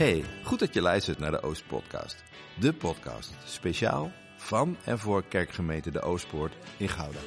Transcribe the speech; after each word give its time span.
Hey, 0.00 0.24
goed 0.42 0.58
dat 0.58 0.74
je 0.74 0.80
luistert 0.80 1.18
naar 1.18 1.30
de 1.30 1.42
Oost 1.42 1.66
Podcast. 1.66 2.24
De 2.60 2.72
podcast 2.72 3.32
speciaal 3.44 4.12
van 4.36 4.76
en 4.84 4.98
voor 4.98 5.24
kerkgemeente 5.24 5.90
De 5.90 6.00
Oostpoort 6.00 6.52
in 6.76 6.88
Gouda. 6.88 7.18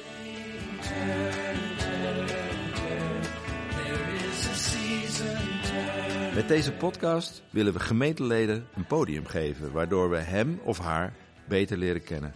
Met 6.34 6.48
deze 6.48 6.72
podcast 6.72 7.42
willen 7.50 7.72
we 7.72 7.80
gemeenteleden 7.80 8.66
een 8.74 8.86
podium 8.86 9.26
geven, 9.26 9.72
waardoor 9.72 10.10
we 10.10 10.18
hem 10.18 10.60
of 10.64 10.78
haar 10.78 11.14
beter 11.48 11.76
leren 11.76 12.04
kennen. 12.04 12.34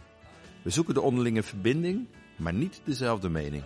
We 0.62 0.70
zoeken 0.70 0.94
de 0.94 1.00
onderlinge 1.00 1.42
verbinding, 1.42 2.08
maar 2.36 2.54
niet 2.54 2.80
dezelfde 2.84 3.28
mening. 3.28 3.64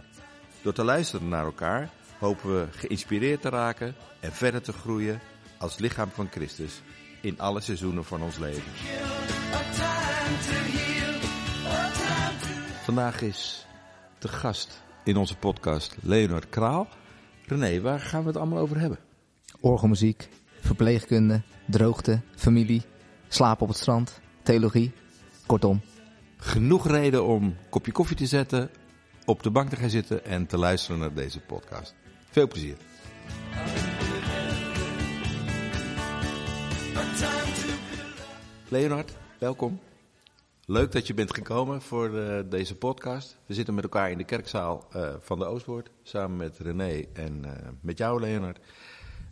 Door 0.62 0.73
te 0.73 0.84
luisteren 0.84 1.28
naar 1.28 1.45
elkaar 1.45 1.91
hopen 2.18 2.54
we 2.54 2.66
geïnspireerd 2.70 3.41
te 3.41 3.48
raken 3.48 3.95
en 4.20 4.32
verder 4.32 4.62
te 4.62 4.73
groeien 4.73 5.20
als 5.62 5.78
lichaam 5.78 6.10
van 6.10 6.28
Christus 6.30 6.82
in 7.20 7.40
alle 7.40 7.60
seizoenen 7.60 8.04
van 8.04 8.22
ons 8.22 8.38
leven. 8.38 8.62
Vandaag 12.84 13.22
is 13.22 13.66
de 14.18 14.28
gast 14.28 14.82
in 15.04 15.16
onze 15.16 15.36
podcast 15.36 15.96
Leonard 16.00 16.48
Kraal. 16.48 16.88
René, 17.46 17.80
waar 17.80 18.00
gaan 18.00 18.20
we 18.20 18.26
het 18.26 18.36
allemaal 18.36 18.58
over 18.58 18.78
hebben? 18.78 18.98
Orgelmuziek, 19.60 20.28
verpleegkunde, 20.60 21.42
droogte, 21.66 22.20
familie, 22.34 22.82
slapen 23.28 23.62
op 23.62 23.68
het 23.68 23.78
strand, 23.78 24.20
theologie. 24.42 24.92
Kortom, 25.46 25.80
Genoeg 26.36 26.88
reden 26.88 27.24
om 27.24 27.42
een 27.42 27.56
kopje 27.70 27.92
koffie 27.92 28.16
te 28.16 28.26
zetten, 28.26 28.70
op 29.24 29.42
de 29.42 29.50
bank 29.50 29.68
te 29.68 29.76
gaan 29.76 29.90
zitten 29.90 30.24
en 30.24 30.46
te 30.46 30.58
luisteren 30.58 30.98
naar 31.00 31.14
deze 31.14 31.40
podcast. 31.40 31.94
Veel 32.30 32.48
plezier. 32.48 32.76
Leonard, 38.69 39.12
welkom. 39.39 39.81
Leuk 40.67 40.92
dat 40.92 41.06
je 41.06 41.14
bent 41.14 41.34
gekomen 41.34 41.83
voor 41.83 42.19
eh, 42.19 42.39
deze 42.50 42.75
podcast. 42.75 43.36
We 43.47 43.55
zitten 43.55 43.75
met 43.75 43.84
elkaar 43.84 44.11
in 44.11 44.19
de 44.19 44.25
kerkzaal 44.25 44.86
eh, 44.92 45.14
van 45.20 45.39
de 45.39 45.44
Oostwoord, 45.44 45.91
samen 46.03 46.36
met 46.36 46.59
René 46.59 47.05
en 47.12 47.44
eh, 47.44 47.69
met 47.81 47.98
jou, 47.98 48.20
Leonard. 48.20 48.59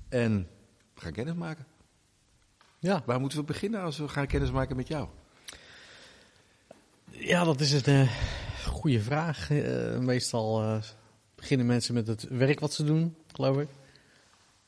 En 0.08 0.48
we 0.94 1.00
gaan 1.00 1.12
kennis 1.12 1.34
maken. 1.34 1.66
Ja, 2.78 3.02
Waar 3.06 3.20
moeten 3.20 3.38
we 3.38 3.44
beginnen 3.44 3.80
als 3.82 3.98
we 3.98 4.08
gaan 4.08 4.26
kennis 4.26 4.50
maken 4.50 4.76
met 4.76 4.88
jou? 4.88 5.08
ja 7.10 7.44
dat 7.44 7.60
is 7.60 7.86
een 7.86 8.08
goede 8.66 9.00
vraag. 9.00 9.48
Meestal 10.00 10.80
beginnen 11.34 11.66
mensen 11.66 11.94
met 11.94 12.06
het 12.06 12.22
werk 12.28 12.60
wat 12.60 12.72
ze 12.72 12.84
doen, 12.84 13.16
geloof 13.32 13.58
ik. 13.58 13.68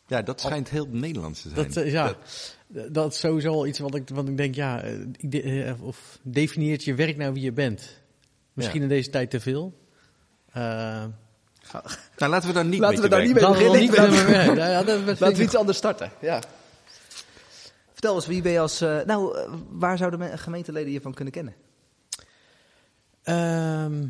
Ja, 0.06 0.22
dat 0.22 0.40
schijnt 0.40 0.68
heel 0.68 0.86
Nederlands 0.90 1.42
te 1.42 1.48
zijn. 1.48 1.72
Dat, 1.72 1.90
ja, 1.90 2.06
dat 2.06 2.56
is 3.08 3.18
sowieso 3.18 3.52
al 3.52 3.66
iets 3.66 3.78
wat 3.78 3.94
ik, 3.94 4.08
wat 4.08 4.28
ik 4.28 4.36
denk, 4.36 4.54
ja, 4.54 4.82
eh, 4.82 5.68
eh, 5.68 5.82
of 5.82 6.18
definieert 6.22 6.84
je 6.84 6.94
werk 6.94 7.16
nou 7.16 7.32
wie 7.32 7.42
je 7.42 7.52
bent? 7.52 8.00
Misschien 8.52 8.78
Ja. 8.78 8.82
in 8.82 8.88
deze 8.88 9.10
tijd 9.10 9.30
te 9.30 9.40
veel. 9.40 9.78
Eh, 10.52 11.04
Nou, 12.16 12.30
laten 12.30 12.48
we 12.48 12.54
daar 12.54 12.64
niet 12.64 12.80
Laten 12.80 12.94
met 13.00 13.04
we 13.04 13.10
daar 13.16 13.22
niet 13.24 13.34
mee 13.34 13.42
laten 13.42 13.58
we 13.58 13.68
beginnen. 14.24 14.56
dat, 14.86 15.06
dat 15.06 15.20
laten 15.20 15.36
we 15.36 15.42
iets 15.42 15.54
anders 15.56 15.78
starten. 15.78 16.10
Ja. 16.20 16.42
Vertel 17.92 18.14
eens, 18.14 18.26
wie 18.26 18.42
ben 18.42 18.52
je 18.52 18.60
als... 18.60 18.80
eh, 18.80 19.00
nou, 19.04 19.38
waar 19.70 19.96
zouden 19.98 20.38
gemeenteleden 20.38 20.92
je 20.92 21.00
van 21.00 21.14
kunnen 21.14 21.32
kennen? 21.32 21.54
Ehm, 23.22 24.06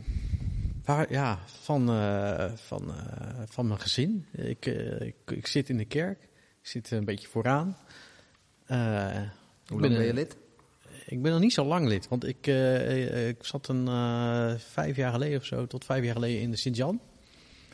waar, 0.85 1.13
ja, 1.13 1.39
van, 1.63 1.89
eh, 1.91 2.51
van, 2.55 2.95
eh, 2.95 3.43
van 3.49 3.67
mijn 3.67 3.81
gezin. 3.81 4.27
Ik, 4.33 4.67
ik, 4.99 5.15
ik 5.27 5.47
zit 5.47 5.69
in 5.69 5.77
de 5.77 5.85
kerk. 5.85 6.23
Ik 6.63 6.69
zit 6.69 6.91
een 6.91 7.05
beetje 7.05 7.29
vooraan. 7.29 7.77
Eh, 8.73 9.21
Hoe 9.67 9.81
lang 9.81 9.97
ben 9.97 10.07
je 10.07 10.15
lid? 10.15 10.37
Ik 11.07 11.23
ben 11.23 11.33
nog 11.33 11.41
niet 11.41 11.53
zo 11.53 11.65
lang 11.65 11.87
lid, 11.87 12.09
want 12.09 12.27
ik, 12.27 12.47
eh, 12.47 13.29
ik 13.29 13.45
zat 13.45 13.69
een 13.69 13.89
eh, 13.89 14.55
vijf 14.59 14.97
jaar 14.97 15.13
geleden 15.13 15.39
of 15.39 15.45
zo, 15.45 15.67
tot 15.67 15.85
vijf 15.85 16.05
jaar 16.05 16.15
geleden 16.15 16.41
in 16.41 16.51
de 16.51 16.57
Sint-Jan. 16.57 17.01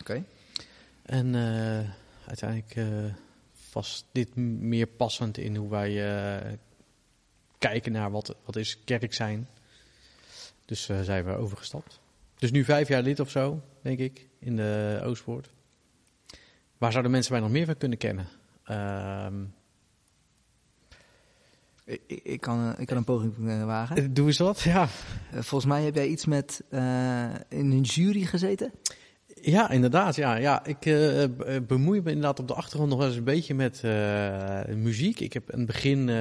Oké. 0.01 0.25
En 1.03 1.35
uiteindelijk 2.27 2.77
was 3.73 4.05
dit 4.13 4.37
meer 4.37 4.87
passend 4.87 5.39
in 5.39 5.57
hoe 5.57 5.71
wij 5.71 6.59
kijken 7.59 7.93
naar 7.93 8.11
wat, 8.11 8.35
wat 8.45 8.57
is 8.57 8.85
kerk 8.85 9.15
zijn. 9.15 9.49
Dus 10.65 10.85
zijn 11.03 11.25
we 11.25 11.33
overgestapt. 11.33 12.01
Dus 12.39 12.51
nu 12.51 12.65
vijf 12.65 12.89
jaar 12.89 13.03
lid 13.03 13.21
of 13.21 13.31
zo, 13.31 13.63
denk 13.83 13.99
ik, 13.99 14.29
in 14.39 14.57
de 14.57 15.01
Oostpoort. 15.03 15.51
Waar 16.79 16.91
zouden 16.91 17.13
mensen 17.13 17.33
mij 17.33 17.41
nog 17.41 17.51
meer 17.51 17.67
van 17.67 17.77
kunnen 17.77 17.99
kennen? 17.99 18.27
Ehm, 18.65 19.45
Ik, 22.07 22.41
kan, 22.41 22.73
eh, 22.73 22.81
ik 22.81 22.87
kan 22.87 22.97
een 22.97 23.05
poging 23.05 23.49
eh, 23.49 23.65
wagen. 23.65 24.15
doe 24.15 24.27
eens 24.27 24.39
wat, 24.39 24.61
ja. 24.61 24.83
Eh, 24.83 25.41
volgens 25.41 25.65
mij 25.65 25.83
heb 25.83 25.95
jij 25.95 26.07
iets 26.07 26.25
met 26.27 26.63
eh, 26.71 27.25
in 27.49 27.71
een 27.71 27.81
jury 27.81 28.25
gezeten. 28.25 28.73
Ja, 29.41 29.71
inderdaad. 29.71 30.17
Ja, 30.17 30.37
ja. 30.37 30.65
Ik 30.65 30.87
eh, 30.87 31.23
eh, 31.25 31.31
bemoei 31.67 32.01
me 32.01 32.09
inderdaad 32.09 32.41
op 32.41 32.49
de 32.49 32.55
achtergrond 32.55 32.91
nog 32.91 32.99
wel 32.99 33.09
eens 33.09 33.17
een 33.17 33.25
beetje 33.25 33.55
met 33.55 33.81
eh, 33.85 34.75
muziek. 34.75 35.21
Ik 35.21 35.33
heb 35.33 35.51
in 35.53 35.59
het 35.59 35.67
begin 35.67 35.99
eh, 36.09 36.15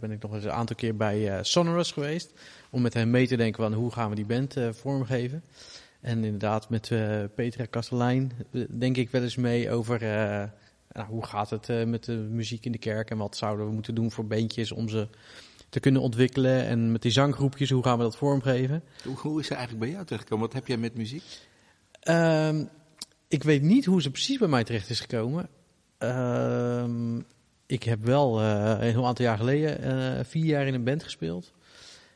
ben 0.00 0.10
ik 0.10 0.22
nog 0.22 0.34
eens 0.34 0.44
een 0.44 0.52
aantal 0.52 0.76
keer 0.76 0.96
bij 0.96 1.28
eh, 1.36 1.38
Sonorous 1.42 1.92
geweest. 1.92 2.32
Om 2.70 2.82
met 2.82 2.94
hen 2.94 3.10
mee 3.10 3.26
te 3.26 3.36
denken 3.36 3.62
van 3.62 3.72
hoe 3.72 3.92
gaan 3.92 4.08
we 4.08 4.14
die 4.14 4.26
band 4.26 4.56
eh, 4.56 4.68
vormgeven. 4.72 5.42
En 6.00 6.24
inderdaad 6.24 6.70
met 6.70 6.90
eh, 6.90 7.18
Petra 7.34 7.64
Kastelein 7.70 8.32
eh, 8.52 8.62
denk 8.70 8.96
ik 8.96 9.10
wel 9.10 9.22
eens 9.22 9.36
mee 9.36 9.70
over 9.70 10.02
eh, 10.02 10.42
nou, 10.92 11.08
hoe 11.08 11.26
gaat 11.26 11.50
het 11.50 11.68
eh, 11.68 11.84
met 11.84 12.04
de 12.04 12.12
muziek 12.12 12.64
in 12.64 12.72
de 12.72 12.78
kerk. 12.78 13.10
En 13.10 13.18
wat 13.18 13.36
zouden 13.36 13.66
we 13.66 13.72
moeten 13.72 13.94
doen 13.94 14.10
voor 14.10 14.26
bandjes 14.26 14.72
om 14.72 14.88
ze 14.88 15.08
te 15.68 15.80
kunnen 15.80 16.02
ontwikkelen. 16.02 16.64
En 16.66 16.92
met 16.92 17.02
die 17.02 17.10
zanggroepjes, 17.10 17.70
hoe 17.70 17.82
gaan 17.82 17.96
we 17.96 18.02
dat 18.02 18.16
vormgeven. 18.16 18.82
Hoe, 19.04 19.16
hoe 19.16 19.40
is 19.40 19.46
ze 19.46 19.54
eigenlijk 19.54 19.84
bij 19.84 19.92
jou 19.92 20.04
terechtgekomen? 20.04 20.46
Wat 20.46 20.54
heb 20.54 20.66
jij 20.66 20.76
met 20.76 20.94
muziek? 20.94 21.22
Ehm, 22.00 22.64
ik 23.28 23.42
weet 23.42 23.62
niet 23.62 23.84
hoe 23.84 24.02
ze 24.02 24.10
precies 24.10 24.38
bij 24.38 24.48
mij 24.48 24.64
terecht 24.64 24.90
is 24.90 25.00
gekomen. 25.00 25.48
Ehm, 25.98 27.18
ik 27.66 27.82
heb 27.82 28.04
wel 28.04 28.40
eh, 28.40 28.76
een 28.78 28.90
heel 28.90 29.06
aantal 29.06 29.24
jaar 29.24 29.36
geleden 29.36 29.82
eh, 29.82 30.24
vier 30.24 30.44
jaar 30.44 30.66
in 30.66 30.74
een 30.74 30.84
band 30.84 31.02
gespeeld. 31.02 31.52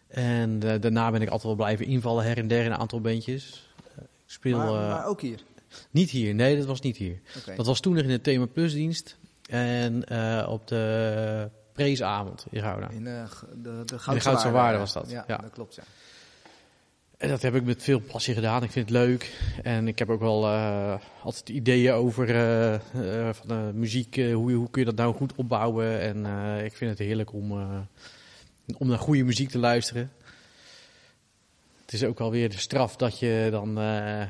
En 0.09 0.59
daarna 0.59 1.11
ben 1.11 1.23
ik 1.23 1.29
altijd 1.29 1.47
wel 1.47 1.55
blijven 1.55 1.87
invallen 1.87 2.25
her 2.25 2.39
en 2.39 2.49
der 2.49 2.65
in 2.65 2.71
een 2.71 2.79
aantal 2.79 3.01
bandjes. 3.01 3.71
Ik 3.97 4.33
speel 4.33 4.59
maar, 4.59 4.73
maar 4.73 5.07
ook 5.07 5.21
hier. 5.21 5.41
Niet 5.91 6.11
hier, 6.11 6.35
nee, 6.35 6.57
dat 6.57 6.67
was 6.67 6.81
niet 6.81 6.97
hier. 6.97 7.21
Dat 7.57 7.67
was 7.67 7.81
toen 7.81 7.95
nog 7.95 8.03
in 8.03 8.09
de 8.09 8.21
Thema 8.21 8.47
Plus 8.47 8.73
dienst. 8.73 9.17
En 9.51 10.05
eh, 10.05 10.47
op 10.49 10.69
de 10.69 11.51
Preesavond 11.73 12.47
in 12.51 12.61
Gouda. 12.63 12.91
In 12.91 13.07
eh, 13.07 13.25
g- 13.25 13.45
de, 13.63 13.83
de 13.85 13.99
Goudse 13.99 14.51
Waarde 14.51 14.79
was 14.79 14.93
dat, 14.93 15.11
Ja, 15.11 15.25
ja. 15.27 15.37
dat 15.37 15.51
klopt, 15.51 15.75
ja. 15.75 15.83
En 17.17 17.29
dat 17.29 17.43
heb 17.43 17.55
ik 17.55 17.65
met 17.65 17.83
veel 17.83 18.01
passie 18.01 18.35
gedaan. 18.35 18.63
Ik 18.63 18.71
vind 18.71 18.89
het 18.89 18.99
leuk. 18.99 19.39
En 19.63 19.89
ik 19.89 19.99
heb 19.99 20.11
ook 20.11 20.21
wel 20.21 20.45
eh, 20.47 20.95
altijd 21.23 21.49
ideeën 21.49 21.93
over 21.93 22.27
van, 23.35 23.79
muziek. 23.79 24.17
hoe, 24.17 24.53
hoe 24.53 24.71
kun 24.71 24.81
je 24.81 24.87
dat 24.87 24.97
nou 24.97 25.15
goed 25.15 25.35
opbouwen? 25.35 26.01
En 26.01 26.27
ik 26.65 26.77
vind 26.77 26.91
het 26.91 26.99
heerlijk 26.99 27.33
om, 27.33 27.53
om 28.79 28.89
naar 28.89 28.99
goede 28.99 29.25
muziek 29.25 29.51
te 29.51 29.59
luisteren. 29.59 30.11
Het 31.85 31.93
is 31.95 32.05
ook 32.05 32.19
wel 32.19 32.31
weer 32.31 32.51
de 32.51 32.59
straf 32.59 32.97
dat 32.97 33.19
je 33.19 33.49
dan 33.51 33.79
eh, 33.79 34.23
eh, 34.23 34.29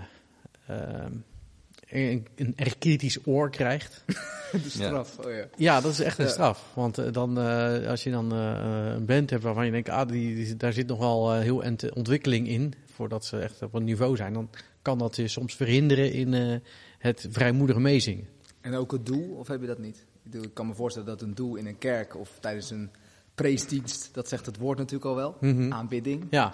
een, 1.90 2.26
een 2.36 2.52
erg 2.56 2.78
kritisch 2.78 3.18
oor 3.26 3.50
krijgt. 3.50 4.04
De 4.52 4.68
straf. 4.68 5.18
Oh, 5.18 5.30
ja. 5.32 5.44
Ja, 5.56 5.80
dat 5.80 5.92
is 5.92 6.00
echt 6.00 6.18
een 6.18 6.24
Ja. 6.24 6.30
straf. 6.30 6.64
Want 6.74 6.98
eh, 6.98 7.12
dan, 7.12 7.38
eh, 7.38 7.88
als 7.88 8.02
je 8.02 8.10
dan 8.10 8.32
eh, 8.32 8.92
een 8.94 9.04
band 9.06 9.30
hebt 9.30 9.42
waarvan 9.42 9.64
je 9.66 9.70
denkt, 9.70 9.88
ah, 9.88 10.08
die, 10.08 10.34
die- 10.34 10.56
daar 10.56 10.72
zit 10.72 10.86
nog 10.86 10.98
wel 10.98 11.32
eh, 11.34 11.40
heel 11.40 11.62
ent 11.64 11.92
ontwikkeling 11.94 12.48
in, 12.48 12.74
voordat 12.94 13.24
ze 13.24 13.38
echt 13.38 13.62
op 13.62 13.74
een 13.74 13.84
niveau 13.84 14.16
zijn, 14.16 14.32
dan 14.32 14.50
kan 14.82 14.98
dat 14.98 15.16
je 15.16 15.28
soms 15.28 15.54
verhinderen 15.54 16.12
in 16.12 16.34
eh, 16.34 16.56
het 16.98 17.26
vrijmoedige 17.30 17.80
meezingen. 17.80 18.26
En 18.60 18.74
ook 18.74 18.92
het 18.92 19.06
doel, 19.06 19.30
of 19.38 19.48
heb 19.48 19.60
je 19.60 19.66
dat 19.66 19.78
niet? 19.78 19.96
Ik, 19.96 20.30
bedoel, 20.32 20.42
ik 20.46 20.54
kan 20.54 20.66
me 20.66 20.74
voorstellen 20.74 21.08
dat 21.08 21.22
een 21.22 21.34
doel 21.34 21.54
in 21.56 21.66
een 21.66 21.78
kerk 21.78 22.16
of 22.16 22.30
tijdens 22.40 22.70
een 22.70 22.90
preesdienst, 23.34 24.08
dat 24.14 24.28
zegt 24.28 24.46
het 24.46 24.56
woord 24.58 24.78
natuurlijk 24.78 25.04
al 25.04 25.16
wel, 25.16 25.36
Mhm. 25.40 25.72
aanbidding. 25.72 26.26
Ja, 26.30 26.52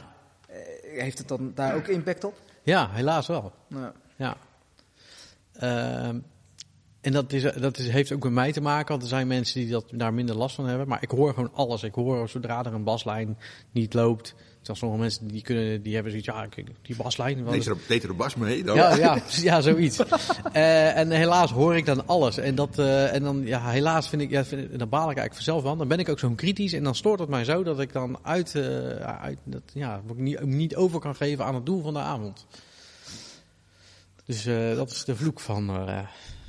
heeft 0.82 1.18
het 1.18 1.28
dan 1.28 1.52
daar 1.54 1.74
ook 1.76 1.86
impact 1.88 2.24
op? 2.24 2.34
ja 2.62 2.90
helaas 2.92 3.26
wel. 3.26 3.52
Ja. 4.16 4.36
Ehm, 5.52 6.18
en 7.00 7.12
dat, 7.12 7.32
is, 7.32 7.42
dat 7.42 7.78
is, 7.78 7.88
heeft 7.88 8.12
ook 8.12 8.22
met 8.22 8.32
mij 8.32 8.52
te 8.52 8.60
maken, 8.60 8.88
want 8.88 9.02
er 9.02 9.08
zijn 9.08 9.26
mensen 9.26 9.60
die 9.60 9.70
dat, 9.70 9.84
daar 9.90 10.14
minder 10.14 10.36
last 10.36 10.54
van 10.54 10.66
hebben. 10.66 10.88
Maar 10.88 11.02
ik 11.02 11.10
hoor 11.10 11.34
gewoon 11.34 11.54
alles. 11.54 11.82
Ik 11.82 11.94
hoor 11.94 12.28
zodra 12.28 12.64
er 12.64 12.74
een 12.74 12.84
baslijn 12.84 13.38
niet 13.70 13.94
loopt. 13.94 14.34
Sommige 14.62 15.00
mensen 15.00 15.28
die, 15.28 15.42
kunnen, 15.42 15.82
die 15.82 15.94
hebben 15.94 16.12
zoiets, 16.12 16.28
ja, 16.28 16.48
die 16.82 16.96
baslijn. 16.96 17.44
Deed 17.44 17.66
er, 17.66 17.76
deed 17.88 18.02
er 18.02 18.10
een 18.10 18.16
bas 18.16 18.34
mee 18.34 18.64
dan? 18.64 18.76
Ja, 18.76 18.94
ja, 18.96 19.18
ja, 19.42 19.60
zoiets. 19.60 19.98
Eh, 20.52 20.96
en 20.96 21.10
helaas 21.10 21.50
hoor 21.50 21.76
ik 21.76 21.86
dan 21.86 22.06
alles. 22.06 22.38
En, 22.38 22.54
dat, 22.54 22.78
eh, 22.78 23.14
en 23.14 23.22
dan, 23.22 23.46
ja, 23.46 23.70
helaas 23.70 24.08
vind 24.08 24.22
ik, 24.22 24.30
ja, 24.30 24.44
vind, 24.44 24.78
dan 24.78 24.88
baal 24.88 25.10
ik 25.10 25.16
eigenlijk 25.16 25.34
vanzelf 25.34 25.62
van. 25.62 25.78
Dan 25.78 25.88
ben 25.88 25.98
ik 25.98 26.08
ook 26.08 26.18
zo'n 26.18 26.34
kritisch 26.34 26.72
en 26.72 26.84
dan 26.84 26.94
stoort 26.94 27.20
het 27.20 27.28
mij 27.28 27.44
zo 27.44 27.62
dat 27.62 27.80
ik 27.80 27.92
dan 27.92 28.18
uit, 28.22 28.54
eh, 28.54 28.62
uit 28.96 29.38
dat, 29.44 29.62
ja, 29.74 30.02
ik 30.08 30.18
niet, 30.18 30.44
niet 30.44 30.76
over 30.76 31.00
kan 31.00 31.14
geven 31.14 31.44
aan 31.44 31.54
het 31.54 31.66
doel 31.66 31.82
van 31.82 31.92
de 31.92 32.00
avond. 32.00 32.46
Dus 34.32 34.46
eh, 34.46 34.74
dat 34.76 34.90
is 34.90 35.04
de 35.04 35.16
vloek 35.16 35.40
van 35.40 35.68
eh, 35.70 35.98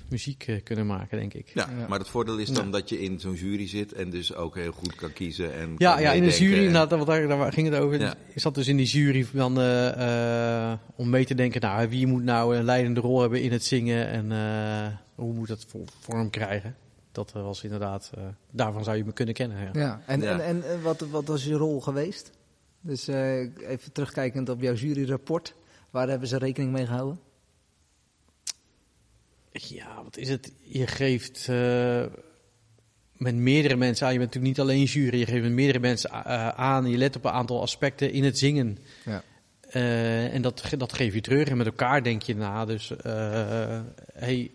muziek 0.10 0.44
eh, 0.48 0.64
kunnen 0.64 0.86
maken, 0.86 1.18
denk 1.18 1.34
ik. 1.34 1.52
Ja, 1.54 1.70
Ja. 1.80 1.88
maar 1.88 2.00
het 2.00 2.08
voordeel 2.08 2.38
is 2.38 2.50
dan 2.50 2.66
Ja. 2.66 2.72
dat 2.72 2.90
je 2.90 3.02
in 3.02 3.20
zo'n 3.20 3.34
jury 3.34 3.68
zit 3.68 3.94
en 3.94 4.10
dus 4.10 4.36
ook 4.36 4.56
heel 4.56 4.72
goed 4.72 4.96
kan 4.96 5.14
kiezen. 5.14 5.54
En 5.54 5.76
Ja, 5.78 5.94
kan 5.94 6.02
ja 6.02 6.12
in 6.12 6.24
de 6.24 6.30
jury, 6.38 6.54
en- 6.54 6.58
inderdaad, 6.64 6.90
want 6.90 7.06
daar, 7.08 7.28
daar 7.28 7.54
ging 7.54 7.70
het 7.70 7.80
over. 7.80 8.00
Ja. 8.00 8.16
Ik 8.34 8.40
zat 8.42 8.56
dus 8.56 8.68
in 8.68 8.78
die 8.78 8.86
jury 8.86 9.26
van, 9.26 9.60
eh, 9.60 10.72
eh, 10.72 10.78
om 10.96 11.10
mee 11.10 11.26
te 11.26 11.36
denken, 11.36 11.62
nou, 11.62 11.90
wie 11.90 12.08
moet 12.08 12.24
nou 12.24 12.56
een 12.58 12.64
leidende 12.64 13.00
rol 13.00 13.22
hebben 13.22 13.42
in 13.42 13.52
het 13.52 13.64
zingen 13.64 14.08
en 14.08 14.32
eh, 14.32 14.88
hoe 15.16 15.34
moet 15.34 15.48
dat 15.48 15.66
vo- 15.68 15.86
vorm 16.00 16.30
krijgen. 16.30 16.76
Dat 17.12 17.32
was 17.32 17.64
inderdaad, 17.64 18.12
eh, 18.18 18.24
daarvan 18.52 18.84
zou 18.84 18.98
je 18.98 19.06
me 19.06 19.12
kunnen 19.14 19.34
kennen. 19.34 19.58
Ja. 19.64 19.70
Ja, 19.74 20.02
en, 20.06 20.22
Ja. 20.22 20.40
en, 20.40 20.64
en 20.70 20.82
wat, 20.82 21.00
wat 21.12 21.26
was 21.28 21.44
je 21.46 21.54
rol 21.54 21.82
geweest? 21.82 22.32
Dus 22.82 23.08
eh, 23.08 23.40
even 23.70 23.92
terugkijkend 23.92 24.50
op 24.50 24.62
jouw 24.62 24.74
juryrapport. 24.74 25.54
Waar 25.90 26.10
hebben 26.10 26.28
ze 26.28 26.38
rekening 26.38 26.72
mee 26.72 26.86
gehouden? 26.86 27.20
Ja, 29.54 30.04
wat 30.04 30.18
is 30.18 30.30
het? 30.30 30.52
Je 30.62 30.88
geeft 30.88 31.48
eh, 31.50 32.06
met 33.24 33.36
meerdere 33.36 33.76
mensen 33.76 34.06
aan. 34.06 34.14
Je 34.14 34.20
bent 34.20 34.34
natuurlijk 34.34 34.58
niet 34.58 34.68
alleen 34.68 34.84
jury. 34.84 35.20
Je 35.20 35.26
geeft 35.26 35.44
met 35.44 35.52
meerdere 35.52 35.80
mensen 35.80 36.10
eh, 36.10 36.48
aan. 36.48 36.90
Je 36.90 36.98
let 36.98 37.16
op 37.16 37.26
een 37.26 37.32
aantal 37.32 37.62
aspecten 37.62 38.12
in 38.12 38.24
het 38.24 38.38
zingen. 38.38 38.78
Ja. 39.06 39.24
Eh, 39.70 40.34
en 40.34 40.42
dat, 40.42 40.64
dat 40.78 40.94
geef 40.94 41.14
je 41.14 41.22
terug. 41.22 41.48
En 41.48 41.58
met 41.58 41.66
elkaar 41.66 42.04
denk 42.04 42.22
je 42.22 42.36
na. 42.36 42.66
Dus 42.66 42.96
eh, 42.96 43.82
hey, 44.14 44.52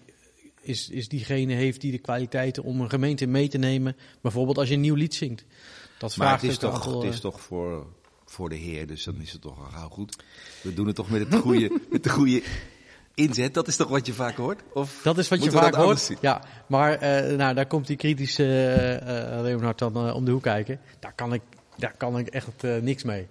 is, 0.61 0.89
is 0.89 1.09
diegene, 1.09 1.53
heeft 1.53 1.81
die 1.81 1.93
de 1.93 1.99
kwaliteiten 1.99 2.63
om 2.63 2.81
een 2.81 2.91
gemeente 2.91 3.27
mee 3.27 3.49
te 3.49 3.59
nemen? 3.59 3.97
Bijvoorbeeld 4.21 4.59
als 4.59 4.69
je 4.69 4.75
een 4.75 4.81
nieuw 4.81 4.95
lied 4.95 5.15
zingt. 5.15 5.45
Dat 5.99 6.17
Maar 6.17 6.27
vraagt 6.27 6.43
het 6.43 6.51
is 6.51 6.59
toch, 6.59 6.75
aantal, 6.75 7.03
het 7.03 7.13
is 7.15 7.21
toch 7.21 7.41
voor, 7.41 7.87
voor 8.25 8.49
de 8.49 8.57
Heer, 8.57 8.87
dus 8.87 9.05
dan 9.05 9.21
is 9.21 9.33
het 9.33 9.41
toch 9.41 9.59
al 9.59 9.71
gauw 9.71 9.89
goed. 9.89 10.23
We 10.63 10.75
doen 10.75 10.87
het 10.87 10.97
toch 10.97 11.11
met, 11.11 11.21
het 11.21 11.41
goede, 11.41 11.81
met 11.91 12.03
de 12.03 12.11
goede 12.11 12.43
inzet. 13.19 13.55
Dat 13.55 13.69
is 13.69 13.77
toch 13.77 13.89
wat 13.89 14.07
je 14.07 14.13
vaak 14.13 14.37
hoort? 14.37 14.63
Of 14.73 15.01
Dat 15.03 15.19
is 15.19 15.29
wat 15.29 15.45
je 15.45 15.51
vaak 15.51 15.75
hoort. 15.75 16.11
Ja, 16.21 16.43
maar 16.67 16.95
eh, 16.95 17.37
nou, 17.37 17.55
daar 17.55 17.67
komt 17.67 17.87
die 17.87 17.97
kritische 17.97 18.45
eh, 19.05 19.41
Leonard 19.41 19.79
dan 19.79 20.13
om 20.13 20.25
de 20.25 20.31
hoek 20.31 20.43
kijken. 20.43 20.81
Daar 20.99 21.13
kan 21.15 21.33
ik, 21.33 21.43
daar 21.77 21.95
kan 21.97 22.19
ik 22.19 22.29
echt 22.29 22.63
niks 22.81 23.03
mee. 23.03 23.27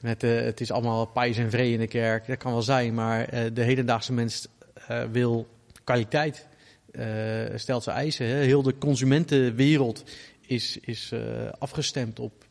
Met, 0.00 0.22
het 0.22 0.60
is 0.60 0.70
allemaal 0.70 1.06
pijs 1.06 1.36
en 1.36 1.50
vree 1.50 1.72
in 1.72 1.78
de 1.78 1.86
kerk. 1.86 2.26
Dat 2.26 2.36
kan 2.36 2.52
wel 2.52 2.62
zijn, 2.62 2.94
maar 2.94 3.30
de 3.52 3.62
hedendaagse 3.62 4.12
mens 4.12 4.48
wil 5.10 5.48
kwaliteit. 5.84 6.46
stelt 7.54 7.82
zijn 7.82 7.96
eisen. 7.96 8.26
Hè. 8.26 8.34
Heel 8.34 8.62
de 8.62 8.78
consumentenwereld 8.78 10.04
is, 10.40 10.78
is 10.78 11.12
afgestemd 11.58 12.18
op 12.18 12.44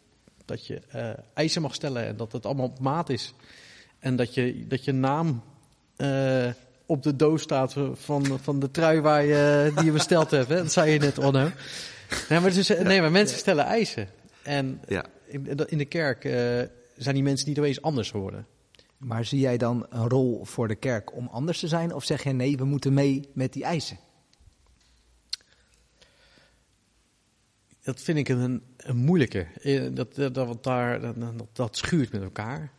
dat 0.46 0.68
je 0.68 0.82
eisen 1.34 1.62
mag 1.62 1.74
stellen 1.74 2.06
en 2.06 2.18
dat 2.18 2.32
het 2.32 2.46
allemaal 2.46 2.66
op 2.66 2.80
maat 2.80 3.10
is. 3.10 3.34
En 4.00 4.16
dat 4.16 4.34
je, 4.34 4.68
dat 4.68 4.84
je 4.84 4.92
naam 4.92 5.44
eh, 5.96 6.48
op 6.86 7.04
de 7.04 7.16
doos 7.16 7.42
staat 7.42 7.76
van, 7.94 8.40
van 8.42 8.60
de 8.60 8.72
trui 8.72 9.02
waar 9.02 9.24
je, 9.24 9.72
die 9.76 9.86
je 9.86 9.92
besteld 9.92 10.32
hebt. 10.32 10.50
Hè? 10.50 10.56
Dat 10.56 10.72
zei 10.72 10.92
je 10.92 11.00
net, 11.00 11.18
Onno. 11.18 11.50
Nee, 12.30 12.40
maar, 12.40 12.54
dus, 12.54 12.68
nee, 12.68 13.02
maar 13.02 13.12
mensen 13.12 13.38
stellen 13.38 13.66
eisen. 13.66 14.08
En 14.44 14.82
Ja. 14.88 15.06
in, 15.68 15.78
de 15.78 15.86
kerk 15.86 16.26
eh, 16.26 16.32
zijn 16.98 17.16
die 17.16 17.24
mensen 17.24 17.48
niet 17.48 17.60
opeens 17.60 17.82
anders 17.82 18.12
geworden. 18.12 18.48
Maar 18.98 19.26
zie 19.26 19.40
jij 19.40 19.58
dan 19.58 19.86
een 19.90 20.10
rol 20.10 20.46
voor 20.46 20.68
de 20.68 20.76
kerk 20.76 21.16
om 21.16 21.28
anders 21.32 21.60
te 21.60 21.68
zijn? 21.68 21.94
Of 21.94 22.04
zeg 22.04 22.24
je 22.24 22.32
nee, 22.32 22.58
we 22.58 22.66
moeten 22.66 22.94
mee 22.94 23.30
met 23.34 23.54
die 23.54 23.64
eisen? 23.64 23.98
Dat 27.84 28.02
vind 28.02 28.18
ik 28.18 28.30
een, 28.30 28.64
een 28.78 28.98
moeilijke. 28.98 29.48
Eh, 29.62 29.84
Dat, 29.92 30.16
dat, 30.16 30.34
dat, 30.34 30.64
daar, 30.64 31.02
dat, 31.02 31.16
dat 31.54 31.78
schuurt 31.78 32.12
met 32.12 32.22
elkaar. 32.22 32.72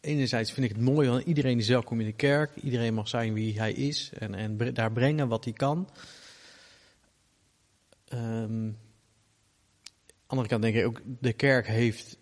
Enerzijds 0.00 0.52
vind 0.52 0.70
ik 0.70 0.76
het 0.76 0.84
mooi, 0.84 1.08
want 1.08 1.24
iedereen 1.24 1.58
is 1.58 1.68
welkom 1.68 2.00
in 2.00 2.06
de 2.06 2.12
kerk. 2.12 2.56
Iedereen 2.56 2.94
mag 2.94 3.08
zijn 3.08 3.32
wie 3.32 3.58
hij 3.58 3.72
is 3.72 4.10
en, 4.18 4.34
en 4.34 4.74
daar 4.74 4.92
brengen 4.92 5.28
wat 5.28 5.44
hij 5.44 5.52
kan. 5.52 5.88
Ehm 8.04 8.70
andere 10.28 10.48
kant 10.48 10.62
denk 10.62 10.74
ik 10.74 10.86
ook, 10.86 11.00
de 11.20 11.32
kerk 11.32 11.66
heeft 11.66 12.18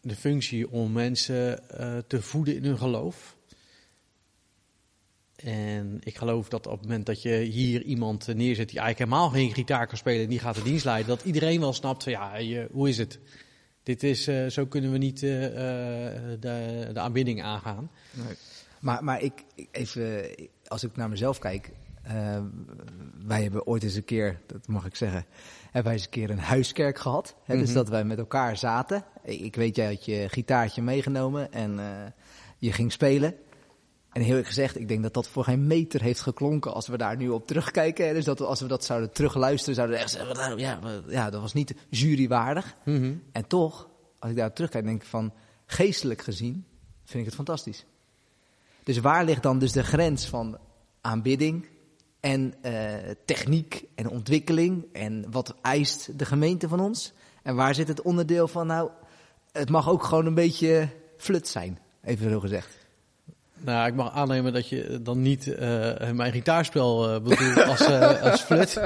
de 0.00 0.16
functie 0.16 0.70
om 0.70 0.92
mensen 0.92 1.68
eh, 1.68 1.98
te 1.98 2.22
voeden 2.22 2.56
in 2.56 2.64
hun 2.64 2.78
geloof. 2.78 3.36
En 5.36 5.98
ik 6.00 6.16
geloof 6.16 6.48
dat 6.48 6.66
op 6.66 6.72
het 6.72 6.82
moment 6.82 7.06
dat 7.06 7.22
je 7.22 7.36
hier 7.36 7.82
iemand 7.82 8.26
neerzet 8.26 8.68
die 8.68 8.78
eigenlijk 8.78 9.10
helemaal 9.10 9.30
geen 9.30 9.54
gitaar 9.54 9.86
kan 9.86 9.96
spelen 9.96 10.22
en 10.22 10.28
die 10.28 10.38
gaat 10.38 10.54
de 10.54 10.62
dienst 10.62 10.84
leiden, 10.84 11.16
dat 11.16 11.24
iedereen 11.24 11.60
wel 11.60 11.72
snapt 11.72 12.04
ja, 12.04 12.40
hoe 12.70 12.88
is 12.88 12.98
het? 12.98 13.18
Dit 13.82 14.02
is, 14.02 14.26
eh, 14.26 14.46
zo 14.46 14.66
kunnen 14.66 14.92
we 14.92 14.98
niet 14.98 15.22
eh, 15.22 15.46
eh, 15.46 16.40
de, 16.40 16.90
de 16.92 17.00
aanbidding 17.00 17.42
aangaan. 17.42 17.90
Maar, 18.80 19.04
maar 19.04 19.20
ik, 19.22 19.44
even, 19.70 20.24
als 20.66 20.84
ik 20.84 20.96
naar 20.96 21.08
mezelf 21.08 21.38
kijk. 21.38 21.70
wij 23.26 23.42
hebben 23.42 23.66
ooit 23.66 23.82
eens 23.82 23.94
een 23.94 24.04
keer, 24.04 24.40
dat 24.46 24.66
mag 24.66 24.86
ik 24.86 24.96
zeggen, 24.96 25.24
hebben 25.62 25.82
wij 25.84 25.92
eens 25.92 26.04
een 26.04 26.10
keer 26.10 26.30
een 26.30 26.38
huiskerk 26.38 26.98
gehad. 26.98 27.34
Hè, 27.44 27.56
Dus 27.58 27.66
Mhm. 27.68 27.76
dat 27.76 27.88
wij 27.88 28.04
met 28.04 28.18
elkaar 28.18 28.56
zaten. 28.56 29.04
Ik, 29.22 29.54
weet, 29.56 29.76
jij 29.76 29.86
had 29.86 30.04
je 30.04 30.28
gitaartje 30.28 30.82
meegenomen 30.82 31.52
en 31.52 31.80
je 32.58 32.72
ging 32.72 32.92
spelen. 32.92 33.34
En 34.12 34.20
heel 34.20 34.30
eerlijk 34.30 34.46
gezegd, 34.46 34.78
ik 34.78 34.88
denk 34.88 35.02
dat 35.02 35.14
dat 35.14 35.28
voor 35.28 35.44
geen 35.44 35.66
meter 35.66 36.02
heeft 36.02 36.20
geklonken 36.20 36.72
als 36.72 36.86
we 36.86 36.96
daar 36.96 37.16
nu 37.16 37.28
op 37.28 37.46
terugkijken. 37.46 38.06
Hè. 38.06 38.14
Dus 38.14 38.24
dat 38.24 38.38
we, 38.38 38.44
als 38.44 38.60
we 38.60 38.66
dat 38.66 38.84
zouden 38.84 39.12
terugluisteren, 39.12 39.74
zouden 39.74 39.96
we 39.96 40.02
echt 40.02 40.12
zeggen, 40.12 40.36
nou, 40.36 40.58
ja, 40.58 40.78
ja, 41.08 41.30
dat 41.30 41.40
was 41.40 41.52
niet 41.52 41.74
jurywaardig. 41.88 42.76
En 43.32 43.46
toch, 43.46 43.88
als 44.18 44.30
ik 44.30 44.36
daar 44.36 44.52
terugkijk, 44.52 44.84
denk 44.84 45.02
ik 45.02 45.08
van 45.08 45.32
geestelijk 45.66 46.22
gezien 46.22 46.64
vind 47.04 47.18
ik 47.18 47.24
het 47.24 47.34
fantastisch. 47.34 47.84
Dus 48.84 48.98
waar 48.98 49.24
ligt 49.24 49.42
dan 49.42 49.58
dus 49.58 49.72
de 49.72 49.82
grens 49.82 50.26
van 50.26 50.58
aanbidding 51.00 51.68
en 52.20 52.54
eh, 52.62 53.10
techniek 53.24 53.84
en 53.94 54.08
ontwikkeling 54.08 54.86
en 54.92 55.30
wat 55.30 55.54
eist 55.62 56.18
de 56.18 56.24
gemeente 56.24 56.68
van 56.68 56.80
ons? 56.80 57.12
En 57.42 57.54
waar 57.54 57.74
zit 57.74 57.88
het 57.88 58.02
onderdeel 58.02 58.48
van, 58.48 58.66
nou, 58.66 58.90
het 59.52 59.70
mag 59.70 59.88
ook 59.88 60.04
gewoon 60.04 60.26
een 60.26 60.34
beetje 60.34 60.88
flut 61.16 61.48
zijn, 61.48 61.78
even 62.02 62.30
zo 62.30 62.40
gezegd. 62.40 62.81
Nou, 63.64 63.86
ik 63.88 63.94
mag 63.94 64.12
aannemen 64.12 64.52
dat 64.52 64.68
je 64.68 65.02
dan 65.02 65.22
niet 65.22 65.54
eh, 65.54 66.10
mijn 66.10 66.32
gitaarspel 66.32 67.08
eh 67.14 67.22
bedoelt 67.22 67.64
als, 67.66 67.80
eh, 67.80 68.22
als 68.30 68.40
flut, 68.40 68.80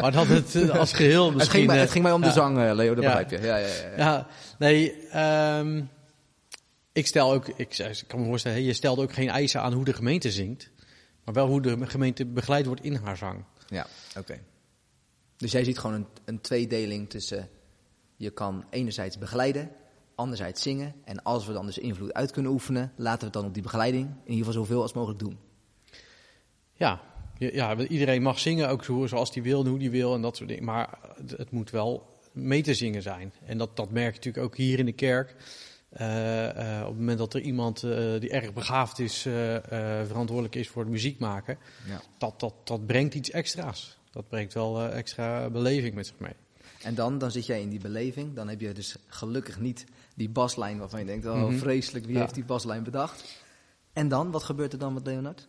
maar 0.00 0.12
dat 0.12 0.26
het 0.26 0.70
als 0.70 0.92
geheel 0.92 1.26
Het 1.26 1.34
misschien... 1.34 1.54
ging, 1.58 1.66
mij, 1.66 1.78
het 1.78 1.90
ging 1.90 2.04
mij 2.04 2.12
om 2.12 2.22
de 2.22 2.30
zang, 2.30 2.56
Leo, 2.72 2.94
dat 2.94 3.04
Ja. 3.04 3.10
begrijp 3.10 3.30
je. 3.30 3.46
Ja, 3.46 3.56
ja, 3.56 3.66
ja, 3.66 3.96
ja. 3.96 4.26
Nee, 4.58 5.06
ehm, 5.08 5.82
ik 6.92 7.06
stel 7.06 7.32
ook, 7.32 7.48
ik, 7.48 7.78
ik 7.78 8.04
kan 8.06 8.20
me 8.20 8.26
voorstellen, 8.26 8.62
je 8.62 8.72
stelt 8.72 8.98
ook 8.98 9.12
geen 9.12 9.28
eisen 9.28 9.60
aan 9.62 9.72
hoe 9.72 9.84
de 9.84 9.92
gemeente 9.92 10.30
zingt, 10.30 10.70
maar 11.24 11.34
wel 11.34 11.46
hoe 11.46 11.62
de 11.62 11.86
gemeente 11.86 12.26
begeleid 12.26 12.66
wordt 12.66 12.82
in 12.82 12.94
haar 12.94 13.16
zang. 13.16 13.44
Ja, 13.66 13.86
oké. 14.18 14.38
Dus 15.36 15.52
jij 15.52 15.64
ziet 15.64 15.78
gewoon 15.78 15.96
een, 15.96 16.06
een 16.24 16.40
tweedeling 16.40 17.10
tussen 17.10 17.48
je 18.16 18.30
kan 18.30 18.64
enerzijds 18.70 19.18
begeleiden, 19.18 19.70
anderzijds 20.18 20.62
zingen. 20.62 20.94
En 21.04 21.22
als 21.22 21.46
we 21.46 21.52
dan 21.52 21.66
dus 21.66 21.78
invloed 21.78 22.12
uit 22.12 22.30
kunnen 22.30 22.52
oefenen, 22.52 22.92
laten 22.96 23.18
we 23.18 23.24
het 23.24 23.32
dan 23.34 23.44
op 23.44 23.54
die 23.54 23.62
begeleiding 23.62 24.04
in 24.24 24.30
ieder 24.32 24.46
geval 24.46 24.52
zoveel 24.62 24.82
als 24.82 24.92
mogelijk 24.92 25.18
doen. 25.18 25.38
Ja, 26.72 27.00
ja, 27.38 27.76
iedereen 27.76 28.22
mag 28.22 28.38
zingen, 28.38 28.68
ook 28.68 28.84
zo- 28.84 29.06
zoals 29.06 29.34
hij 29.34 29.42
wil 29.42 29.60
en 29.64 29.70
hoe 29.70 29.78
hij 29.78 29.90
wil 29.90 30.14
en 30.14 30.22
dat 30.22 30.36
soort 30.36 30.48
dingen. 30.48 30.64
Maar 30.64 30.98
het, 31.36 31.50
moet 31.50 31.70
wel 31.70 32.18
mee 32.32 32.62
te 32.62 32.74
zingen 32.74 33.02
zijn. 33.02 33.32
En 33.44 33.58
dat, 33.58 33.76
dat 33.76 33.90
merk 33.90 34.10
je 34.10 34.16
natuurlijk 34.16 34.44
ook 34.44 34.56
hier 34.56 34.78
in 34.78 34.84
de 34.86 34.92
kerk. 34.92 35.34
Eh, 35.88 36.48
eh, 36.48 36.80
op 36.82 36.88
het 36.88 36.98
moment 36.98 37.18
dat 37.18 37.34
er 37.34 37.40
iemand 37.40 37.82
eh, 37.82 38.20
die 38.20 38.30
erg 38.30 38.52
begaafd 38.52 38.98
is, 38.98 39.20
verantwoordelijk 40.04 40.54
is 40.54 40.68
voor 40.68 40.82
het 40.82 40.90
muziek 40.90 41.18
maken, 41.18 41.58
Ja. 41.86 42.00
dat, 42.18 42.40
dat, 42.40 42.54
dat 42.64 42.86
brengt 42.86 43.14
iets 43.14 43.30
extra's. 43.30 43.98
Dat 44.10 44.28
brengt 44.28 44.54
wel 44.54 44.82
extra 44.82 45.50
beleving 45.50 45.94
met 45.94 46.06
zich 46.06 46.18
mee. 46.18 46.32
En 46.82 46.94
dan, 46.94 47.18
dan 47.18 47.30
zit 47.30 47.46
jij 47.46 47.60
in 47.60 47.68
die 47.68 47.80
beleving. 47.80 48.34
Dan 48.34 48.48
heb 48.48 48.60
je 48.60 48.72
dus 48.72 48.96
gelukkig 49.06 49.60
niet 49.60 49.84
die 50.18 50.28
baslijn 50.28 50.78
waarvan 50.78 51.00
je 51.00 51.06
denkt, 51.06 51.26
oh 51.26 51.34
Mhm. 51.34 51.56
vreselijk, 51.58 52.04
wie 52.04 52.14
Ja. 52.14 52.20
heeft 52.20 52.34
die 52.34 52.44
baslijn 52.44 52.82
bedacht? 52.82 53.42
En 53.92 54.08
dan, 54.08 54.30
wat 54.30 54.42
gebeurt 54.42 54.72
er 54.72 54.78
dan 54.78 54.92
met 54.94 55.06
Leonard? 55.06 55.48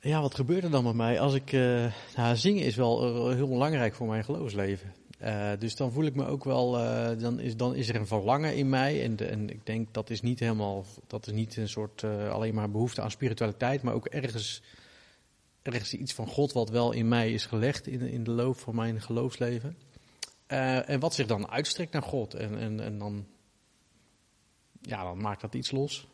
Ja, 0.00 0.20
wat 0.20 0.34
gebeurt 0.34 0.64
er 0.64 0.70
dan 0.70 0.84
met 0.84 0.94
mij? 0.94 1.20
Als 1.20 1.34
ik, 1.34 1.52
eh, 1.52 1.92
nou, 2.16 2.36
zingen 2.36 2.64
is 2.64 2.76
wel 2.76 3.28
eh, 3.28 3.34
heel 3.34 3.48
belangrijk 3.48 3.94
voor 3.94 4.06
mijn 4.06 4.24
geloofsleven. 4.24 4.92
Eh, 5.18 5.50
dus 5.58 5.76
dan 5.76 5.92
voel 5.92 6.04
ik 6.04 6.14
me 6.14 6.26
ook 6.26 6.44
wel, 6.44 6.72
dan, 7.18 7.40
is, 7.40 7.56
dan 7.56 7.74
is 7.74 7.88
er 7.88 7.94
een 7.96 8.06
verlangen 8.06 8.56
in 8.56 8.68
mij. 8.68 9.02
En, 9.04 9.16
de- 9.16 9.24
en 9.26 9.50
ik 9.50 9.66
denk 9.66 9.94
dat 9.94 10.10
is 10.10 10.20
niet 10.22 10.40
helemaal, 10.40 10.84
dat 11.06 11.26
is 11.26 11.32
niet 11.32 11.56
een 11.56 11.68
soort 11.68 12.04
alleen 12.30 12.54
maar 12.54 12.70
behoefte 12.70 13.02
aan 13.02 13.10
spiritualiteit, 13.10 13.82
maar 13.82 13.94
ook 13.94 14.06
ergens, 14.06 14.62
ergens 15.62 15.94
iets 15.94 16.12
van 16.12 16.26
God 16.26 16.52
wat 16.52 16.68
wel 16.70 16.92
in 16.92 17.08
mij 17.08 17.32
is 17.32 17.46
gelegd 17.46 17.86
in, 17.86 18.00
in 18.00 18.24
de 18.24 18.30
loop 18.30 18.56
van 18.56 18.74
mijn 18.74 19.00
geloofsleven. 19.00 19.76
Eh, 20.52 20.88
en 20.88 21.00
wat 21.00 21.14
zich 21.14 21.26
dan 21.26 21.50
uitstrekt 21.50 21.92
naar 21.92 22.02
God. 22.02 22.34
En, 22.34 22.58
en, 22.58 22.80
en 22.80 22.98
dan, 22.98 23.26
ja, 24.80 25.02
dan 25.02 25.20
maakt 25.20 25.40
dat 25.40 25.54
iets 25.54 25.70
los. 25.70 26.08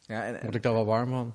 Ja, 0.00 0.24
en, 0.24 0.34
en- 0.34 0.42
Word 0.42 0.54
ik 0.54 0.62
daar 0.62 0.72
wel 0.72 0.84
warm 0.84 1.08
van. 1.10 1.34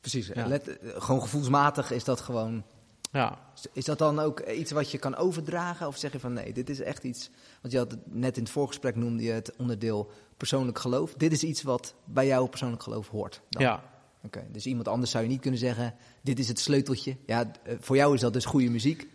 precies. 0.00 0.26
Ja. 0.26 0.46
Let, 0.46 0.78
eh, 0.78 0.90
gewoon 1.02 1.22
gevoelsmatig 1.22 1.90
is 1.90 2.04
dat 2.04 2.20
gewoon 2.20 2.64
Ja, 3.12 3.38
Is 3.72 3.84
dat 3.84 3.98
dan 3.98 4.18
ook 4.18 4.40
iets 4.40 4.70
wat 4.70 4.90
je 4.90 4.98
kan 4.98 5.16
overdragen? 5.16 5.86
Of 5.86 5.96
zeg 5.96 6.12
je 6.12 6.20
van 6.20 6.32
nee, 6.32 6.52
dit 6.52 6.70
is 6.70 6.80
echt 6.80 7.04
iets. 7.04 7.30
Want 7.60 7.72
je 7.72 7.78
had 7.78 7.90
het 7.90 8.14
net 8.14 8.36
in 8.36 8.42
het 8.42 8.52
voorgesprek 8.52 8.96
noemde 8.96 9.22
je 9.22 9.32
het 9.32 9.56
onderdeel 9.56 10.10
persoonlijk 10.36 10.78
geloof. 10.78 11.14
Dit 11.14 11.32
is 11.32 11.42
iets 11.42 11.62
wat 11.62 11.94
bij 12.04 12.26
jouw 12.26 12.46
persoonlijk 12.46 12.82
geloof 12.82 13.08
hoort. 13.08 13.40
Dan. 13.48 13.62
Ja, 13.62 13.82
Oké, 14.24 14.46
dus 14.52 14.66
iemand 14.66 14.88
anders 14.88 15.10
zou 15.10 15.24
je 15.24 15.30
niet 15.30 15.40
kunnen 15.40 15.60
zeggen, 15.60 15.94
dit 16.20 16.38
is 16.38 16.48
het 16.48 16.58
sleuteltje. 16.58 17.16
Ja, 17.26 17.50
eh, 17.62 17.74
voor 17.80 17.96
jou 17.96 18.14
is 18.14 18.20
dat 18.20 18.32
dus 18.32 18.44
goede 18.44 18.70
muziek. 18.70 19.08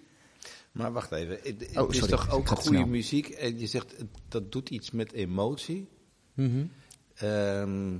Maar 0.72 0.92
wacht 0.92 1.12
even. 1.12 1.40
Het, 1.44 1.78
Oh, 1.78 1.94
is 1.94 2.00
toch 2.00 2.32
ook 2.32 2.48
goede 2.48 2.62
snel. 2.78 2.86
muziek? 2.88 3.28
En 3.30 3.60
je 3.60 3.68
zegt 3.68 3.96
dat 4.28 4.52
doet 4.52 4.70
iets 4.70 4.92
met 4.92 5.12
emotie. 5.12 5.88
Mhm. 6.34 6.66
Ehm, 7.16 7.98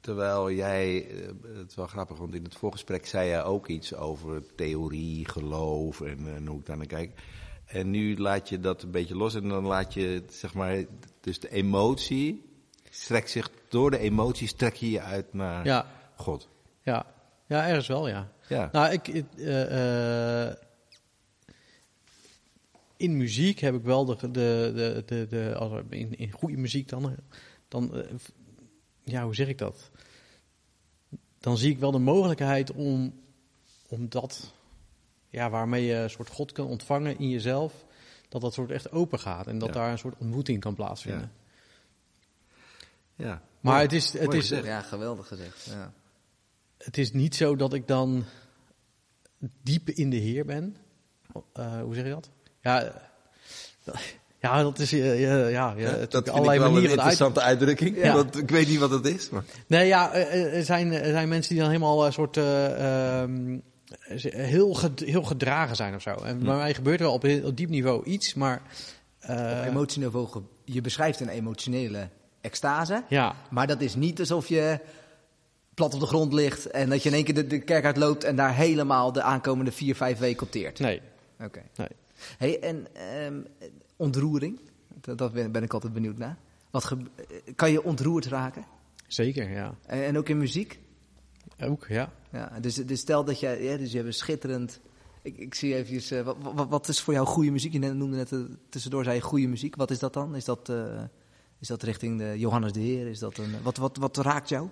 terwijl 0.00 0.50
jij, 0.50 1.06
eh, 1.08 1.26
het 1.58 1.70
is 1.70 1.74
wel 1.74 1.86
grappig, 1.86 2.18
want 2.18 2.34
in 2.34 2.44
het 2.44 2.54
voorgesprek 2.54 3.06
zei 3.06 3.28
jij 3.28 3.44
ook 3.44 3.68
iets 3.68 3.94
over 3.94 4.42
theorie, 4.54 5.28
geloof 5.28 6.00
en, 6.00 6.34
en 6.34 6.46
hoe 6.46 6.58
ik 6.58 6.66
daar 6.66 6.76
naar 6.76 6.86
kijk. 6.86 7.20
En 7.64 7.90
nu 7.90 8.16
laat 8.18 8.48
je 8.48 8.60
dat 8.60 8.82
een 8.82 8.90
beetje 8.90 9.16
los 9.16 9.34
en 9.34 9.48
dan 9.48 9.64
laat 9.64 9.94
je, 9.94 10.22
zeg 10.28 10.54
maar, 10.54 10.84
dus 11.20 11.40
de 11.40 11.50
emotie 11.50 12.44
strekt 12.90 13.30
zich, 13.30 13.50
door 13.68 13.90
de 13.90 13.98
emotie 13.98 14.48
strek 14.48 14.74
je 14.74 14.90
je 14.90 15.00
uit 15.00 15.32
naar 15.34 15.64
Ja, 15.66 15.86
God. 16.16 16.48
ja. 16.82 17.06
ja, 17.46 17.66
ergens 17.68 17.86
wel, 17.86 18.08
ja. 18.08 18.32
Ja. 18.48 18.68
Nou, 18.72 18.92
ik, 18.92 19.08
ik, 19.08 19.24
eh, 19.36 20.46
eh, 20.48 20.54
in 23.02 23.16
muziek 23.16 23.58
heb 23.58 23.74
ik 23.74 23.82
wel 23.82 24.04
de, 24.04 24.16
de, 24.16 24.72
de, 24.74 25.02
de, 25.06 25.26
de 25.26 25.54
als 25.54 25.82
in, 25.88 26.18
in 26.18 26.30
goede 26.30 26.56
muziek 26.56 26.88
dan, 26.88 27.10
eh, 27.10 27.16
dan, 27.68 27.94
eh, 27.94 28.04
ja, 29.04 29.24
hoe 29.24 29.34
zeg 29.34 29.48
ik 29.48 29.58
dat? 29.58 29.90
Dan 31.38 31.58
zie 31.58 31.70
ik 31.70 31.78
wel 31.78 31.90
de 31.90 31.98
mogelijkheid 31.98 32.72
om, 32.72 33.20
om 33.88 34.08
dat, 34.08 34.52
ja, 35.28 35.50
waarmee 35.50 35.84
je 35.84 35.94
een 35.94 36.10
soort 36.10 36.28
God 36.28 36.52
kan 36.52 36.66
ontvangen 36.66 37.18
in 37.18 37.28
jezelf, 37.28 37.84
dat 38.28 38.40
dat 38.40 38.54
soort 38.54 38.70
echt 38.70 38.92
open 38.92 39.18
gaat 39.18 39.46
en 39.46 39.58
dat 39.58 39.68
Ja. 39.68 39.74
daar 39.74 39.90
een 39.90 39.98
soort 39.98 40.18
ontmoeting 40.18 40.60
kan 40.60 40.74
plaatsvinden. 40.74 41.32
ja. 43.14 43.42
Maar 43.60 43.72
Mooi. 43.72 43.84
het 43.84 43.92
is, 43.92 44.12
het 44.12 44.32
is, 44.32 44.40
gezegd. 44.40 44.66
Ja, 44.66 44.80
geweldig 44.80 45.26
gezegd. 45.26 45.64
Ja. 45.64 45.92
het 46.78 46.98
is 46.98 47.12
niet 47.12 47.34
zo 47.34 47.56
dat 47.56 47.72
ik 47.72 47.86
dan 47.86 48.24
diep 49.62 49.88
in 49.88 50.10
de 50.10 50.16
Heer 50.16 50.44
ben. 50.44 50.76
Eh, 51.52 51.80
hoe 51.80 51.94
zeg 51.94 52.04
je 52.04 52.10
dat? 52.10 52.30
Ja, 52.62 52.82
eh, 52.82 53.94
ja 54.40 54.62
dat 54.62 54.78
is 54.78 54.92
eh, 54.92 55.20
ja, 55.20 55.46
ja, 55.46 55.74
ja, 55.76 55.88
het 55.88 56.10
dat 56.10 56.22
vind 56.24 56.36
allerlei 56.36 56.54
ik 56.56 56.60
wel 56.64 56.68
een 56.68 56.74
manieren 56.74 56.80
uit. 56.82 56.90
interessante 57.12 57.40
uitdrukking, 57.40 57.96
Ja. 57.96 58.14
want 58.14 58.38
ik 58.38 58.50
weet 58.50 58.68
niet 58.68 58.78
wat 58.78 58.90
het 58.90 59.06
is. 59.06 59.30
Maar... 59.30 59.44
Nee, 59.66 59.86
ja, 59.86 60.12
eh, 60.12 60.56
er 60.56 60.64
zijn, 60.64 60.92
er 60.92 61.10
zijn 61.12 61.28
mensen 61.28 61.50
die 61.52 61.60
dan 61.62 61.70
helemaal 61.70 62.06
een 62.06 62.12
soort 62.12 62.36
eh, 62.36 63.20
ehm, 63.22 63.58
heel, 64.30 64.74
ged- 64.74 65.00
heel 65.00 65.22
gedragen 65.22 65.76
zijn 65.76 65.94
of 65.94 66.02
zo. 66.02 66.10
En 66.14 66.38
Hm. 66.38 66.44
bij 66.44 66.56
mij 66.56 66.74
gebeurt 66.74 67.00
er 67.00 67.04
wel 67.06 67.14
op 67.14 67.22
heel 67.22 67.46
op 67.46 67.56
diep 67.56 67.68
niveau 67.68 68.04
iets, 68.04 68.34
maar 68.34 68.62
eh, 69.20 69.36
Op 69.60 69.66
emotieniveau, 69.68 70.26
ge- 70.28 70.42
je 70.64 70.80
beschrijft 70.80 71.20
een 71.20 71.28
emotionele 71.28 72.08
extase. 72.40 73.02
ja, 73.08 73.34
Maar 73.50 73.66
dat 73.66 73.80
is 73.80 73.94
niet 73.94 74.18
alsof 74.20 74.46
je 74.48 74.78
plat 75.74 75.94
op 75.94 76.00
de 76.00 76.06
grond 76.06 76.32
ligt 76.32 76.66
en 76.70 76.88
dat 76.90 77.02
je 77.02 77.08
in 77.08 77.14
één 77.14 77.24
keer 77.24 77.34
de, 77.34 77.46
de 77.46 77.58
kerk 77.60 77.84
uitloopt 77.84 78.24
en 78.24 78.36
daar 78.36 78.54
helemaal 78.54 79.12
de 79.12 79.22
aankomende 79.22 79.72
vier, 79.72 79.94
vijf 79.96 80.18
weken 80.18 80.42
opteert. 80.42 80.78
nee, 80.78 81.00
Oké. 81.44 81.62
nee. 81.76 81.88
Hey, 82.38 82.60
en 82.60 82.86
ehm, 82.94 83.40
ontroering, 83.96 84.60
dat, 85.00 85.18
dat 85.18 85.32
ben, 85.32 85.52
ben 85.52 85.62
ik 85.62 85.72
altijd 85.72 85.92
benieuwd 85.92 86.18
naar. 86.18 86.36
Wat 86.70 86.92
eh, 86.92 87.54
kan 87.54 87.72
je 87.72 87.82
ontroerd 87.82 88.26
raken? 88.26 88.64
Zeker, 89.06 89.50
ja. 89.50 89.74
En, 89.86 90.04
en 90.04 90.18
ook 90.18 90.28
in 90.28 90.38
muziek? 90.38 90.80
Ook, 91.60 91.86
ja. 91.88 92.12
Ja, 92.32 92.60
dus, 92.60 92.74
dus 92.74 93.00
stel 93.00 93.24
dat 93.24 93.40
je, 93.40 93.48
ja, 93.48 93.76
dus 93.76 93.90
je 93.90 93.96
hebt 93.96 94.08
een 94.08 94.14
schitterend. 94.14 94.80
Ik, 95.22 95.38
ik 95.38 95.54
zie 95.54 95.74
even, 95.74 96.18
eh, 96.18 96.24
wat, 96.24 96.36
wat, 96.54 96.68
wat 96.68 96.88
is 96.88 97.00
voor 97.00 97.14
jou 97.14 97.26
goede 97.26 97.50
muziek? 97.50 97.72
Je 97.72 97.78
noemde 97.78 98.16
net 98.16 98.32
eh, 98.32 98.38
tussendoor, 98.68 99.04
zei 99.04 99.16
je 99.16 99.22
goede 99.22 99.46
muziek. 99.46 99.76
Wat 99.76 99.90
is 99.90 99.98
dat 99.98 100.12
dan? 100.12 100.36
Is 100.36 100.44
dat, 100.44 100.68
eh, 100.68 101.02
is 101.58 101.68
dat 101.68 101.82
richting 101.82 102.18
de 102.18 102.38
Johannes 102.38 102.72
de 102.72 102.80
Heer? 102.80 103.06
Is 103.06 103.18
dat 103.18 103.38
een, 103.38 103.62
wat, 103.62 103.76
wat, 103.76 103.96
wat 103.96 104.16
raakt 104.16 104.48
jou? 104.48 104.68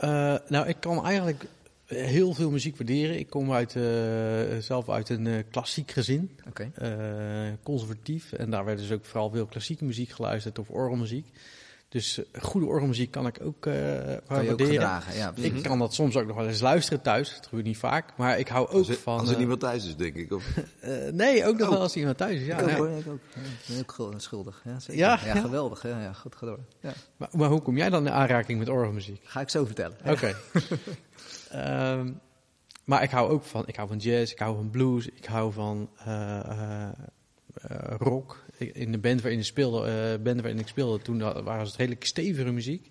Eh, 0.00 0.34
nou, 0.48 0.68
ik 0.68 0.76
kan 0.80 1.04
eigenlijk 1.04 1.46
heel 1.94 2.34
veel 2.34 2.50
muziek 2.50 2.76
waarderen. 2.76 3.18
Ik 3.18 3.30
kom 3.30 3.52
uit, 3.52 3.76
eh, 3.76 3.82
zelf 4.60 4.88
uit 4.88 5.08
een 5.08 5.26
eh, 5.26 5.34
klassiek 5.50 5.90
gezin. 5.90 6.30
Oké. 6.48 6.70
eh, 6.74 6.90
conservatief. 7.62 8.32
En 8.32 8.50
daar 8.50 8.64
werd 8.64 8.78
dus 8.78 8.92
ook 8.92 9.04
vooral 9.04 9.30
veel 9.30 9.46
klassieke 9.46 9.84
muziek 9.84 10.10
geluisterd 10.10 10.58
of 10.58 10.68
orgelmuziek. 10.70 11.26
Dus 11.88 12.20
goede 12.40 12.66
orgelmuziek 12.66 13.10
kan 13.10 13.26
ik 13.26 13.38
ook 13.42 13.66
eh 13.66 13.74
Kan 13.74 13.84
je 14.04 14.16
ook 14.16 14.28
waarderen. 14.28 14.66
gedragen? 14.66 15.16
Ja. 15.16 15.32
Ik 15.36 15.62
kan 15.62 15.78
dat 15.78 15.94
soms 15.94 16.16
ook 16.16 16.26
nog 16.26 16.36
wel 16.36 16.48
eens 16.48 16.60
luisteren 16.60 17.02
thuis. 17.02 17.34
Dat 17.34 17.46
gebeurt 17.46 17.66
niet 17.66 17.76
vaak. 17.76 18.04
Maar 18.16 18.38
ik 18.38 18.48
hou 18.48 18.66
ook 18.68 18.72
Als 18.72 18.88
er, 18.88 18.94
van... 18.94 19.18
als 19.18 19.30
er 19.30 19.36
niemand 19.38 19.60
thuis 19.60 19.86
is, 19.86 19.96
denk 19.96 20.14
ik. 20.14 20.32
Of... 20.32 20.44
eh, 20.80 20.92
nee, 21.12 21.46
ook 21.46 21.58
nog 21.58 21.66
Oh. 21.66 21.72
wel 21.72 21.82
als 21.82 21.96
iemand 21.96 22.16
thuis 22.16 22.40
is. 22.40 22.46
Ja, 22.46 22.56
ik 22.58 22.62
ook 22.64 22.70
ja. 22.70 22.76
hoor, 22.76 22.88
ik 22.88 23.06
ook. 23.08 23.18
Ja, 23.34 23.40
ik 23.40 23.86
ben 23.96 24.06
ook 24.14 24.20
schuldig. 24.20 24.62
Ja, 24.64 24.80
zeker. 24.80 25.00
Ja? 25.00 25.16
geweldig. 25.16 25.82
Ja, 25.82 26.00
ja, 26.00 26.12
goed. 26.12 26.34
Ja. 26.80 26.92
Maar, 27.16 27.28
maar 27.32 27.48
hoe 27.48 27.60
kom 27.62 27.76
jij 27.76 27.90
dan 27.90 28.06
in 28.06 28.12
aanraking 28.12 28.58
met 28.58 28.68
orgelmuziek? 28.68 29.20
Ga 29.24 29.40
ik 29.40 29.48
zo 29.48 29.64
vertellen. 29.64 29.96
Oké. 30.06 30.34
Ehm, 31.50 32.12
maar 32.84 33.02
ik 33.02 33.10
hou 33.10 33.30
ook 33.30 33.42
van, 33.42 33.66
ik 33.66 33.76
hou 33.76 33.88
van 33.88 33.96
jazz, 33.96 34.32
ik 34.32 34.38
hou 34.38 34.56
van 34.56 34.70
blues, 34.70 35.06
ik 35.08 35.24
hou 35.24 35.52
van 35.52 35.90
eh, 35.96 36.38
eh, 36.38 36.88
eh, 37.54 37.94
rock. 37.98 38.44
In 38.58 38.92
de 38.92 38.98
band 38.98 39.20
waarin 39.20 39.38
ik 39.38 39.44
speelde, 39.44 40.18
band 40.22 40.40
waarin 40.40 40.58
ik 40.58 40.68
speelde, 40.68 41.02
toen 41.02 41.18
waren 41.18 41.64
het 41.64 41.76
redelijk 41.76 42.04
stevige 42.04 42.50
muziek. 42.50 42.90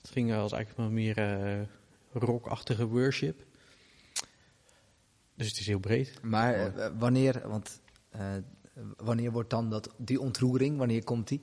Het 0.00 0.10
ging 0.10 0.34
als 0.34 0.52
eigenlijk 0.52 0.90
meer 0.90 1.68
rockachtige 2.12 2.86
worship. 2.86 3.44
Dus 5.34 5.48
het 5.48 5.58
is 5.58 5.66
heel 5.66 5.78
breed. 5.78 6.22
Maar 6.22 6.72
wanneer, 6.98 7.48
want 7.48 7.80
wanneer 8.96 9.32
wordt 9.32 9.50
dan 9.50 9.70
dat, 9.70 9.94
die 9.96 10.20
ontroering, 10.20 10.78
wanneer 10.78 11.04
komt 11.04 11.28
die? 11.28 11.42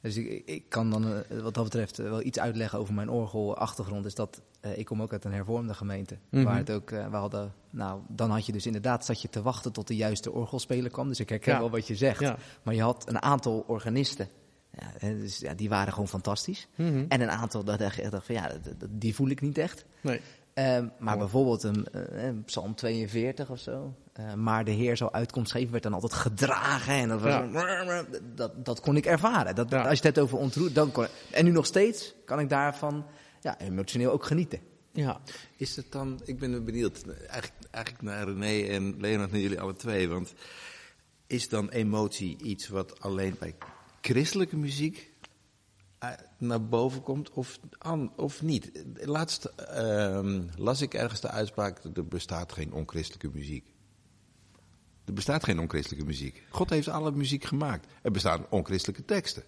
Dus 0.00 0.16
ik, 0.16 0.68
kan 0.68 0.90
dan 0.90 1.22
wat 1.42 1.54
dat 1.54 1.64
betreft 1.64 1.96
wel 1.96 2.22
iets 2.22 2.38
uitleggen 2.38 2.78
over 2.78 2.94
mijn 2.94 3.10
orgelachtergrond. 3.10 4.06
Is 4.06 4.14
dat 4.14 4.42
ik 4.60 4.84
kom 4.84 5.02
ook 5.02 5.12
uit 5.12 5.24
een 5.24 5.32
hervormde 5.32 5.74
gemeente. 5.74 6.18
Mhm. 6.30 6.44
Waar 6.44 6.56
het 6.56 6.70
ook, 6.70 6.90
eh, 6.90 7.06
we 7.10 7.16
hadden, 7.16 7.52
nou, 7.70 8.00
dan 8.08 8.30
had 8.30 8.46
je 8.46 8.52
dus 8.52 8.66
inderdaad, 8.66 9.04
zat 9.04 9.22
je 9.22 9.28
te 9.28 9.42
wachten 9.42 9.72
tot 9.72 9.86
de 9.86 9.96
juiste 9.96 10.32
orgelspeler 10.32 10.90
kwam. 10.90 11.08
Dus 11.08 11.20
ik 11.20 11.28
herken 11.28 11.52
Ja. 11.52 11.58
wel 11.58 11.70
wat 11.70 11.86
je 11.86 11.96
zegt. 11.96 12.20
Ja. 12.20 12.36
Maar 12.62 12.74
je 12.74 12.82
had 12.82 13.08
een 13.08 13.22
aantal 13.22 13.64
organisten. 13.66 14.28
Ja, 14.70 15.08
dus, 15.08 15.38
ja, 15.38 15.54
die 15.54 15.68
waren 15.68 15.92
gewoon 15.92 16.08
fantastisch. 16.08 16.68
Mhm. 16.76 17.04
En 17.08 17.20
een 17.20 17.30
aantal, 17.30 17.64
dat 17.64 17.80
echt 17.80 18.10
dacht 18.10 18.26
van 18.26 18.34
ja, 18.34 18.50
die 18.90 19.14
voel 19.14 19.28
ik 19.28 19.40
niet 19.40 19.58
echt. 19.58 19.84
Nee. 20.00 20.20
Ehm, 20.54 20.86
maar 20.98 21.18
bijvoorbeeld 21.18 21.62
een, 21.62 21.86
eh, 21.92 22.24
een 22.24 22.44
Psalm 22.44 22.74
42 22.74 23.50
of 23.50 23.58
zo. 23.58 23.94
eh, 24.12 24.34
maar 24.34 24.64
de 24.64 24.70
Heer 24.70 24.96
zal 24.96 25.12
uitkomst 25.12 25.52
geven, 25.52 25.70
werd 25.70 25.82
dan 25.82 25.92
altijd 25.92 26.12
gedragen. 26.12 26.94
En 26.94 27.08
dat, 27.08 27.20
was 27.20 27.32
Ja. 27.32 28.04
dat, 28.34 28.64
dat 28.64 28.80
kon 28.80 28.96
ik 28.96 29.06
ervaren. 29.06 29.54
Dat, 29.54 29.70
Ja. 29.70 29.76
Als 29.78 29.88
je 29.88 29.94
het 29.94 30.04
hebt 30.04 30.18
over 30.18 30.38
ontroerd, 30.38 30.74
dan 30.74 30.92
kon 30.92 31.06
En 31.30 31.44
nu 31.44 31.50
nog 31.50 31.66
steeds 31.66 32.14
kan 32.24 32.40
ik 32.40 32.48
daarvan 32.48 33.04
ja, 33.40 33.60
emotioneel 33.60 34.10
ook 34.10 34.24
genieten. 34.24 34.60
Ja. 34.92 35.20
Is 35.56 35.76
het 35.76 35.92
dan, 35.92 36.20
ik 36.24 36.38
ben 36.38 36.64
benieuwd, 36.64 37.04
eigenlijk, 37.06 37.52
eigenlijk 37.70 38.04
naar 38.04 38.28
René 38.28 38.68
en 38.68 39.00
Leonard, 39.00 39.30
naar 39.30 39.40
jullie 39.40 39.60
alle 39.60 39.76
twee. 39.76 40.08
Want 40.08 40.34
is 41.26 41.48
dan 41.48 41.68
emotie 41.68 42.42
iets 42.42 42.68
wat 42.68 43.00
alleen 43.00 43.36
bij 43.38 43.54
christelijke 44.00 44.56
muziek 44.56 45.10
eh, 45.98 46.10
naar 46.38 46.64
boven 46.64 47.02
komt 47.02 47.30
of, 47.30 47.58
an, 47.78 48.12
of 48.16 48.42
niet? 48.42 48.84
Laatst 48.94 49.44
ehm, 49.44 50.42
las 50.56 50.80
ik 50.80 50.94
ergens 50.94 51.20
de 51.20 51.28
uitspraak, 51.28 51.84
er 51.94 52.06
bestaat 52.06 52.52
geen 52.52 52.72
onchristelijke 52.72 53.30
muziek. 53.32 53.66
Er 55.04 55.12
bestaat 55.12 55.44
geen 55.44 55.58
onchristelijke 55.58 56.06
muziek. 56.06 56.42
God 56.48 56.70
heeft 56.70 56.88
alle 56.88 57.12
muziek 57.12 57.44
gemaakt. 57.44 57.86
Er 58.02 58.10
bestaan 58.10 58.46
onchristelijke 58.50 59.04
teksten. 59.04 59.42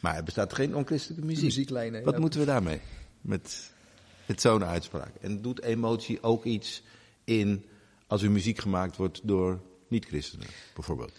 Maar 0.00 0.16
er 0.16 0.24
bestaat 0.24 0.52
geen 0.52 0.76
onchristelijke 0.76 1.24
muziek. 1.24 1.44
Muzieklijnen, 1.44 2.04
Wat 2.04 2.14
ja. 2.14 2.20
moeten 2.20 2.40
we 2.40 2.46
daarmee? 2.46 2.80
Met, 3.22 3.72
met 4.26 4.40
zo'n 4.40 4.64
uitspraak. 4.64 5.14
En 5.20 5.42
doet 5.42 5.62
emotie 5.62 6.22
ook 6.22 6.44
iets 6.44 6.82
in 7.24 7.64
als 8.06 8.22
er 8.22 8.30
muziek 8.30 8.58
gemaakt 8.58 8.96
wordt 8.96 9.20
door 9.22 9.60
niet-christenen, 9.88 10.46
bijvoorbeeld? 10.74 11.12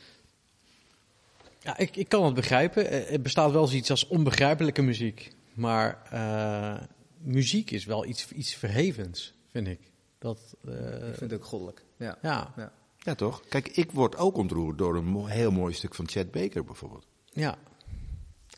Ja, 1.60 1.78
ik, 1.78 1.96
ik 1.98 2.08
kan 2.10 2.26
het 2.26 2.34
begrijpen. 2.34 2.90
Eh, 2.90 3.10
Het 3.12 3.24
bestaat 3.24 3.52
wel 3.52 3.68
zoiets 3.68 3.90
als 3.90 4.08
onbegrijpelijke 4.08 4.82
muziek. 4.82 5.32
Maar 5.54 6.02
eh, 6.12 6.84
muziek 7.18 7.72
is 7.72 7.86
wel 7.86 8.06
iets, 8.06 8.32
iets 8.32 8.56
verhevens, 8.56 9.34
vind 9.52 9.68
ik. 9.68 9.80
Dat, 10.20 10.56
eh, 10.68 10.74
ik 11.10 11.16
vind 11.16 11.32
het 11.32 11.34
ook 11.34 11.46
goddelijk. 11.46 11.84
Ja. 11.98 12.18
ja, 12.22 12.54
Ja. 12.58 12.72
Ja, 12.98 13.16
toch? 13.16 13.44
Kijk, 13.50 13.68
ik 13.68 13.92
word 13.92 14.18
ook 14.18 14.38
ontroerd 14.38 14.78
door 14.78 14.96
een 14.96 15.06
mo- 15.06 15.26
heel 15.26 15.52
mooi 15.52 15.74
stuk 15.74 15.96
van 15.96 16.08
Chet 16.10 16.32
Baker, 16.32 16.64
bijvoorbeeld. 16.64 17.06
ja. 17.32 17.58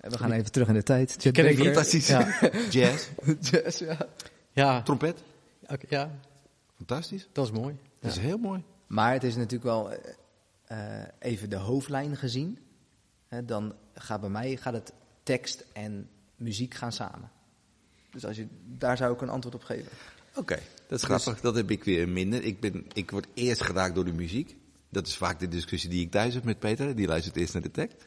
En 0.05 0.12
We 0.12 0.17
gaan 0.17 0.31
even 0.31 0.51
terug 0.51 0.67
in 0.67 0.74
de 0.74 0.83
tijd. 0.83 1.15
Chet 1.19 1.33
Ken 1.33 1.50
ik 1.50 1.57
Baker. 1.57 1.57
niet. 1.57 1.74
Fantastisch. 1.74 2.07
Ja. 2.07 2.39
Jazz, 2.81 3.07
Yes, 3.51 3.77
ja. 3.77 3.97
Ja, 4.51 4.81
trompet, 4.81 5.24
oké, 5.67 5.85
ja, 5.89 6.12
fantastisch. 6.75 7.27
dat 7.31 7.45
is 7.45 7.51
mooi. 7.51 7.77
Dat 8.00 8.12
is 8.12 8.17
heel 8.17 8.38
mooi. 8.38 8.63
Maar 8.88 9.13
het 9.13 9.24
is 9.24 9.35
natuurlijk 9.35 9.63
wel 9.63 9.91
eh, 9.91 11.01
eh, 11.01 11.07
even 11.19 11.50
de 11.50 11.55
hoofdlijn 11.55 12.17
gezien. 12.17 12.57
Hè, 13.27 13.45
dan 13.45 13.74
gaat 13.93 14.21
bij 14.21 14.29
mij 14.29 14.55
gaat 14.57 14.74
het 14.74 14.93
tekst 15.24 15.65
en 15.74 16.09
muziek 16.35 16.74
gaan 16.74 16.91
samen. 16.91 17.31
Dus 18.12 18.25
als 18.25 18.35
je, 18.35 18.47
daar 18.65 18.97
zou 18.97 19.13
ik 19.13 19.21
een 19.21 19.29
antwoord 19.29 19.55
op 19.55 19.63
geven. 19.63 19.91
Oké, 20.35 20.59
dat 20.88 21.00
is 21.00 21.05
grappig. 21.05 21.41
Dat 21.41 21.55
heb 21.55 21.71
ik 21.71 21.83
weer 21.83 22.09
minder. 22.09 22.43
Ik, 22.43 22.59
ben, 22.59 22.85
ik 22.93 23.12
word 23.12 23.27
eerst 23.33 23.62
geraakt 23.62 23.95
door 23.95 24.05
de 24.05 24.13
muziek. 24.13 24.55
Dat 24.89 25.07
is 25.07 25.17
vaak 25.17 25.39
de 25.39 25.47
discussie 25.47 25.89
die 25.89 26.01
ik 26.05 26.12
thuis 26.12 26.33
heb 26.33 26.43
met 26.43 26.59
Peter. 26.59 26.95
Die 26.95 27.07
luistert 27.07 27.35
eerst 27.35 27.53
naar 27.53 27.62
de 27.62 27.71
tekst. 27.71 27.97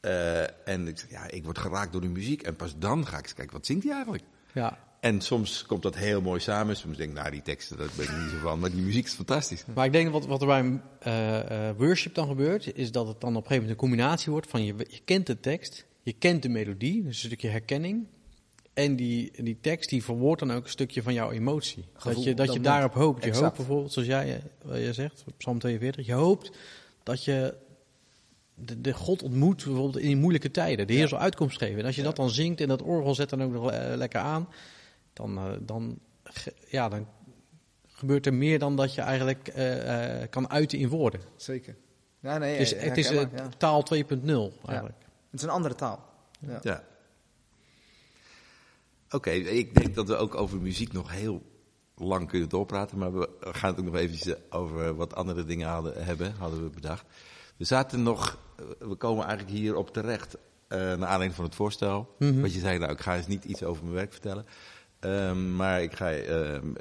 Eh, 0.00 0.68
en 0.68 0.88
ik 0.88 0.98
zeg, 0.98 1.10
ja, 1.10 1.30
ik 1.30 1.44
word 1.44 1.58
geraakt 1.58 1.92
door 1.92 2.00
de 2.00 2.08
muziek. 2.08 2.42
En 2.42 2.56
pas 2.56 2.78
dan 2.78 3.06
ga 3.06 3.16
ik 3.16 3.22
eens 3.22 3.34
kijken, 3.34 3.54
wat 3.54 3.66
zingt 3.66 3.84
hij 3.84 3.92
eigenlijk? 3.92 4.24
Ja, 4.52 4.78
en 5.00 5.20
soms 5.20 5.64
komt 5.66 5.82
dat 5.82 5.96
heel 5.96 6.20
mooi 6.20 6.40
samen. 6.40 6.76
Soms 6.76 6.96
denk 6.96 7.10
ik, 7.10 7.16
nou 7.16 7.30
die 7.30 7.42
teksten, 7.42 7.76
daar 7.76 7.88
ben 7.96 8.04
ik 8.04 8.16
niet 8.22 8.30
zo 8.30 8.38
van. 8.38 8.58
Maar 8.58 8.70
die 8.70 8.82
muziek 8.82 9.04
is 9.04 9.12
fantastisch. 9.12 9.64
Maar 9.74 9.84
ik 9.84 9.92
denk 9.92 10.12
wat, 10.12 10.26
wat 10.26 10.40
er 10.40 10.46
bij 10.46 10.80
eh, 11.00 11.68
eh, 11.68 11.76
worship 11.76 12.14
dan 12.14 12.26
gebeurt, 12.26 12.76
is 12.76 12.92
dat 12.92 13.06
het 13.08 13.20
dan 13.20 13.30
op 13.30 13.42
een 13.42 13.48
gegeven 13.48 13.54
moment 13.54 13.70
een 13.70 13.88
combinatie 13.88 14.32
wordt 14.32 14.50
van 14.50 14.64
je, 14.64 14.74
je 14.88 15.00
kent 15.04 15.26
de 15.26 15.40
tekst, 15.40 15.86
je 16.02 16.12
kent 16.12 16.42
de 16.42 16.48
melodie, 16.48 17.02
dus 17.02 17.22
een 17.22 17.26
stukje 17.26 17.48
herkenning. 17.48 18.06
En 18.74 18.96
die, 18.96 19.42
die 19.42 19.58
tekst 19.60 19.90
die 19.90 20.04
verwoordt 20.04 20.40
dan 20.40 20.52
ook 20.52 20.64
een 20.64 20.70
stukje 20.70 21.02
van 21.02 21.14
jouw 21.14 21.30
emotie. 21.30 21.84
Gevoel 21.92 22.14
dat 22.14 22.24
je, 22.24 22.34
dat 22.34 22.46
dat 22.46 22.54
je 22.54 22.60
daarop 22.60 22.94
hoopt. 22.94 23.22
Je 23.22 23.28
Exact. 23.28 23.44
hoopt 23.44 23.56
bijvoorbeeld, 23.56 23.92
zoals 23.92 24.08
jij, 24.08 24.42
je 24.72 24.92
zegt, 24.92 25.24
op 25.26 25.34
Psalm 25.36 25.58
42, 25.58 26.06
je 26.06 26.12
hoopt 26.12 26.50
dat 27.02 27.24
je 27.24 27.54
de, 28.64 28.80
de 28.80 28.92
God 28.92 29.22
ontmoet 29.22 29.64
bijvoorbeeld 29.64 29.98
in 29.98 30.18
moeilijke 30.18 30.50
tijden. 30.50 30.86
De 30.86 30.92
Heer 30.92 31.08
zal 31.08 31.18
uitkomst 31.18 31.58
geven. 31.58 31.78
En 31.78 31.84
als 31.84 31.96
je 31.96 32.02
dat 32.02 32.16
dan 32.16 32.30
zingt 32.30 32.60
en 32.60 32.68
dat 32.68 32.82
orgel 32.82 33.14
zet 33.14 33.30
dan 33.30 33.42
ook 33.42 33.52
nog 33.52 33.70
eh, 33.70 33.96
lekker 33.96 34.20
aan, 34.20 34.48
dan, 35.12 35.38
eh, 35.38 35.44
dan, 35.60 35.98
ge- 36.24 36.54
ja, 36.68 36.88
dan 36.88 37.06
gebeurt 37.86 38.26
er 38.26 38.34
meer 38.34 38.58
dan 38.58 38.76
dat 38.76 38.94
je 38.94 39.00
eigenlijk 39.00 39.48
eh, 39.48 40.22
eh, 40.22 40.30
kan 40.30 40.50
uiten 40.50 40.78
in 40.78 40.88
woorden. 40.88 41.20
Zeker. 41.36 41.76
Ja, 42.20 42.38
nee, 42.38 42.58
Dus 42.58 42.70
het 42.76 42.96
is 42.96 43.08
herkenbaar, 43.08 43.44
ja. 43.44 43.48
taal 43.58 43.82
2.0 43.82 44.52
eigenlijk. 44.66 44.98
Het 45.30 45.40
is 45.40 45.42
een 45.42 45.48
andere 45.48 45.74
taal. 45.74 46.04
Ja. 46.40 46.58
Ja. 46.62 46.84
Oké, 49.10 49.30
ik 49.30 49.74
denk 49.74 49.94
dat 49.94 50.08
we 50.08 50.16
ook 50.16 50.34
over 50.34 50.60
muziek 50.60 50.92
nog 50.92 51.12
heel 51.12 51.42
lang 51.96 52.28
kunnen 52.28 52.48
doorpraten. 52.48 52.98
Maar 52.98 53.12
we 53.18 53.28
gaan 53.40 53.70
het 53.70 53.78
ook 53.78 53.84
nog 53.84 53.94
even 53.96 54.38
over 54.50 54.94
wat 54.94 55.14
andere 55.14 55.44
dingen 55.44 55.68
hadden, 55.68 56.04
hebben, 56.04 56.32
hadden 56.38 56.62
we 56.62 56.70
bedacht. 56.70 57.04
We 57.58 57.64
zaten 57.64 58.02
nog, 58.02 58.38
we 58.78 58.94
komen 58.94 59.24
eigenlijk 59.24 59.56
hier 59.58 59.76
op 59.76 59.92
terecht, 59.92 60.36
eh 60.68 60.78
naar 60.78 60.88
aanleiding 60.90 61.34
van 61.34 61.44
het 61.44 61.54
voorstel. 61.54 62.14
Mhm. 62.18 62.40
Wat 62.40 62.54
je 62.54 62.60
zei, 62.60 62.78
nou 62.78 62.92
ik 62.92 63.00
ga 63.00 63.16
eens 63.16 63.26
niet 63.26 63.44
iets 63.44 63.62
over 63.62 63.82
mijn 63.82 63.94
werk 63.94 64.12
vertellen. 64.12 64.46
Ehm, 64.98 65.56
maar 65.56 65.82
ik 65.82 65.92
ga 65.92 66.12
ehm, 66.12 66.72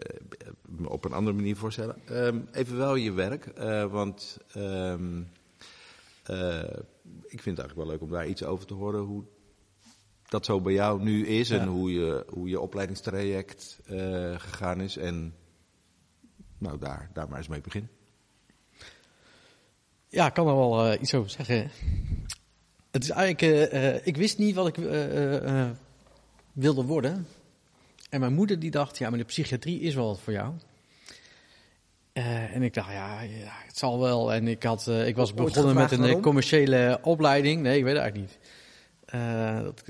me 0.66 0.90
op 0.90 1.06
een 1.06 1.14
andere 1.14 1.36
manier 1.36 1.56
voorstellen. 1.56 1.96
Ehm, 2.06 2.40
even 2.52 2.78
wel 2.78 2.96
je 2.96 3.12
werk, 3.12 3.46
eh, 3.46 3.86
want 3.92 4.38
eh, 4.52 4.94
ik 7.28 7.42
vind 7.42 7.58
het 7.58 7.66
eigenlijk 7.66 7.76
wel 7.76 7.88
leuk 7.88 8.02
om 8.02 8.10
daar 8.10 8.28
iets 8.28 8.44
over 8.44 8.66
te 8.66 8.74
horen. 8.74 9.00
Hoe 9.00 9.24
dat 10.30 10.46
zo 10.46 10.62
bij 10.62 10.74
jou 10.74 11.04
nu 11.04 11.28
is 11.28 11.50
en 11.50 11.68
hoe, 11.68 11.94
je, 11.94 12.26
hoe 12.30 12.50
je 12.50 12.60
opleidingstraject 12.60 13.80
eh, 13.86 14.40
gegaan 14.40 14.82
is. 14.82 14.98
En 14.98 15.36
nou, 16.58 16.78
daar, 16.78 17.10
daar 17.14 17.30
maar 17.30 17.38
eens 17.38 17.48
mee 17.48 17.62
beginnen. 17.62 17.90
Ja, 20.10 20.26
ik 20.26 20.34
kan 20.34 20.48
er 20.48 20.56
wel 20.56 20.86
eh, 20.86 21.02
iets 21.02 21.14
over 21.14 21.30
zeggen. 21.30 21.72
Het 22.92 23.04
is 23.04 23.10
eigenlijk, 23.10 23.72
eh, 23.72 23.96
eh, 23.96 24.02
ik 24.04 24.18
wist 24.18 24.38
niet 24.38 24.56
wat 24.56 24.68
ik 24.68 24.76
wilde 26.54 26.84
worden. 26.84 27.28
En 28.10 28.20
mijn 28.20 28.34
moeder 28.34 28.60
die 28.60 28.72
dacht, 28.72 28.98
ja, 28.98 29.10
maar 29.10 29.20
de 29.20 29.26
psychiatrie 29.26 29.80
is 29.80 29.96
wel 29.96 30.08
wat 30.08 30.20
voor 30.20 30.34
jou. 30.34 30.54
En 32.14 32.64
ik 32.64 32.74
dacht, 32.74 32.92
ja, 32.92 33.22
ja, 33.22 33.52
het 33.66 33.78
zal 33.78 34.00
wel. 34.00 34.34
En 34.34 34.48
ik, 34.48 34.64
had, 34.64 34.88
ik 34.88 35.16
was 35.16 35.34
Ooit 35.34 35.54
begonnen 35.54 35.76
met 35.76 35.92
een 35.92 36.00
waarom? 36.00 36.22
commerciële 36.22 37.00
opleiding. 37.02 37.62
Nee, 37.62 37.78
ik 37.78 37.84
weet 37.84 37.94
het 37.94 38.02
eigenlijk 38.02 38.32
niet. 38.32 38.40
Dat, 39.64 39.84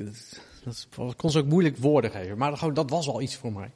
dat, 0.63 0.88
dat 0.95 1.15
kon 1.15 1.31
ze 1.31 1.39
ook 1.39 1.45
moeilijk 1.45 1.77
woorden 1.77 2.12
geven. 2.12 2.38
Maar 2.38 2.57
gewoon, 2.57 2.74
dat 2.74 2.89
was 2.89 3.05
wel 3.05 3.21
iets 3.21 3.36
voor 3.36 3.51
mij. 3.51 3.71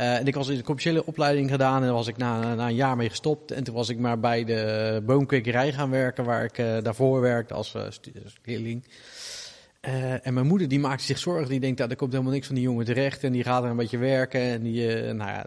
Eh, 0.00 0.16
en 0.16 0.26
ik 0.26 0.34
was 0.34 0.48
in 0.48 0.56
de 0.56 0.62
commerciële 0.62 1.06
opleiding 1.06 1.50
gedaan 1.50 1.76
en 1.76 1.82
daar 1.82 1.92
was 1.92 2.06
ik 2.06 2.16
na, 2.16 2.52
een 2.52 2.74
jaar 2.74 2.96
mee 2.96 3.08
gestopt. 3.08 3.50
En 3.50 3.64
toen 3.64 3.74
was 3.74 3.88
ik 3.88 3.98
maar 3.98 4.20
bij 4.20 4.44
de 4.44 5.02
boomkwekerij 5.06 5.72
gaan 5.72 5.90
werken, 5.90 6.24
waar 6.24 6.44
ik 6.44 6.58
eh, 6.58 6.82
daarvoor 6.82 7.20
werkte 7.20 7.54
als 7.54 7.76
als 7.76 8.00
leerling. 8.44 8.84
En 9.80 10.34
mijn 10.34 10.46
moeder 10.46 10.68
die 10.68 10.78
maakte 10.78 11.04
zich 11.04 11.18
zorgen, 11.18 11.48
die 11.48 11.60
denkt, 11.60 11.78
dat 11.78 11.90
er 11.90 11.96
komt 11.96 12.12
helemaal 12.12 12.32
niks 12.32 12.46
van 12.46 12.54
die 12.54 12.64
jongen 12.64 12.84
terecht. 12.84 13.24
En 13.24 13.32
die 13.32 13.44
gaat 13.44 13.64
er 13.64 13.70
een 13.70 13.76
beetje 13.76 13.98
werken. 13.98 14.40
En 14.40 14.62
die, 14.62 14.96
nou 15.12 15.30
ja. 15.30 15.46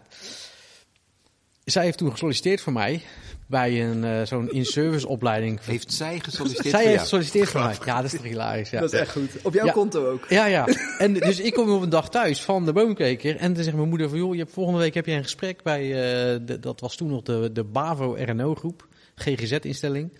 Zij 1.64 1.84
heeft 1.84 1.98
toen 1.98 2.10
gesolliciteerd 2.10 2.60
voor 2.60 2.72
mij 2.72 3.02
bij 3.46 3.84
een 3.90 4.04
eh, 4.04 4.26
zo'n 4.26 4.50
in-service 4.50 5.08
opleiding. 5.08 5.60
Heeft 5.64 5.92
zij 5.92 6.20
gesolliciteerd 6.20 6.62
Zij 6.62 6.70
voor 6.70 6.78
heeft 6.80 6.92
jou? 6.94 7.00
gesolliciteerd 7.02 7.48
voor 7.48 7.60
mij. 7.60 7.76
Ja, 7.84 7.96
dat 7.96 8.04
is 8.04 8.10
toch 8.18 8.22
hilarisch. 8.28 8.70
Ja. 8.70 8.80
Dat 8.80 8.92
is 8.92 8.98
echt 9.00 9.12
goed. 9.12 9.30
Op 9.42 9.54
jouw 9.54 9.66
Ja. 9.66 9.72
konto 9.72 10.10
ook. 10.10 10.26
Ja, 10.28 10.46
ja. 10.46 10.66
En 10.98 11.12
dus 11.14 11.40
ik 11.40 11.54
kom 11.54 11.70
op 11.70 11.82
een 11.82 11.88
dag 11.88 12.10
thuis 12.10 12.42
van 12.42 12.64
de 12.64 12.72
boomkweker. 12.72 13.36
En 13.36 13.52
dan 13.54 13.64
zegt 13.64 13.76
mijn 13.76 13.88
moeder 13.88 14.08
van, 14.08 14.18
joh, 14.18 14.32
je 14.34 14.40
hebt, 14.40 14.52
volgende 14.52 14.78
week 14.78 14.94
heb 14.94 15.06
je 15.06 15.12
een 15.12 15.22
gesprek 15.22 15.62
bij, 15.62 15.82
eh, 15.82 16.40
de, 16.46 16.58
dat 16.60 16.80
was 16.80 16.96
toen 16.96 17.08
nog 17.08 17.22
de, 17.22 17.50
de 17.52 17.64
BAVO 17.64 18.16
RNO 18.18 18.54
groep, 18.54 18.86
GGZ-instelling. 19.14 20.18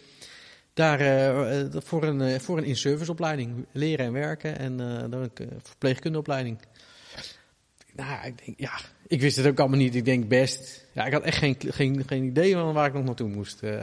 Daar 0.74 1.00
eh, 1.00 1.64
voor 1.70 2.02
een, 2.04 2.40
voor 2.40 2.58
een 2.58 2.64
in-service 2.64 3.10
opleiding, 3.10 3.66
leren 3.72 4.06
en 4.06 4.12
werken 4.12 4.58
en 4.58 4.80
eh, 4.80 5.10
dan 5.10 5.20
een 5.20 5.30
verpleegkundeopleiding. 5.62 6.58
Nou, 7.92 8.26
ik 8.26 8.44
denk, 8.44 8.58
ja, 8.60 8.72
ik 9.06 9.20
wist 9.20 9.36
het 9.36 9.46
ook 9.46 9.58
allemaal 9.58 9.78
niet. 9.78 9.94
Ik 9.94 10.04
denk 10.04 10.28
best, 10.28 10.86
ja, 10.92 11.04
ik 11.04 11.12
had 11.12 11.22
echt 11.22 11.38
geen, 11.38 11.56
geen, 11.58 12.04
geen 12.06 12.24
idee 12.24 12.52
van 12.52 12.72
waar 12.72 12.86
ik 12.86 12.92
nog 12.92 13.04
naartoe 13.04 13.28
moest. 13.28 13.62
eh. 13.62 13.82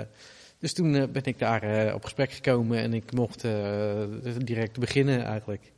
dus 0.60 0.73
toen 0.73 0.95
eh, 0.95 1.07
ben 1.07 1.23
ik 1.23 1.39
daar 1.39 1.63
eh, 1.63 1.93
op 1.93 2.03
gesprek 2.03 2.31
gekomen 2.31 2.77
en 2.77 2.93
ik 2.93 3.12
mocht 3.12 3.41
direct 4.38 4.79
beginnen 4.79 5.23
eigenlijk. 5.23 5.71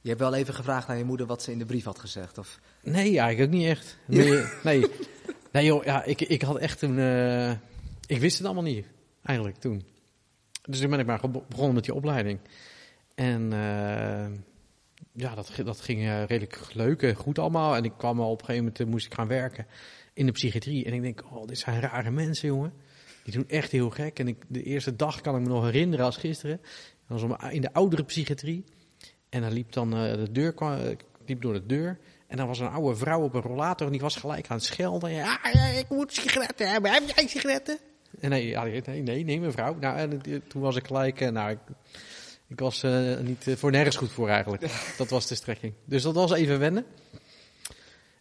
Je 0.00 0.08
hebt 0.08 0.20
wel 0.20 0.34
even 0.34 0.54
gevraagd 0.54 0.88
aan 0.88 0.98
je 0.98 1.04
moeder 1.04 1.26
wat 1.26 1.42
ze 1.42 1.52
in 1.52 1.58
de 1.58 1.64
brief 1.64 1.84
had 1.84 1.98
gezegd. 1.98 2.38
Of... 2.38 2.60
Nee, 2.82 3.18
eigenlijk 3.18 3.40
ook 3.40 3.58
niet 3.58 3.68
echt. 3.68 3.98
Nee, 4.06 4.42
nee. 4.62 4.86
nee 5.52 5.64
joh, 5.64 5.84
ja, 5.84 6.04
ik, 6.04 6.20
ik 6.20 6.42
had 6.42 6.58
echt 6.58 6.82
een... 6.82 6.98
ik 8.06 8.20
wist 8.20 8.36
het 8.36 8.46
allemaal 8.46 8.64
niet, 8.64 8.86
eigenlijk, 9.22 9.56
toen. 9.56 9.84
Dus 10.62 10.80
toen 10.80 10.90
ben 10.90 10.98
ik 10.98 11.06
maar 11.06 11.20
begonnen 11.48 11.74
met 11.74 11.84
die 11.84 11.94
opleiding. 11.94 12.38
En 13.14 13.52
ja, 15.12 15.34
dat, 15.34 15.50
dat 15.64 15.80
ging 15.80 16.00
eh, 16.00 16.24
redelijk 16.24 16.60
leuk 16.72 17.02
en 17.02 17.14
goed 17.14 17.38
allemaal. 17.38 17.76
En 17.76 17.84
ik 17.84 17.92
kwam 17.96 18.20
al 18.20 18.30
op 18.30 18.38
een 18.38 18.44
gegeven 18.44 18.64
moment, 18.64 18.80
eh, 18.80 18.86
moest 18.86 19.06
ik 19.06 19.14
gaan 19.14 19.28
werken 19.28 19.66
in 20.14 20.26
de 20.26 20.32
psychiatrie. 20.32 20.84
En 20.84 20.92
ik 20.92 21.02
denk, 21.02 21.22
oh, 21.32 21.46
dit 21.46 21.58
zijn 21.58 21.80
rare 21.80 22.10
mensen, 22.10 22.48
jongen. 22.48 22.72
Die 23.24 23.34
doen 23.34 23.48
echt 23.48 23.70
heel 23.70 23.90
gek. 23.90 24.18
En 24.18 24.28
ik, 24.28 24.36
de 24.48 24.62
eerste 24.62 24.96
dag 24.96 25.20
kan 25.20 25.36
ik 25.36 25.42
me 25.42 25.48
nog 25.48 25.64
herinneren 25.64 26.04
als 26.04 26.16
gisteren. 26.16 26.60
Dat 27.08 27.20
was 27.20 27.22
om- 27.22 27.50
in 27.50 27.60
de 27.60 27.72
oudere 27.72 28.04
psychiatrie. 28.04 28.64
En 29.28 29.40
dan 29.40 29.52
liep 29.52 29.72
dan 29.72 29.94
eh, 29.96 30.14
de 30.14 30.32
deur, 30.32 30.52
kwam, 30.52 30.78
liep 31.26 31.42
door 31.42 31.52
de 31.52 31.66
deur. 31.66 31.98
En 32.26 32.36
dan 32.36 32.46
was 32.46 32.58
een 32.58 32.68
oude 32.68 32.96
vrouw 32.96 33.22
op 33.22 33.34
een 33.34 33.40
rollator 33.42 33.86
en 33.86 33.92
die 33.92 34.00
was 34.00 34.16
gelijk 34.16 34.48
aan 34.48 34.56
het 34.56 34.64
schelden. 34.66 35.10
Ja, 35.12 35.44
ik 35.78 35.86
moet 35.88 36.12
sigaretten 36.12 36.70
hebben. 36.70 36.92
Heb 36.92 37.02
jij 37.16 37.26
sigaretten? 37.28 37.78
En 38.20 38.30
nee, 38.30 38.56
nee, 38.56 39.02
nee, 39.02 39.24
nee, 39.24 39.40
mevrouw. 39.40 39.74
Nou, 39.80 39.96
en 39.98 40.20
toen 40.48 40.62
was 40.62 40.76
ik 40.76 40.86
gelijk, 40.86 41.30
nou, 41.30 41.50
ik, 41.50 41.58
ik 42.48 42.58
was 42.60 42.82
eh, 42.82 43.18
niet 43.18 43.48
eh, 43.48 43.56
voor 43.56 43.70
nergens 43.70 43.96
goed 43.96 44.10
voor 44.12 44.28
eigenlijk. 44.28 44.94
Dat 44.98 45.10
was 45.10 45.26
de 45.26 45.34
strekking. 45.34 45.72
Dus 45.84 46.02
dat 46.02 46.14
was 46.14 46.32
even 46.32 46.58
wennen. 46.58 46.84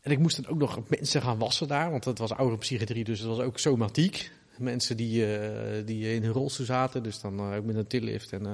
En 0.02 0.12
ik 0.12 0.20
moest 0.20 0.44
dan 0.44 0.52
ook 0.52 0.60
nog 0.60 0.80
mensen 0.90 1.22
gaan 1.22 1.38
wassen 1.38 1.68
daar, 1.68 1.92
want 1.92 2.06
het 2.06 2.18
was 2.18 2.32
oude 2.32 2.58
psychiatrie, 2.58 3.04
dus 3.04 3.20
het 3.20 3.28
was 3.28 3.40
ook 3.40 3.60
somatiek. 3.60 4.32
Mensen 4.58 4.98
die, 4.98 5.38
eh, 5.38 5.86
die 5.86 6.14
in 6.16 6.24
hun 6.24 6.32
rolstoel 6.32 6.66
zaten, 6.66 7.04
dus 7.04 7.20
dan 7.22 7.54
ook 7.56 7.64
met 7.66 7.76
een 7.76 7.88
tillift 7.88 8.32
en... 8.32 8.46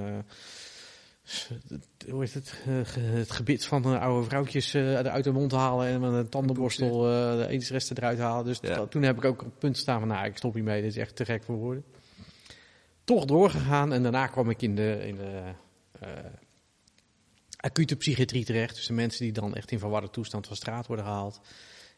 hoe 2.10 2.20
heet 2.24 2.34
het, 2.34 2.54
het 2.66 3.32
gebit 3.32 3.66
van 3.66 3.82
de 3.82 4.00
oude 4.00 4.28
vrouwtjes 4.28 4.76
uit 4.76 5.24
de 5.24 5.32
mond 5.32 5.52
halen 5.52 5.88
en 5.88 6.00
met 6.02 6.14
een 6.14 6.30
tandenborstel 6.30 7.02
de 7.38 7.46
etensresten 7.50 7.98
eruit 7.98 8.20
halen. 8.20 8.46
Dus 8.46 8.60
Ja. 8.62 8.76
dat- 8.76 8.92
toen 8.92 9.02
heb 9.04 9.18
ik 9.18 9.26
ook 9.26 9.40
op 9.42 9.46
het 9.46 9.60
punt 9.60 9.78
staan 9.78 10.00
van, 10.00 10.08
nou, 10.08 10.26
ik 10.26 10.38
stop 10.38 10.54
hiermee, 10.54 10.82
dit 10.82 10.92
is 10.92 10.98
echt 10.98 11.16
te 11.16 11.26
gek 11.26 11.44
voor 11.44 11.56
woorden. 11.56 11.84
Toch 13.10 13.26
doorgegaan 13.26 13.93
en 13.93 14.04
daarna 14.04 14.28
kwam 14.28 14.50
ik 14.50 14.62
in 14.62 14.76
de, 14.76 15.08
in 15.08 15.15
de 15.15 15.41
eh, 16.00 16.10
acute 17.56 17.95
psychiatrie 17.95 18.45
terecht. 18.45 18.76
Dus 18.76 18.88
de 18.88 18.93
mensen 18.93 19.24
die 19.24 19.34
dan 19.34 19.56
echt 19.56 19.72
in 19.72 19.80
verwarde 19.80 20.10
toestand 20.10 20.48
van 20.48 20.56
straat 20.56 20.88
worden 20.88 21.06
gehaald. 21.06 21.41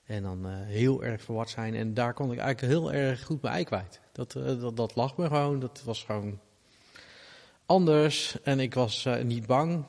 En 0.06 0.24
dan 0.24 0.46
eh, 0.46 0.52
heel 0.56 1.04
erg 1.04 1.22
verward 1.22 1.50
zijn. 1.50 1.76
En 1.76 1.94
daar 1.94 2.14
kon 2.14 2.32
ik 2.32 2.40
eigenlijk 2.40 2.74
heel 2.74 2.94
erg 2.94 3.24
goed 3.24 3.44
ei 3.44 3.64
kwijt. 3.64 4.00
Dat, 4.12 4.36
eh, 4.36 4.60
dat, 4.60 4.78
dat 4.78 4.96
lag 4.96 5.18
me 5.18 5.28
gewoon. 5.28 5.60
Dat 5.60 5.82
was 5.86 6.04
gewoon 6.04 6.40
anders. 7.66 8.42
En 8.44 8.60
ik 8.60 8.74
was 8.74 9.08
niet 9.24 9.46
bang. 9.46 9.86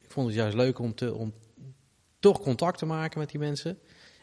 Ik 0.00 0.10
vond 0.10 0.26
het 0.26 0.36
juist 0.36 0.56
leuk 0.56 0.78
om, 0.78 0.94
te, 0.94 1.14
om 1.14 1.34
toch 2.18 2.40
contact 2.40 2.78
te 2.78 2.86
maken 2.86 3.18
met 3.18 3.30
die 3.30 3.40
mensen. 3.40 3.78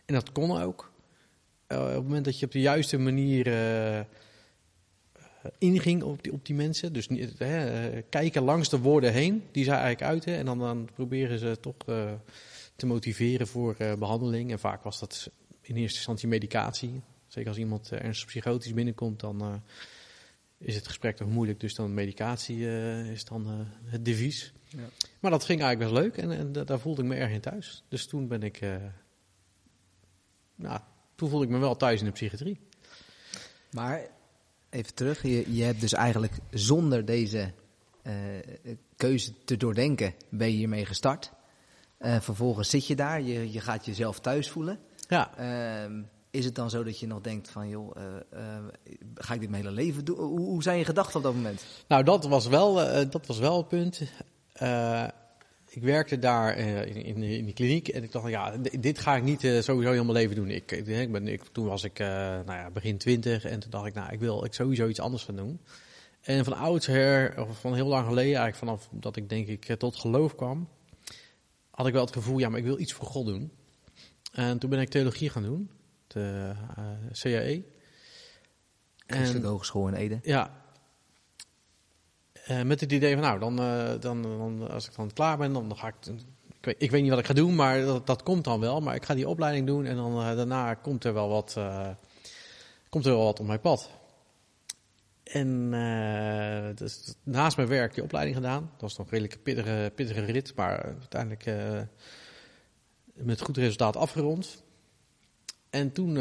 En 0.05 0.13
dat 0.13 0.31
kon 0.31 0.61
ook. 0.61 0.91
Op 1.67 1.77
het 1.77 2.03
moment 2.03 2.25
dat 2.25 2.39
je 2.39 2.45
op 2.45 2.51
de 2.51 2.61
juiste 2.61 2.97
manier 2.97 3.45
inging 5.57 6.03
op 6.03 6.23
die, 6.23 6.31
op 6.31 6.45
die 6.45 6.55
mensen. 6.55 6.93
Dus 6.93 7.07
hè, 7.37 7.89
eh, 7.89 8.03
kijken 8.09 8.43
langs 8.43 8.69
de 8.69 8.79
woorden 8.79 9.13
heen 9.13 9.43
die 9.51 9.63
zij 9.63 9.73
eigenlijk 9.73 10.11
uiten. 10.11 10.35
En 10.35 10.45
dan, 10.45 10.59
dan 10.59 10.89
proberen 10.93 11.39
ze 11.39 11.57
toch 11.59 11.75
eh, 11.85 12.13
te 12.75 12.85
motiveren 12.85 13.47
voor 13.47 13.75
eh, 13.77 13.93
behandeling. 13.93 14.51
En 14.51 14.59
vaak 14.59 14.83
was 14.83 14.99
dat 14.99 15.29
in 15.61 15.75
eerste 15.75 15.97
instantie 15.97 16.27
medicatie. 16.27 17.01
Zeker 17.27 17.49
als 17.49 17.57
iemand 17.57 17.91
ernstig 17.91 18.27
psychotisch 18.27 18.73
binnenkomt, 18.73 19.19
dan 19.19 19.61
is 20.57 20.75
het 20.75 20.87
gesprek 20.87 21.15
toch 21.15 21.29
moeilijk. 21.29 21.59
Dus 21.59 21.75
dan 21.75 21.93
medicatie 21.93 22.67
is 23.11 23.25
dan 23.25 23.67
het 23.83 24.05
devies. 24.05 24.53
Ja. 24.63 24.89
Maar 25.19 25.31
dat 25.31 25.43
ging 25.43 25.61
eigenlijk 25.61 25.91
best 25.91 26.03
leuk 26.03 26.17
en, 26.17 26.37
en 26.37 26.51
da- 26.51 26.63
daar 26.63 26.79
voelde 26.79 27.01
ik 27.01 27.07
me 27.07 27.15
erg 27.15 27.31
in 27.31 27.39
thuis. 27.39 27.83
Dus 27.87 28.07
toen 28.07 28.27
ben 28.27 28.43
ik... 28.43 28.59
nou, 30.55 30.79
toen 31.15 31.29
voelde 31.29 31.45
ik 31.45 31.51
me 31.51 31.57
wel 31.57 31.75
thuis 31.75 31.99
in 31.99 32.05
de 32.05 32.11
psychiatrie. 32.11 32.59
Maar 33.71 34.07
even 34.77 34.93
terug, 34.93 35.21
je, 35.21 35.55
je 35.55 35.63
hebt 35.63 35.81
dus 35.81 35.93
eigenlijk 35.93 36.33
zonder 36.51 37.05
deze 37.05 37.51
eh, 38.01 38.13
keuze 38.95 39.31
te 39.45 39.57
doordenken, 39.57 40.13
ben 40.29 40.47
je 40.47 40.57
hiermee 40.57 40.85
gestart. 40.85 41.31
En 41.97 42.21
vervolgens 42.21 42.69
zit 42.69 42.87
je 42.87 42.95
daar, 42.95 43.21
je, 43.21 43.51
je 43.51 43.59
gaat 43.59 43.85
jezelf 43.85 44.19
thuis 44.19 44.49
voelen. 44.49 44.79
Ja, 45.07 45.37
Ehm, 45.37 46.01
is 46.31 46.45
het 46.45 46.55
dan 46.55 46.69
zo 46.69 46.83
dat 46.83 46.99
je 46.99 47.07
nog 47.07 47.21
denkt 47.21 47.49
van, 47.49 47.69
joh, 47.69 47.95
eh, 48.29 48.43
ga 49.15 49.33
ik 49.33 49.39
dit 49.39 49.49
mijn 49.49 49.63
hele 49.63 49.75
leven 49.75 50.05
doen? 50.05 50.17
Hoe, 50.17 50.39
hoe 50.39 50.63
zijn 50.63 50.77
je 50.77 50.85
gedachten 50.85 51.15
op 51.15 51.23
dat 51.23 51.33
moment? 51.33 51.65
nou 51.87 52.03
dat 52.03 52.25
was 52.25 52.47
wel, 52.47 52.73
dat 53.09 53.27
was 53.27 53.39
wel 53.39 53.57
het 53.57 53.67
punt. 53.67 54.01
Ik 55.77 55.83
werkte 55.83 56.19
daar 56.19 56.53
eh, 56.53 56.85
in, 56.85 57.03
in, 57.03 57.23
in 57.23 57.45
die 57.45 57.53
kliniek 57.53 57.87
en 57.87 58.03
ik 58.03 58.11
dacht, 58.11 58.29
ja, 58.29 58.57
dit 58.79 58.99
ga 58.99 59.15
ik 59.15 59.23
niet 59.23 59.43
eh, 59.43 59.61
sowieso 59.61 59.91
mijn 59.91 60.11
leven 60.11 60.35
doen. 60.35 60.49
Ik, 60.49 60.71
ik, 60.71 61.11
ben, 61.11 61.27
ik, 61.27 61.43
toen 61.51 61.65
was 61.65 61.83
ik 61.83 61.99
eh, 61.99 62.07
nou 62.07 62.51
ja, 62.51 62.69
begin 62.69 62.97
twintig 62.97 63.43
en 63.45 63.59
toen 63.59 63.71
dacht 63.71 63.85
ik, 63.85 63.93
nou, 63.93 64.13
ik 64.13 64.19
wil 64.19 64.45
ik 64.45 64.53
sowieso 64.53 64.87
iets 64.87 64.99
anders 64.99 65.23
gaan 65.23 65.35
doen. 65.35 65.59
En 66.21 66.43
van 66.43 66.53
oudsher, 66.53 67.41
of 67.41 67.59
van 67.59 67.75
heel 67.75 67.87
lang 67.87 68.07
geleden, 68.07 68.39
eigenlijk 68.39 68.57
vanaf 68.57 68.89
dat 68.91 69.15
ik 69.15 69.29
denk 69.29 69.47
ik 69.47 69.75
tot 69.75 69.95
geloof 69.95 70.35
kwam, 70.35 70.67
had 71.69 71.87
ik 71.87 71.93
wel 71.93 72.05
het 72.05 72.13
gevoel, 72.13 72.37
ja, 72.37 72.49
maar 72.49 72.59
ik 72.59 72.65
wil 72.65 72.79
iets 72.79 72.93
voor 72.93 73.07
God 73.07 73.25
doen. 73.25 73.51
En 74.31 74.59
toen 74.59 74.69
ben 74.69 74.79
ik 74.79 74.89
theologie 74.89 75.29
gaan 75.29 75.43
doen, 75.43 75.69
de 76.07 76.53
CAE. 77.11 77.63
Christelijke 79.07 79.47
Hogeschool 79.47 79.87
in 79.87 79.93
Ede. 79.93 80.19
Ja. 80.21 80.65
Eh, 82.47 82.61
met 82.61 82.79
het 82.79 82.91
idee 82.91 83.13
van, 83.13 83.21
nou, 83.21 83.39
dan, 83.39 83.59
eh, 83.59 83.99
dan, 83.99 84.21
dan, 84.21 84.69
als 84.71 84.87
ik 84.87 84.95
dan 84.95 85.13
klaar 85.13 85.37
ben, 85.37 85.53
dan 85.53 85.77
ga 85.77 85.87
ik... 85.87 85.95
Ik 86.77 86.91
weet, 86.91 87.01
niet 87.01 87.09
wat 87.09 87.19
ik 87.19 87.25
ga 87.25 87.33
doen, 87.33 87.55
maar 87.55 87.81
dat, 87.81 88.07
dat 88.07 88.23
komt 88.23 88.43
dan 88.43 88.59
wel. 88.59 88.81
Maar 88.81 88.95
ik 88.95 89.05
ga 89.05 89.13
die 89.13 89.27
opleiding 89.27 89.67
doen 89.67 89.85
en 89.85 89.95
dan 89.95 90.21
eh, 90.21 90.35
daarna 90.35 90.73
komt 90.73 91.03
er 91.03 91.13
wel 91.13 91.29
wat, 91.29 91.57
komt 92.89 93.05
er 93.05 93.11
wel 93.11 93.23
wat 93.23 93.39
op 93.39 93.45
mijn 93.45 93.59
pad. 93.59 93.89
En 95.23 95.69
dus 96.75 97.13
naast 97.23 97.57
mijn 97.57 97.69
werk 97.69 97.93
die 97.93 98.03
opleiding 98.03 98.35
gedaan. 98.35 98.69
Dat 98.71 98.81
was 98.81 98.97
nog 98.97 99.05
een 99.05 99.11
redelijk 99.11 99.43
pittige, 99.43 99.91
pittige 99.95 100.21
rit, 100.21 100.55
maar 100.55 100.83
uiteindelijk 100.83 101.45
met 103.13 103.41
goed 103.41 103.57
resultaat 103.57 103.95
afgerond. 103.95 104.63
En 105.69 105.91
toen, 105.91 106.13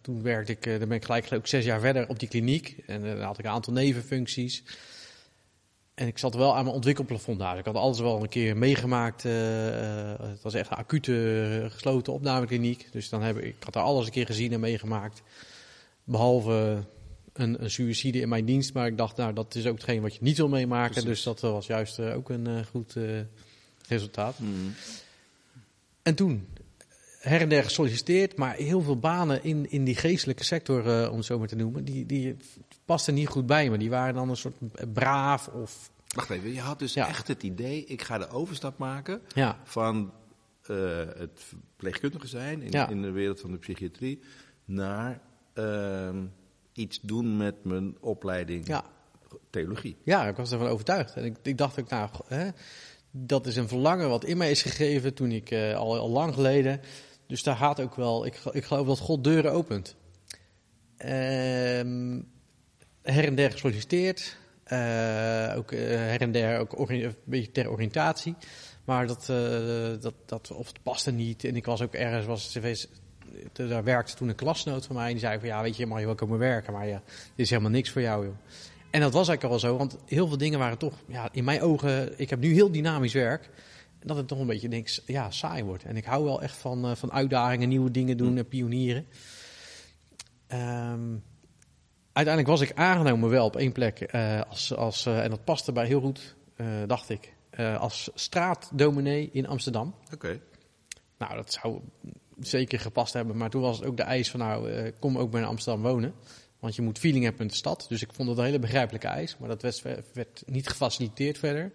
toen 0.00 0.22
werkte 0.22 0.52
ik, 0.52 0.64
dan 0.64 0.88
ben 0.88 0.96
ik 0.96 1.04
gelijk 1.04 1.30
ik 1.30 1.46
zes 1.46 1.64
jaar 1.64 1.80
verder 1.80 2.08
op 2.08 2.18
die 2.18 2.28
kliniek. 2.28 2.76
En 2.86 3.02
dan 3.02 3.20
had 3.20 3.38
ik 3.38 3.44
een 3.44 3.50
aantal 3.50 3.72
nevenfuncties. 3.72 4.62
En 5.94 6.06
ik 6.06 6.18
zat 6.18 6.34
wel 6.34 6.56
aan 6.56 6.64
mijn 6.64 6.74
ontwikkelplafond 6.74 7.38
daar. 7.38 7.58
Ik 7.58 7.64
had 7.64 7.74
alles 7.74 8.00
wel 8.00 8.22
een 8.22 8.28
keer 8.28 8.56
meegemaakt. 8.56 9.24
eh, 9.24 10.10
eh, 10.12 10.20
het 10.20 10.42
was 10.42 10.54
echt 10.54 10.70
een 10.70 10.76
acute 10.76 11.60
eh, 11.62 11.70
gesloten 11.70 12.12
opnamekliniek. 12.12 12.88
Dus 12.92 13.08
dan 13.08 13.22
heb 13.22 13.36
ik, 13.36 13.44
ik 13.44 13.62
had 13.64 13.72
daar 13.72 13.82
alles 13.82 14.06
een 14.06 14.12
keer 14.12 14.26
gezien 14.26 14.52
en 14.52 14.60
meegemaakt. 14.60 15.22
Behalve 16.04 16.84
een, 17.32 17.62
een 17.62 17.70
suïcide 17.70 18.20
in 18.20 18.28
mijn 18.28 18.44
dienst. 18.44 18.74
Maar 18.74 18.86
ik 18.86 18.96
dacht, 18.96 19.16
nou, 19.16 19.32
dat 19.32 19.54
is 19.54 19.66
ook 19.66 19.74
hetgeen 19.74 20.02
wat 20.02 20.14
je 20.14 20.22
niet 20.22 20.36
wil 20.36 20.48
meemaken. 20.48 20.90
Precies. 20.90 21.08
Dus 21.08 21.22
dat 21.22 21.40
was 21.40 21.66
juist 21.66 22.00
ook 22.00 22.28
een 22.28 22.64
goed 22.66 22.96
resultaat. 23.88 24.38
Mm. 24.38 24.74
En 26.02 26.14
toen 26.14 26.48
her 27.24 27.40
en 27.40 27.48
der 27.48 27.64
gesolliciteerd, 27.64 28.36
maar 28.36 28.54
heel 28.54 28.80
veel 28.80 28.98
banen 28.98 29.44
in, 29.44 29.70
in 29.70 29.84
die 29.84 29.96
geestelijke 29.96 30.44
sector, 30.44 31.02
eh, 31.02 31.10
om 31.10 31.16
het 31.16 31.26
zo 31.26 31.38
maar 31.38 31.48
te 31.48 31.56
noemen, 31.56 31.84
die, 31.84 32.06
die 32.06 32.36
pasten 32.84 33.14
niet 33.14 33.28
goed 33.28 33.46
bij 33.46 33.70
me. 33.70 33.78
Die 33.78 33.90
waren 33.90 34.14
dan 34.14 34.28
een 34.28 34.36
soort 34.36 34.56
braaf 34.92 35.48
of... 35.48 35.90
Wacht 36.14 36.30
even, 36.30 36.52
je 36.52 36.60
had 36.60 36.78
dus 36.78 36.94
Ja. 36.94 37.08
echt 37.08 37.28
het 37.28 37.42
idee, 37.42 37.84
ik 37.84 38.02
ga 38.02 38.18
de 38.18 38.28
overstap 38.28 38.78
maken 38.78 39.20
Ja, 39.34 39.58
van 39.64 40.12
eh, 40.62 40.76
het 41.16 41.30
verpleegkundige 41.34 42.26
zijn 42.26 42.62
in, 42.62 42.70
Ja. 42.70 42.88
in 42.88 43.02
de 43.02 43.10
wereld 43.10 43.40
van 43.40 43.50
de 43.50 43.58
psychiatrie 43.58 44.20
naar 44.64 45.20
ehm, 45.54 46.24
iets 46.72 47.00
doen 47.02 47.36
met 47.36 47.64
mijn 47.64 47.96
opleiding 48.00 48.80
theologie. 49.50 49.96
ja, 50.04 50.26
ik 50.28 50.36
was 50.36 50.52
ervan 50.52 50.66
overtuigd. 50.68 51.14
En 51.14 51.24
ik, 51.24 51.36
ik 51.42 51.58
dacht 51.58 51.80
ook, 51.80 51.88
nou, 51.88 52.08
hè, 52.26 52.48
dat 53.10 53.46
is 53.46 53.56
een 53.56 53.68
verlangen 53.68 54.08
wat 54.08 54.24
in 54.24 54.36
mij 54.36 54.50
is 54.50 54.62
gegeven 54.62 55.14
toen 55.14 55.30
ik 55.32 55.50
eh, 55.50 55.74
al, 55.76 55.98
al 55.98 56.10
lang 56.10 56.34
geleden. 56.34 56.80
Dus 57.26 57.42
daar 57.42 57.56
gaat 57.56 57.80
ook 57.80 57.94
wel, 57.94 58.26
ik, 58.26 58.40
ik 58.50 58.64
geloof 58.64 58.86
dat 58.86 58.98
God 58.98 59.24
deuren 59.24 59.52
opent. 59.52 59.96
Ehm, 60.96 62.20
her 63.02 63.24
en 63.24 63.34
der 63.34 63.50
gesolliciteerd. 63.50 64.36
eh, 64.64 65.54
ook 65.56 65.72
eh, 65.72 65.80
her 65.88 66.20
en 66.20 66.32
der 66.32 66.58
ook 66.58 66.88
een 66.90 67.14
beetje 67.24 67.52
ter 67.52 67.70
oriëntatie. 67.70 68.34
Maar 68.84 69.06
dat, 69.06 69.28
eh, 69.28 70.00
dat, 70.00 70.14
dat, 70.26 70.50
of 70.50 70.66
het 70.66 70.82
paste 70.82 71.10
niet. 71.10 71.44
En 71.44 71.56
ik 71.56 71.64
was 71.64 71.82
ook 71.82 71.94
ergens, 71.94 72.26
was 72.26 72.50
cv's, 72.52 72.88
daar 73.52 73.84
werkte 73.84 74.14
toen 74.14 74.28
een 74.28 74.34
klasnoot 74.34 74.86
van 74.86 74.96
mij. 74.96 75.04
En 75.04 75.10
die 75.10 75.20
zei 75.20 75.38
van, 75.38 75.48
ja, 75.48 75.62
weet 75.62 75.76
je, 75.76 75.82
je 75.82 75.88
mag 75.88 76.00
je 76.00 76.06
wel 76.06 76.14
komen 76.14 76.38
werken. 76.38 76.72
Maar 76.72 76.86
ja, 76.86 77.02
dit 77.06 77.44
is 77.44 77.50
helemaal 77.50 77.70
niks 77.70 77.90
voor 77.90 78.02
jou, 78.02 78.24
joh. 78.24 78.34
En 78.90 79.00
dat 79.00 79.12
was 79.12 79.28
eigenlijk 79.28 79.54
al 79.54 79.68
zo, 79.68 79.76
want 79.76 79.96
heel 80.06 80.28
veel 80.28 80.38
dingen 80.38 80.58
waren 80.58 80.78
toch, 80.78 80.94
ja, 81.06 81.28
in 81.32 81.44
mijn 81.44 81.60
ogen, 81.60 82.18
ik 82.18 82.30
heb 82.30 82.40
nu 82.40 82.52
heel 82.52 82.70
dynamisch 82.70 83.12
werk. 83.12 83.50
Dat 84.06 84.16
het 84.16 84.28
toch 84.28 84.38
een 84.38 84.46
beetje, 84.46 84.68
denk 84.68 84.88
ja, 85.06 85.30
saai 85.30 85.64
wordt. 85.64 85.84
En 85.84 85.96
ik 85.96 86.04
hou 86.04 86.24
wel 86.24 86.42
echt 86.42 86.56
van, 86.56 86.84
eh, 86.84 86.94
van 86.94 87.12
uitdagingen, 87.12 87.68
nieuwe 87.68 87.90
dingen 87.90 88.16
doen, 88.16 88.36
en 88.36 88.48
pionieren. 88.48 89.06
Ehm, 90.46 91.16
uiteindelijk 92.12 92.46
was 92.46 92.60
ik 92.60 92.72
aangenomen 92.74 93.30
wel 93.30 93.44
op 93.44 93.56
één 93.56 93.72
plek, 93.72 94.00
eh, 94.00 94.40
als, 94.48 94.74
als, 94.74 95.06
eh, 95.06 95.24
en 95.24 95.30
dat 95.30 95.44
paste 95.44 95.72
bij 95.72 95.86
heel 95.86 96.00
goed, 96.00 96.36
eh, 96.56 96.66
dacht 96.86 97.08
ik, 97.08 97.34
eh, 97.50 97.80
als 97.80 98.10
straatdominee 98.14 99.28
in 99.32 99.46
Amsterdam. 99.46 99.94
Oké. 100.12 100.40
Nou, 101.18 101.34
dat 101.34 101.52
zou 101.52 101.80
zeker 102.40 102.80
gepast 102.80 103.12
hebben. 103.12 103.36
Maar 103.36 103.50
toen 103.50 103.62
was 103.62 103.78
het 103.78 103.86
ook 103.86 103.96
de 103.96 104.02
eis 104.02 104.30
van, 104.30 104.40
nou, 104.40 104.70
eh, 104.70 104.92
kom 104.98 105.18
ook 105.18 105.30
bij 105.30 105.44
Amsterdam 105.44 105.82
wonen. 105.82 106.14
Want 106.58 106.74
je 106.74 106.82
moet 106.82 106.98
feeling 106.98 107.24
hebben 107.24 107.42
met 107.42 107.50
de 107.50 107.58
stad. 107.58 107.86
Dus 107.88 108.02
ik 108.02 108.12
vond 108.12 108.28
het 108.28 108.38
een 108.38 108.44
hele 108.44 108.58
begrijpelijke 108.58 109.06
eis. 109.06 109.36
Maar 109.38 109.48
dat 109.48 109.62
werd, 109.62 109.82
werd 110.12 110.42
niet 110.46 110.68
gefaciliteerd 110.68 111.38
verder. 111.38 111.72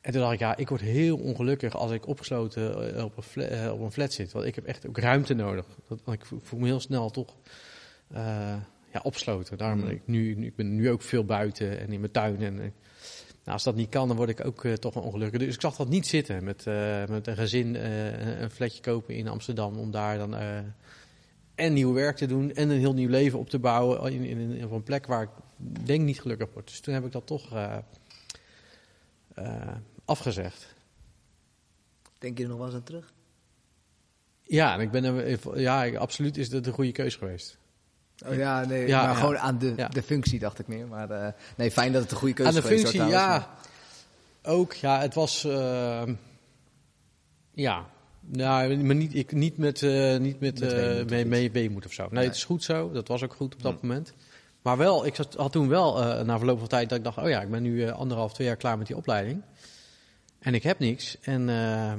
En 0.00 0.12
toen 0.12 0.20
dacht 0.20 0.32
ik, 0.32 0.38
ja, 0.38 0.56
ik 0.56 0.68
word 0.68 0.80
heel 0.80 1.16
ongelukkig 1.18 1.74
als 1.76 1.90
ik 1.90 2.06
opgesloten 2.06 2.94
eh, 2.96 3.04
op 3.04 3.16
een, 3.16 3.22
flat, 3.22 3.48
eh, 3.48 3.72
op 3.72 3.80
een 3.80 3.92
flat 3.92 4.12
zit. 4.12 4.32
Want 4.32 4.44
ik 4.46 4.54
heb 4.54 4.64
echt 4.64 4.86
ook 4.88 4.98
ruimte 4.98 5.34
nodig. 5.34 5.66
Dat, 5.88 6.00
want 6.04 6.20
ik 6.20 6.26
voel 6.42 6.60
me 6.60 6.66
heel 6.66 6.80
snel 6.80 7.10
toch 7.10 7.36
eh, 8.08 8.22
ja, 8.92 9.00
opgesloten. 9.02 9.58
Daarom 9.58 9.78
Mm. 9.78 9.84
ben 9.84 9.94
ik 9.94 10.02
nu, 10.04 10.34
nu- 10.34 10.46
ik 10.46 10.56
ben 10.56 10.74
nu 10.74 10.90
ook 10.90 11.02
veel 11.02 11.24
buiten 11.24 11.78
en 11.80 11.92
in 11.92 12.00
mijn 12.00 12.12
tuin. 12.12 12.42
En, 12.42 12.54
nou, 12.54 12.72
als 13.44 13.62
dat 13.62 13.74
niet 13.74 13.88
kan, 13.88 14.08
dan 14.08 14.16
word 14.16 14.28
ik 14.28 14.44
ook 14.44 14.66
toch 14.66 14.94
wel 14.94 15.02
ongelukkig. 15.02 15.40
Dus 15.40 15.54
ik 15.54 15.60
zag 15.60 15.76
dat 15.76 15.88
niet 15.88 16.06
zitten 16.06 16.44
met, 16.44 16.64
met 17.08 17.26
een 17.26 17.36
gezin 17.36 17.74
een 17.74 18.50
flatje 18.50 18.80
kopen 18.82 19.14
in 19.14 19.28
Amsterdam. 19.28 19.78
Om 19.78 19.90
daar 19.90 20.18
dan 20.18 20.34
en 21.54 21.72
nieuw 21.72 21.92
werk 21.92 22.16
te 22.16 22.26
doen 22.26 22.52
en 22.54 22.70
een 22.70 22.78
heel 22.78 22.94
nieuw 22.94 23.08
leven 23.08 23.38
op 23.38 23.50
te 23.50 23.58
bouwen. 23.58 24.12
In, 24.12 24.24
in, 24.24 24.38
in, 24.38 24.64
op 24.64 24.70
een 24.70 24.82
plek 24.82 25.06
waar 25.06 25.22
ik 25.22 25.30
denk 25.86 26.04
niet 26.04 26.20
gelukkig 26.20 26.48
word. 26.52 26.66
Dus 26.66 26.80
toen 26.80 26.94
heb 26.94 27.04
ik 27.04 27.12
dat 27.12 27.26
toch 27.26 27.52
afgezegd. 30.10 30.74
Denk 32.18 32.36
je 32.38 32.42
er 32.42 32.48
nog 32.48 32.58
wel 32.58 32.66
eens 32.66 32.76
aan 32.76 32.82
terug? 32.82 33.12
Ja, 34.42 34.74
en 34.74 34.80
ik 34.80 34.90
ben 34.90 35.04
er, 35.04 35.58
ja, 35.60 35.96
absoluut 35.96 36.36
is 36.36 36.50
dat 36.50 36.66
een 36.66 36.72
goede 36.72 36.92
keus 36.92 37.14
geweest. 37.16 37.58
Oh 38.26 38.34
ja, 38.34 38.64
nee, 38.64 38.86
Ja, 38.86 39.00
maar 39.02 39.10
ja. 39.12 39.14
gewoon 39.20 39.38
aan 39.38 39.58
de, 39.58 39.72
Ja. 39.76 39.88
de 39.88 40.02
functie 40.02 40.38
dacht 40.38 40.58
ik 40.58 40.66
meer. 40.66 40.86
Maar 40.86 41.10
eh, 41.10 41.32
nee, 41.56 41.70
fijn 41.70 41.92
dat 41.92 42.02
het 42.02 42.10
een 42.10 42.16
goede 42.16 42.34
keuze 42.34 42.50
Aan 42.56 42.62
de 42.62 42.68
functie, 42.68 43.00
was 43.00 43.10
ja. 43.10 43.50
Ook, 44.42 44.72
ja, 44.72 45.00
het 45.00 45.14
was. 45.14 45.44
eh, 45.44 46.02
ja. 47.52 47.86
Nou, 48.20 48.76
maar 48.76 48.94
niet, 48.96 49.14
ik, 49.14 49.32
niet 49.32 49.56
met, 49.58 49.82
eh, 49.82 50.18
niet 50.18 50.40
met, 50.40 50.60
mee, 51.10 51.24
mee 51.26 51.50
weemoed 51.50 51.86
of 51.86 51.92
zo. 51.92 52.02
Nee, 52.02 52.12
Nee. 52.12 52.24
het 52.26 52.34
is 52.36 52.44
goed 52.44 52.64
zo. 52.64 52.90
Dat 52.92 53.08
was 53.08 53.22
ook 53.22 53.34
goed 53.34 53.54
op 53.54 53.62
dat 53.62 53.80
Hm. 53.80 53.86
moment. 53.86 54.12
Maar 54.62 54.76
wel, 54.76 55.06
ik 55.06 55.14
zat, 55.14 55.34
had 55.34 55.52
toen 55.52 55.68
wel 55.68 56.24
na 56.24 56.36
verloop 56.38 56.58
van 56.58 56.68
tijd 56.68 56.88
dat 56.88 56.98
ik 56.98 57.04
dacht: 57.04 57.18
oh 57.18 57.28
ja, 57.28 57.40
ik 57.42 57.50
ben 57.50 57.62
nu 57.62 57.90
anderhalf, 57.90 58.32
twee 58.32 58.46
jaar 58.46 58.56
klaar 58.56 58.78
met 58.78 58.86
die 58.86 58.96
opleiding. 58.96 59.42
En 60.40 60.54
ik 60.54 60.62
heb 60.62 60.78
niks. 60.78 61.16
En, 61.20 61.48
eh, 61.48 61.90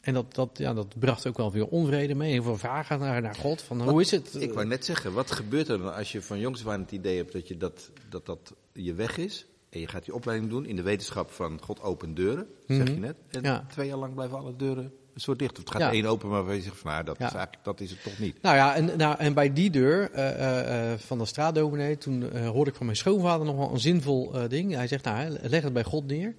en 0.00 0.14
dat, 0.14 0.34
dat, 0.34 0.50
ja, 0.54 0.74
dat 0.74 0.98
bracht 0.98 1.26
ook 1.26 1.36
wel 1.36 1.50
veel 1.50 1.66
onvrede 1.66 2.14
mee. 2.14 2.32
Heel 2.32 2.42
veel 2.42 2.56
vragen 2.58 2.98
naar, 2.98 3.22
naar 3.22 3.34
God. 3.34 3.62
Van, 3.62 3.88
hoe 3.88 4.00
is 4.00 4.10
het? 4.10 4.34
Ik 4.40 4.52
wou 4.52 4.66
net 4.66 4.84
zeggen, 4.84 5.12
wat 5.12 5.30
gebeurt 5.30 5.68
er 5.68 5.78
dan 5.78 5.94
als 5.94 6.12
je 6.12 6.22
van 6.22 6.38
jongs 6.38 6.60
af 6.66 6.72
aan 6.72 6.80
het 6.80 6.92
idee 6.92 7.16
hebt 7.16 7.32
dat, 7.32 7.48
je 7.48 7.56
dat, 7.56 7.90
dat 8.08 8.26
dat 8.26 8.52
je 8.72 8.94
weg 8.94 9.16
is? 9.16 9.46
En 9.70 9.80
je 9.80 9.88
gaat 9.88 10.04
die 10.04 10.14
opleiding 10.14 10.50
doen 10.50 10.66
in 10.66 10.76
de 10.76 10.82
wetenschap 10.82 11.30
van 11.30 11.60
God 11.62 11.80
opent 11.82 12.16
deuren, 12.16 12.46
zeg 12.66 12.78
Mhm. 12.78 12.92
je 12.92 12.98
net. 13.00 13.16
En 13.30 13.42
Ja. 13.42 13.66
twee 13.68 13.86
jaar 13.88 13.98
lang 13.98 14.14
blijven 14.14 14.38
alle 14.38 14.56
deuren 14.56 14.92
een 15.14 15.20
soort 15.20 15.38
dicht. 15.38 15.52
Of 15.52 15.58
het 15.58 15.70
gaat 15.70 15.80
Ja. 15.80 15.92
één 15.92 16.06
open, 16.06 16.28
maar 16.28 16.54
je 16.54 16.60
zegt 16.62 16.78
van 16.78 16.90
nou, 16.92 17.04
dat, 17.04 17.18
Ja. 17.18 17.26
is 17.26 17.32
eigenlijk, 17.32 17.64
dat 17.64 17.80
is 17.80 17.90
het 17.90 18.02
toch 18.02 18.18
niet. 18.18 18.42
Nou 18.42 18.56
ja, 18.56 18.74
en, 18.74 18.96
nou, 18.96 19.18
en 19.18 19.34
bij 19.34 19.52
die 19.52 19.70
deur 19.70 20.10
eh, 20.10 20.28
eh, 20.30 20.92
eh, 20.92 20.98
van 20.98 21.18
de 21.18 21.24
straatdominee, 21.26 21.98
toen 21.98 22.36
hoorde 22.38 22.70
ik 22.70 22.76
van 22.76 22.86
mijn 22.86 22.98
schoonvader 22.98 23.46
nog 23.46 23.56
wel 23.56 23.72
een 23.72 23.80
zinvol 23.80 24.48
ding. 24.48 24.74
Hij 24.74 24.86
zegt, 24.86 25.04
nou, 25.04 25.36
leg 25.42 25.62
het 25.62 25.72
bij 25.72 25.84
God 25.84 26.06
neer, 26.06 26.34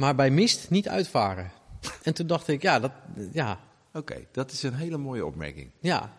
maar 0.00 0.14
bij 0.14 0.30
mist 0.30 0.70
niet 0.70 0.88
uitvaren. 0.88 1.50
en 2.02 2.14
toen 2.14 2.26
dacht 2.26 2.48
ik, 2.48 2.62
ja, 2.62 2.78
dat, 2.78 2.92
ja, 3.32 3.60
Oké, 3.92 4.26
dat 4.32 4.52
is 4.52 4.62
een 4.62 4.74
hele 4.74 4.96
mooie 4.96 5.26
opmerking. 5.26 5.70
ja. 5.80 6.18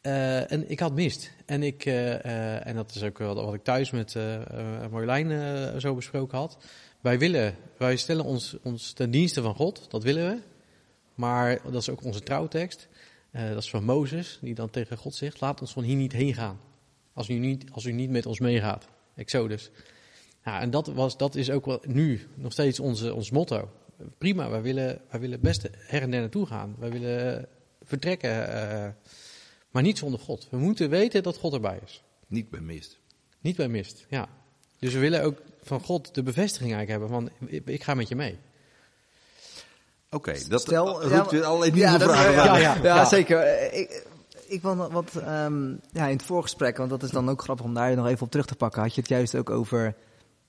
Eh, 0.00 0.52
en 0.52 0.70
ik 0.70 0.80
had 0.80 0.94
mist. 0.94 1.30
En, 1.46 1.62
ik, 1.62 1.84
eh, 1.84 2.24
eh, 2.24 2.66
en 2.66 2.76
dat 2.76 2.94
is 2.94 3.02
ook 3.02 3.18
wel 3.18 3.34
wat 3.34 3.54
ik 3.54 3.64
thuis 3.64 3.90
met 3.90 4.14
Marjolein 4.90 5.80
zo 5.80 5.94
besproken 5.94 6.38
had. 6.38 6.58
Wij 7.00 7.18
willen, 7.18 7.56
wij 7.76 7.96
stellen 7.96 8.24
ons, 8.24 8.56
ons 8.62 8.92
ten 8.92 9.10
dienste 9.10 9.42
van 9.42 9.54
God, 9.54 9.90
dat 9.90 10.02
willen 10.02 10.30
we. 10.30 10.42
Maar 11.14 11.62
dat 11.62 11.74
is 11.74 11.88
ook 11.88 12.04
onze 12.04 12.20
trouwtekst. 12.20 12.88
Dat 13.32 13.62
is 13.62 13.70
van 13.70 13.84
Mozes, 13.84 14.38
die 14.40 14.54
dan 14.54 14.70
tegen 14.70 14.96
God 14.96 15.14
zegt: 15.14 15.40
Laat 15.40 15.60
ons 15.60 15.72
van 15.72 15.82
hier 15.82 15.96
niet 15.96 16.12
heen 16.12 16.34
gaan. 16.34 16.60
Als 17.12 17.28
u 17.28 17.34
niet, 17.34 17.64
als 17.72 17.84
u 17.84 17.92
niet 17.92 18.10
met 18.10 18.26
ons 18.26 18.38
meegaat. 18.38 18.88
Exodus. 19.14 19.70
Ja, 20.50 20.60
en 20.60 20.70
dat, 20.70 20.86
was, 20.86 21.16
dat 21.16 21.34
is 21.34 21.50
ook 21.50 21.64
wel 21.66 21.82
nu 21.86 22.28
nog 22.34 22.52
steeds 22.52 22.80
onze, 22.80 23.14
ons 23.14 23.30
motto. 23.30 23.68
prima, 24.18 24.50
wij 24.50 24.62
willen, 24.62 25.00
wij 25.10 25.20
willen 25.20 25.40
best 25.40 25.68
her 25.72 26.02
en 26.02 26.10
der 26.10 26.20
naartoe 26.20 26.46
gaan. 26.46 26.74
Wij 26.78 26.90
willen 26.90 27.46
vertrekken, 27.82 28.52
eh, 28.52 28.88
maar 29.70 29.82
niet 29.82 29.98
zonder 29.98 30.20
God. 30.20 30.46
We 30.50 30.56
moeten 30.58 30.90
weten 30.90 31.22
dat 31.22 31.36
God 31.36 31.52
erbij 31.52 31.78
is. 31.84 32.02
Niet 32.26 32.50
bij 32.50 32.60
mist. 32.60 32.98
Niet 33.40 33.56
bij 33.56 33.68
mist, 33.68 34.06
ja. 34.08 34.28
Dus 34.78 34.92
we 34.92 34.98
willen 34.98 35.22
ook 35.22 35.38
van 35.62 35.80
God 35.80 36.14
de 36.14 36.22
bevestiging 36.22 36.74
eigenlijk 36.74 37.00
hebben 37.10 37.30
van, 37.38 37.48
ik, 37.48 37.66
ik 37.66 37.82
ga 37.82 37.94
met 37.94 38.08
je 38.08 38.16
mee. 38.16 38.38
Oké, 40.10 40.32
dat 40.48 40.60
Stel- 40.60 41.02
roept 41.02 41.12
ja, 41.12 41.26
weer 41.30 41.44
allerlei 41.44 41.70
nieuwe 41.72 41.88
Ja, 41.90 41.98
dat- 41.98 42.10
vragen. 42.10 42.32
ja, 42.32 42.48
aan. 42.48 42.60
ja, 42.60 42.74
Ja, 42.74 42.82
ja, 42.82 42.94
ja. 42.96 43.04
zeker. 43.04 43.38
Eh, 43.38 43.80
Ik, 43.80 44.06
ik 44.46 44.62
wil 44.62 44.74
nog 44.74 44.92
wat, 44.92 45.16
ehm, 45.16 45.68
ja, 45.92 46.06
in 46.06 46.16
het 46.16 46.22
voorgesprek, 46.22 46.76
want 46.76 46.90
dat 46.90 47.02
is 47.02 47.10
dan 47.10 47.28
ook 47.28 47.42
grappig 47.42 47.64
om 47.64 47.74
daar 47.74 47.94
nog 47.96 48.06
even 48.06 48.22
op 48.22 48.30
terug 48.30 48.46
te 48.46 48.54
pakken, 48.56 48.82
had 48.82 48.94
je 48.94 49.00
het 49.00 49.10
juist 49.10 49.34
ook 49.36 49.50
over, 49.50 49.94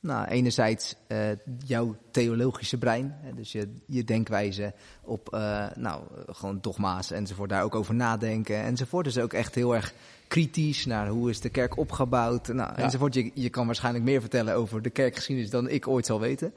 nou, 0.02 0.28
enerzijds 0.28 0.96
eh, 1.08 1.18
jouw 1.66 1.96
theologische 2.12 2.78
brein, 2.78 3.16
hè, 3.22 3.34
dus 3.34 3.52
je, 3.52 3.76
je 3.86 4.04
denkwijze 4.04 4.74
op, 5.02 5.34
eh, 5.34 5.66
nou, 5.76 6.04
gewoon 6.28 6.58
dogma's 6.62 7.12
enzovoort, 7.12 7.50
daar 7.50 7.64
ook 7.64 7.76
over 7.76 7.96
nadenken 7.96 8.62
enzovoort. 8.64 9.06
Dus 9.06 9.18
ook 9.18 9.34
echt 9.34 9.56
heel 9.56 9.76
erg 9.76 9.94
kritisch 10.28 10.86
naar 10.86 11.08
hoe 11.08 11.30
is 11.30 11.40
de 11.42 11.50
kerk 11.50 11.78
opgebouwd, 11.78 12.48
nou, 12.48 12.70
Ja. 12.70 12.76
enzovoort. 12.76 13.14
Je, 13.14 13.32
je 13.34 13.50
kan 13.50 13.66
waarschijnlijk 13.66 14.04
meer 14.06 14.22
vertellen 14.22 14.56
over 14.56 14.82
de 14.82 14.90
kerkgeschiedenis 14.90 15.50
dan 15.52 15.70
ik 15.70 15.88
ooit 15.88 16.06
zal 16.06 16.20
weten. 16.20 16.54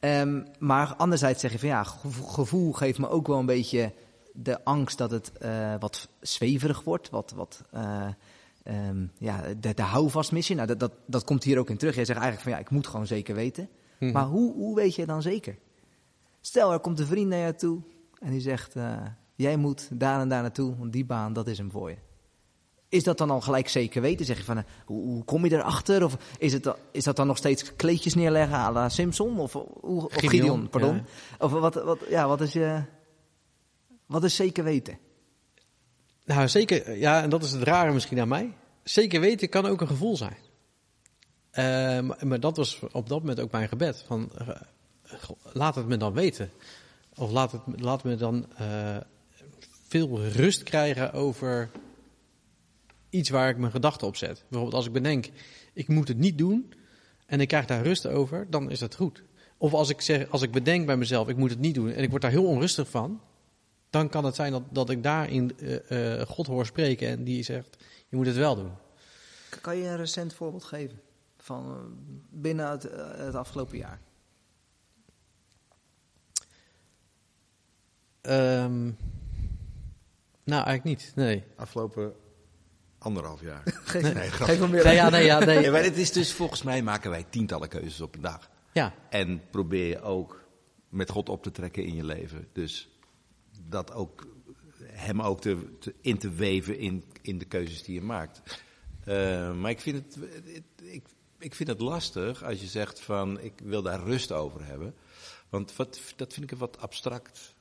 Ehm, 0.00 0.42
maar 0.58 0.94
anderzijds 0.96 1.40
zeg 1.40 1.52
je 1.52 1.58
van 1.58 1.68
ja, 1.68 1.82
gevo- 1.84 2.24
gevoel 2.26 2.72
geeft 2.72 2.98
me 2.98 3.08
ook 3.08 3.26
wel 3.26 3.38
een 3.38 3.46
beetje 3.46 3.92
de 4.32 4.64
angst 4.64 4.98
dat 4.98 5.10
het 5.10 5.32
eh, 5.38 5.74
wat 5.78 6.08
zweverig 6.20 6.82
wordt. 6.82 7.10
Wat, 7.10 7.32
wat 7.36 7.62
eh, 8.70 8.88
ehm, 8.88 9.06
ja, 9.18 9.42
de, 9.60 9.74
de. 9.74 10.54
Nou, 10.54 10.66
dat, 10.66 10.80
dat, 10.80 10.92
dat 11.06 11.24
komt 11.24 11.44
hier 11.44 11.58
ook 11.58 11.70
in 11.70 11.76
terug. 11.76 11.94
Jij 11.94 12.04
zegt 12.04 12.18
eigenlijk 12.18 12.48
van 12.48 12.58
ja, 12.58 12.66
ik 12.66 12.70
moet 12.70 12.86
gewoon 12.86 13.06
zeker 13.06 13.34
weten. 13.34 13.68
Mhm. 13.98 14.12
Maar 14.12 14.24
hoe, 14.24 14.54
hoe 14.54 14.74
weet 14.74 14.94
je 14.94 15.06
dan 15.06 15.22
zeker? 15.22 15.58
Stel, 16.40 16.72
er 16.72 16.80
komt 16.80 17.00
een 17.00 17.06
vriend 17.06 17.28
naar 17.28 17.46
je 17.46 17.54
toe 17.54 17.80
en 18.18 18.30
die 18.30 18.40
zegt: 18.40 18.76
eh, 18.76 18.96
Jij 19.34 19.56
moet 19.56 19.88
daar 19.92 20.20
en 20.20 20.28
daar 20.28 20.42
naartoe, 20.42 20.76
want 20.76 20.92
die 20.92 21.04
baan, 21.04 21.32
dat 21.32 21.48
is 21.48 21.58
hem 21.58 21.70
voor 21.70 21.90
je. 21.90 21.96
Is 22.88 23.04
dat 23.04 23.18
dan 23.18 23.30
al 23.30 23.40
gelijk 23.40 23.68
zeker 23.68 24.02
weten? 24.02 24.26
Zeg 24.26 24.36
je 24.36 24.44
van, 24.44 24.56
eh, 24.56 24.64
hoe, 24.84 25.02
hoe 25.02 25.24
kom 25.24 25.44
je 25.44 25.52
erachter? 25.52 26.04
Of 26.04 26.16
is, 26.38 26.52
het, 26.52 26.74
is 26.92 27.04
dat 27.04 27.16
dan 27.16 27.26
nog 27.26 27.36
steeds 27.36 27.76
kleedjes 27.76 28.14
neerleggen 28.14 28.56
à 28.56 28.72
la 28.72 28.88
Simpson? 28.88 29.38
Of, 29.38 29.52
hoe, 29.52 29.64
of 29.80 30.12
Gideon, 30.12 30.30
Gideon, 30.30 30.68
pardon. 30.68 30.94
ja. 30.94 31.02
Of 31.38 31.52
wat, 31.52 31.74
wat, 31.74 31.98
ja, 32.08 32.28
wat 32.28 32.40
is. 32.40 32.56
Wat 34.06 34.24
is 34.24 34.34
zeker 34.34 34.64
weten? 34.64 34.98
Nou, 36.24 36.48
zeker, 36.48 36.96
ja, 36.96 37.22
en 37.22 37.30
dat 37.30 37.42
is 37.42 37.52
het 37.52 37.62
rare 37.62 37.92
misschien 37.92 38.20
aan 38.20 38.28
mij. 38.28 38.54
Zeker 38.90 39.20
weten 39.20 39.48
kan 39.48 39.66
ook 39.66 39.80
een 39.80 39.86
gevoel 39.86 40.16
zijn. 40.16 40.36
Eh, 41.50 42.24
maar, 42.24 42.40
dat 42.40 42.56
was 42.56 42.80
op 42.92 43.08
dat 43.08 43.20
moment 43.20 43.40
ook 43.40 43.50
mijn 43.50 43.68
gebed. 43.68 44.04
Van, 44.06 44.30
eh, 44.36 44.48
laat 45.52 45.74
het 45.74 45.86
me 45.86 45.96
dan 45.96 46.12
weten. 46.12 46.50
Of 47.14 47.30
laat, 47.30 47.52
het, 47.52 47.60
laat 47.76 48.04
me 48.04 48.16
dan 48.16 48.46
eh, 48.56 48.96
veel 49.88 50.24
rust 50.24 50.62
krijgen 50.62 51.12
over 51.12 51.70
iets 53.10 53.28
waar 53.28 53.48
ik 53.48 53.56
mijn 53.56 53.72
gedachten 53.72 54.06
op 54.06 54.16
zet. 54.16 54.44
Bijvoorbeeld 54.48 54.74
als 54.74 54.86
ik 54.86 54.92
bedenk, 54.92 55.30
ik 55.72 55.88
moet 55.88 56.08
het 56.08 56.18
niet 56.18 56.38
doen 56.38 56.72
en 57.26 57.40
ik 57.40 57.48
krijg 57.48 57.66
daar 57.66 57.82
rust 57.82 58.06
over, 58.06 58.46
dan 58.50 58.70
is 58.70 58.78
dat 58.78 58.94
goed. 58.94 59.22
Of 59.56 59.72
als 59.74 59.88
ik, 59.88 60.00
zeg, 60.00 60.30
als 60.30 60.42
ik 60.42 60.50
bedenk 60.50 60.86
bij 60.86 60.96
mezelf, 60.96 61.28
ik 61.28 61.36
moet 61.36 61.50
het 61.50 61.58
niet 61.58 61.74
doen 61.74 61.90
en 61.90 62.02
ik 62.02 62.10
word 62.10 62.22
daar 62.22 62.30
heel 62.30 62.46
onrustig 62.46 62.88
van, 62.88 63.20
dan 63.90 64.08
kan 64.08 64.24
het 64.24 64.34
zijn 64.34 64.52
dat, 64.52 64.62
dat 64.70 64.90
ik 64.90 65.02
daarin 65.02 65.58
eh, 65.58 66.20
God 66.20 66.46
hoor 66.46 66.66
spreken 66.66 67.08
en 67.08 67.24
die 67.24 67.42
zegt, 67.42 67.76
je 68.10 68.16
moet 68.16 68.26
het 68.26 68.36
wel 68.36 68.56
doen. 68.56 68.72
Kan 69.60 69.76
je 69.76 69.88
een 69.88 69.96
recent 69.96 70.34
voorbeeld 70.34 70.64
geven? 70.64 71.00
Van 71.36 71.70
eh, 71.70 71.82
binnen 72.30 72.70
het, 72.70 72.84
eh, 72.84 73.16
het 73.16 73.34
afgelopen 73.34 73.78
jaar? 73.78 74.00
Ehm, 78.20 78.84
nou, 80.44 80.64
eigenlijk 80.64 80.84
niet, 80.84 81.12
nee. 81.14 81.44
Afgelopen 81.56 82.14
anderhalf 82.98 83.40
jaar. 83.40 83.62
Geef, 83.84 84.14
Nee, 84.14 84.30
geef 84.30 84.58
weer 84.58 84.84
Nee, 84.84 84.94
ja, 84.94 85.08
nee, 85.08 85.24
ja, 85.24 85.38
nee. 85.38 85.60
Ja, 85.60 85.70
maar 85.70 85.82
het 85.82 85.96
is 85.96 86.12
dus, 86.12 86.32
volgens 86.32 86.62
mij 86.62 86.82
maken 86.82 87.10
wij 87.10 87.26
tientallen 87.30 87.68
keuzes 87.68 88.00
op 88.00 88.14
een 88.14 88.20
dag. 88.20 88.50
Ja, 88.72 88.94
En 89.08 89.42
probeer 89.50 89.86
je 89.86 90.00
ook 90.00 90.44
met 90.88 91.10
God 91.10 91.28
op 91.28 91.42
te 91.42 91.50
trekken 91.50 91.84
in 91.84 91.94
je 91.94 92.04
leven. 92.04 92.48
Dus 92.52 92.98
dat 93.68 93.92
ook, 93.92 94.26
hem 95.00 95.22
ook 95.22 95.40
te, 95.40 95.76
te- 95.78 95.94
in 96.00 96.18
te 96.18 96.30
weven 96.30 96.78
in, 96.78 97.04
in 97.22 97.38
de 97.38 97.44
keuzes 97.44 97.82
die 97.82 97.94
je 97.94 98.02
maakt. 98.02 98.62
Eh, 99.04 99.54
maar 99.54 99.70
ik 99.70 99.80
vind, 99.80 99.96
het, 99.96 100.18
ik, 100.82 101.06
ik 101.38 101.54
vind 101.54 101.68
het 101.68 101.80
lastig 101.80 102.44
als 102.44 102.60
je 102.60 102.66
zegt 102.66 103.00
van 103.00 103.40
ik 103.40 103.52
wil 103.62 103.82
daar 103.82 104.02
rust 104.02 104.32
over 104.32 104.64
hebben. 104.64 104.94
Want 105.48 105.76
wat, 105.76 106.00
dat 106.16 106.32
vind 106.32 106.44
ik 106.44 106.50
een 106.50 106.58
wat 106.58 106.78
abstract 106.78 107.54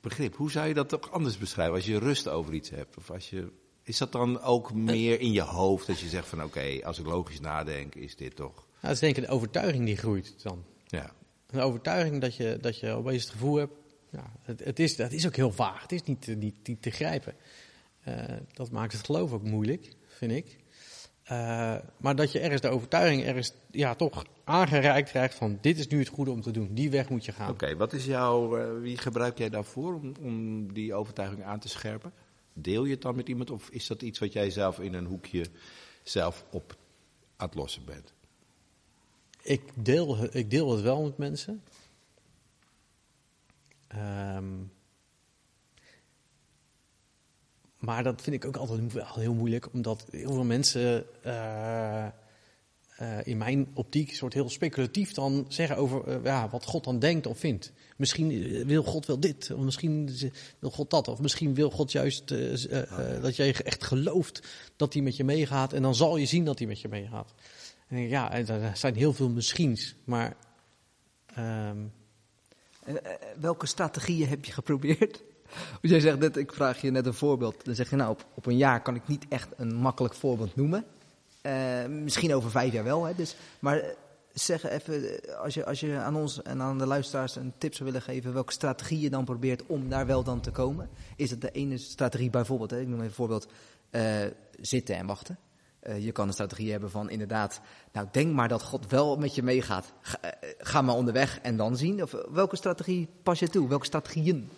begrip. 0.00 0.36
Hoe 0.36 0.50
zou 0.50 0.68
je 0.68 0.74
dat 0.74 0.88
toch 0.88 1.10
anders 1.10 1.38
beschrijven 1.38 1.74
als 1.74 1.86
je 1.86 1.98
rust 1.98 2.28
over 2.28 2.54
iets 2.54 2.70
hebt? 2.70 2.96
Of 2.96 3.10
als 3.10 3.30
je, 3.30 3.52
is 3.82 3.98
dat 3.98 4.12
dan 4.12 4.40
ook 4.40 4.74
meer 4.74 5.20
in 5.20 5.32
je 5.32 5.42
hoofd 5.42 5.86
dat 5.86 6.00
je 6.00 6.08
zegt 6.08 6.28
van 6.28 6.42
oké, 6.42 6.80
als 6.82 6.98
ik 6.98 7.06
logisch 7.06 7.40
nadenk 7.40 7.94
is 7.94 8.16
dit 8.16 8.36
toch... 8.36 8.54
nou, 8.54 8.66
dat 8.80 8.90
is 8.90 8.98
denk 8.98 9.16
ik 9.16 9.24
een 9.24 9.30
overtuiging 9.30 9.86
die 9.86 9.96
groeit 9.96 10.42
dan. 10.42 10.64
Ja. 10.86 11.12
Een 11.46 11.60
overtuiging 11.60 12.20
dat 12.20 12.36
je, 12.36 12.58
dat 12.60 12.78
je 12.78 12.90
opeens 12.90 13.22
het 13.22 13.32
gevoel 13.32 13.56
hebt. 13.56 13.72
Ja, 14.14 14.32
het, 14.42 14.64
het, 14.64 14.78
is, 14.78 14.96
dat 14.96 15.12
is 15.12 15.26
ook 15.26 15.36
heel 15.36 15.52
vaag. 15.52 15.82
Het 15.82 15.92
is 15.92 16.02
niet, 16.02 16.22
te- 16.22 16.34
niet, 16.34 16.54
niet 16.66 16.82
te 16.82 16.90
grijpen. 16.90 17.34
Eh, 18.00 18.14
dat 18.52 18.70
maakt 18.70 18.92
het 18.92 19.04
geloof 19.04 19.32
ook 19.32 19.42
moeilijk, 19.42 19.92
vind 20.06 20.32
ik. 20.32 20.56
Eh, 21.22 21.76
maar 21.96 22.16
dat 22.16 22.32
je 22.32 22.38
ergens 22.38 22.60
de 22.60 22.68
overtuiging 22.68 23.24
ergens 23.24 23.52
ja, 23.70 23.94
toch 23.94 24.24
aangereikt 24.44 25.10
krijgt 25.10 25.34
van 25.34 25.58
dit 25.60 25.78
is 25.78 25.86
nu 25.86 25.98
het 25.98 26.08
goede 26.08 26.30
om 26.30 26.40
te 26.40 26.50
doen. 26.50 26.74
Die 26.74 26.90
weg 26.90 27.08
moet 27.08 27.24
je 27.24 27.32
gaan. 27.32 27.50
Oké, 27.50 27.76
wat 27.76 27.92
is 27.92 28.04
jouw, 28.04 28.56
eh, 28.56 28.80
wie 28.80 28.98
gebruik 28.98 29.38
jij 29.38 29.48
daarvoor 29.48 29.94
om, 29.94 30.14
om 30.20 30.72
die 30.72 30.94
overtuiging 30.94 31.42
aan 31.42 31.58
te 31.58 31.68
scherpen? 31.68 32.12
Deel 32.52 32.84
je 32.84 32.92
het 32.92 33.02
dan 33.02 33.16
met 33.16 33.28
iemand 33.28 33.50
of 33.50 33.68
is 33.70 33.86
dat 33.86 34.02
iets 34.02 34.18
wat 34.18 34.32
jij 34.32 34.50
zelf 34.50 34.80
in 34.80 34.94
een 34.94 35.06
hoekje 35.06 35.46
zelf 36.02 36.44
op 36.50 36.76
aan 37.36 37.48
het 37.48 37.56
lossen 37.56 37.84
bent? 37.84 38.12
Ik, 39.42 39.62
deel, 39.74 40.18
ik 40.30 40.50
deel 40.50 40.70
het 40.70 40.80
wel 40.80 41.02
met 41.02 41.18
mensen. 41.18 41.62
Ehm, 43.94 44.44
maar 47.78 48.02
dat 48.02 48.22
vind 48.22 48.36
ik 48.36 48.44
ook 48.44 48.56
altijd 48.56 48.92
wel 48.92 49.14
heel 49.14 49.34
moeilijk, 49.34 49.72
omdat 49.72 50.06
heel 50.10 50.32
veel 50.32 50.44
mensen 50.44 51.04
eh, 51.22 52.04
eh, 52.04 52.10
in 53.22 53.36
mijn 53.36 53.68
optiek 53.74 54.14
soort 54.14 54.34
heel 54.34 54.50
speculatief 54.50 55.12
dan 55.12 55.44
zeggen 55.48 55.76
over 55.76 56.08
eh, 56.08 56.24
ja, 56.24 56.48
wat 56.48 56.64
God 56.64 56.84
dan 56.84 56.98
denkt 56.98 57.26
of 57.26 57.38
vindt. 57.38 57.72
Misschien 57.96 58.28
wil 58.66 58.82
God 58.82 59.06
wel 59.06 59.20
dit, 59.20 59.50
of 59.50 59.64
misschien 59.64 60.10
wil 60.58 60.70
God 60.70 60.90
dat, 60.90 61.08
of 61.08 61.20
misschien 61.20 61.54
wil 61.54 61.70
God 61.70 61.92
juist 61.92 62.28
dat 63.20 63.36
jij 63.36 63.54
echt 63.54 63.84
gelooft 63.84 64.48
dat 64.76 64.92
hij 64.92 65.02
met 65.02 65.16
je 65.16 65.24
meegaat 65.24 65.72
en 65.72 65.82
dan 65.82 65.94
zal 65.94 66.16
je 66.16 66.26
zien 66.26 66.44
dat 66.44 66.58
hij 66.58 66.68
met 66.68 66.80
je 66.80 66.88
meegaat. 66.88 67.34
En 67.88 67.96
ik, 67.96 68.08
ja, 68.08 68.32
en 68.32 68.48
er 68.48 68.76
zijn 68.76 68.94
heel 68.94 69.12
veel 69.12 69.28
misschiens, 69.28 69.94
maar 70.04 70.36
ehm, 71.26 71.78
En, 72.84 73.04
eh, 73.04 73.12
welke 73.40 73.66
strategieën 73.66 74.28
heb 74.28 74.44
je 74.44 74.52
geprobeerd? 74.52 75.22
Want 75.80 75.92
jij 75.92 76.00
zegt 76.00 76.18
net, 76.18 76.36
ik 76.36 76.52
vraag 76.52 76.80
je 76.80 76.90
net 76.90 77.06
een 77.06 77.14
voorbeeld. 77.14 77.64
Dan 77.64 77.74
zeg 77.74 77.90
je 77.90 77.96
nou, 77.96 78.10
op, 78.10 78.26
op 78.34 78.46
een 78.46 78.56
jaar 78.56 78.82
kan 78.82 78.94
ik 78.94 79.08
niet 79.08 79.26
echt 79.28 79.48
een 79.56 79.74
makkelijk 79.74 80.14
voorbeeld 80.14 80.56
noemen. 80.56 80.84
Eh, 81.42 81.86
misschien 81.86 82.34
over 82.34 82.50
vijf 82.50 82.72
jaar 82.72 82.84
wel, 82.84 83.04
hè. 83.04 83.14
Dus, 83.14 83.36
maar 83.58 83.78
eh, 83.78 83.88
zeg 84.34 84.68
even, 84.68 85.22
eh, 85.22 85.38
als 85.38 85.54
je, 85.54 85.64
als 85.64 85.80
je 85.80 85.96
aan 85.96 86.16
ons 86.16 86.42
en 86.42 86.62
aan 86.62 86.78
de 86.78 86.86
luisteraars 86.86 87.36
een 87.36 87.52
tip 87.58 87.74
zou 87.74 87.84
willen 87.84 88.02
geven... 88.02 88.32
welke 88.32 88.52
strategie 88.52 89.00
je 89.00 89.10
dan 89.10 89.24
probeert 89.24 89.66
om 89.66 89.88
daar 89.88 90.06
wel 90.06 90.22
dan 90.22 90.40
te 90.40 90.50
komen. 90.50 90.88
Is 91.16 91.30
het 91.30 91.40
de 91.40 91.50
ene 91.50 91.78
strategie 91.78 92.30
bijvoorbeeld, 92.30 92.70
hè, 92.70 92.80
ik 92.80 92.86
noem 92.86 92.94
even 92.94 93.06
een 93.06 93.12
voorbeeld, 93.12 93.46
eh, 93.90 94.22
zitten 94.60 94.96
en 94.96 95.06
wachten. 95.06 95.38
Eh, 95.84 96.04
je 96.04 96.12
kan 96.12 96.26
een 96.26 96.32
strategie 96.32 96.70
hebben 96.70 96.90
van 96.90 97.10
inderdaad, 97.10 97.60
nou 97.92 98.08
denk 98.10 98.32
maar 98.32 98.48
dat 98.48 98.62
God 98.62 98.90
wel 98.90 99.16
met 99.16 99.34
je 99.34 99.42
meegaat. 99.42 99.92
Ga, 100.00 100.18
eh, 100.78 100.80
maar 100.80 100.94
onderweg 100.94 101.40
en 101.40 101.56
dan 101.56 101.76
zien. 101.76 102.02
Of, 102.02 102.14
eh, 102.14 102.20
welke 102.30 102.56
strategie 102.56 103.08
pas 103.22 103.38
je 103.38 103.48
toe? 103.48 103.68
Welke 103.68 103.84
strategieën? 103.84 104.48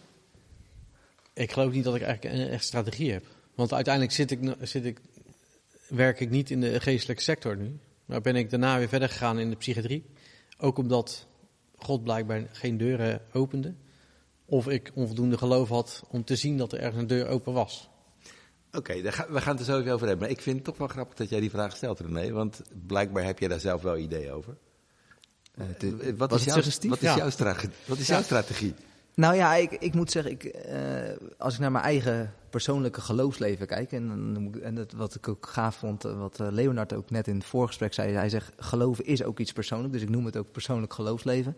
ik 1.34 1.52
geloof 1.52 1.72
niet 1.72 1.84
dat 1.84 1.94
ik 1.94 2.02
eigenlijk 2.02 2.34
een 2.34 2.48
echt 2.48 2.64
strategie 2.64 3.12
heb. 3.12 3.24
Want 3.54 3.72
uiteindelijk 3.72 4.14
zit 4.14 4.30
ik, 4.30 4.54
zit 4.60 4.84
ik, 4.84 5.00
werk 5.88 6.20
ik 6.20 6.30
niet 6.30 6.50
in 6.50 6.60
de 6.60 6.80
geestelijke 6.80 7.22
sector 7.22 7.56
nu. 7.56 7.78
Maar 8.04 8.20
ben 8.20 8.36
ik 8.36 8.50
daarna 8.50 8.78
weer 8.78 8.88
verder 8.88 9.08
gegaan 9.08 9.38
in 9.38 9.50
de 9.50 9.56
psychiatrie. 9.56 10.04
Ook 10.58 10.78
omdat 10.78 11.26
God 11.76 12.02
blijkbaar 12.02 12.46
geen 12.52 12.76
deuren 12.76 13.20
opende. 13.32 13.74
Of 14.44 14.68
ik 14.68 14.90
onvoldoende 14.94 15.38
geloof 15.38 15.68
had 15.68 16.02
om 16.08 16.24
te 16.24 16.36
zien 16.36 16.56
dat 16.56 16.72
er 16.72 16.78
ergens 16.78 17.00
een 17.00 17.06
deur 17.06 17.26
open 17.26 17.52
was. 17.52 17.88
Oké, 18.76 19.12
ga- 19.12 19.26
we 19.30 19.40
gaan 19.40 19.56
het 19.56 19.66
er 19.66 19.72
zo 19.72 19.80
even 19.80 19.92
over 19.92 20.06
hebben. 20.06 20.26
Maar 20.26 20.36
ik 20.36 20.42
vind 20.42 20.56
het 20.56 20.64
toch 20.64 20.76
wel 20.76 20.88
grappig 20.88 21.16
dat 21.16 21.28
jij 21.28 21.40
die 21.40 21.50
vraag 21.50 21.76
stelt, 21.76 22.00
René. 22.00 22.30
Want 22.32 22.62
blijkbaar 22.86 23.24
heb 23.24 23.38
jij 23.38 23.48
daar 23.48 23.60
zelf 23.60 23.82
wel 23.82 23.96
ideeën 23.96 24.32
over. 24.32 24.56
Eh, 25.54 25.64
Eh, 25.68 26.16
wat, 26.16 26.30
was 26.30 26.38
is 26.40 26.44
het 26.44 26.44
jouw, 26.44 26.54
suggestief? 26.54 26.90
wat 26.90 27.02
is 27.02 27.08
Ja. 27.08 27.16
jouw 27.16 27.30
strategie? 27.30 27.70
Wat 27.84 27.98
is 27.98 28.06
Ja. 28.06 28.14
jouw 28.14 28.22
strategie? 28.22 28.74
Nou 29.14 29.34
ja, 29.34 29.54
ik, 29.54 29.70
ik 29.72 29.94
moet 29.94 30.10
zeggen, 30.10 30.32
ik, 30.32 30.44
eh, 30.44 31.16
als 31.38 31.54
ik 31.54 31.60
naar 31.60 31.72
mijn 31.72 31.84
eigen 31.84 32.32
persoonlijke 32.50 33.00
geloofsleven 33.00 33.66
kijk, 33.66 33.92
en, 33.92 34.52
en 34.62 34.74
dat, 34.74 34.92
wat 34.92 35.14
ik 35.14 35.28
ook 35.28 35.46
gaaf 35.46 35.76
vond, 35.76 36.04
eh, 36.04 36.18
wat 36.18 36.40
eh, 36.40 36.46
Leonard 36.50 36.92
ook 36.92 37.10
net 37.10 37.28
in 37.28 37.34
het 37.36 37.44
voorgesprek 37.44 37.94
zei, 37.94 38.12
hij 38.12 38.28
zegt, 38.28 38.52
geloven 38.56 39.04
is 39.04 39.22
ook 39.22 39.38
iets 39.38 39.52
persoonlijk, 39.52 39.92
dus 39.92 40.02
ik 40.02 40.08
noem 40.08 40.24
het 40.24 40.36
ook 40.36 40.52
persoonlijk 40.52 40.92
geloofsleven. 40.92 41.56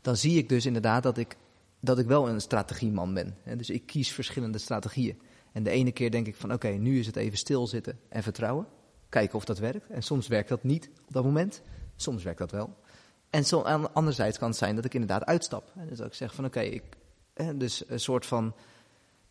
dan 0.00 0.16
zie 0.16 0.38
ik 0.38 0.48
dus 0.48 0.66
inderdaad 0.66 1.02
dat 1.02 1.18
ik, 1.18 1.36
dat 1.80 1.98
ik 1.98 2.06
wel 2.06 2.28
een 2.28 2.40
strategieman 2.40 3.14
ben. 3.14 3.36
Hè? 3.42 3.56
Dus 3.56 3.70
ik 3.70 3.86
kies 3.86 4.10
verschillende 4.12 4.58
strategieën. 4.58 5.18
En 5.54 5.62
de 5.62 5.70
ene 5.70 5.92
keer 5.92 6.10
denk 6.10 6.26
ik 6.26 6.36
van 6.36 6.52
oké, 6.52 6.68
nu 6.68 6.98
is 6.98 7.06
het 7.06 7.16
even 7.16 7.38
stilzitten 7.38 7.98
en 8.08 8.22
vertrouwen. 8.22 8.66
Kijken 9.08 9.36
of 9.36 9.44
dat 9.44 9.58
werkt. 9.58 9.90
En 9.90 10.02
soms 10.02 10.28
werkt 10.28 10.48
dat 10.48 10.62
niet 10.62 10.90
op 11.06 11.12
dat 11.12 11.24
moment. 11.24 11.62
Soms 11.96 12.22
werkt 12.22 12.38
dat 12.38 12.50
wel. 12.50 12.76
En 13.30 13.44
zo, 13.44 13.62
aan- 13.62 13.94
anderzijds 13.94 14.38
kan 14.38 14.48
het 14.48 14.58
zijn 14.58 14.76
dat 14.76 14.84
ik 14.84 14.94
inderdaad 14.94 15.24
uitstap. 15.24 15.72
Hè? 15.78 15.86
Dus 15.86 15.98
dat 15.98 16.06
ik 16.06 16.14
zeg 16.14 16.34
van 16.34 16.44
oké, 16.44 16.60
ik, 16.60 16.82
dus 17.54 17.84
een 17.88 18.00
soort 18.00 18.26
van... 18.26 18.54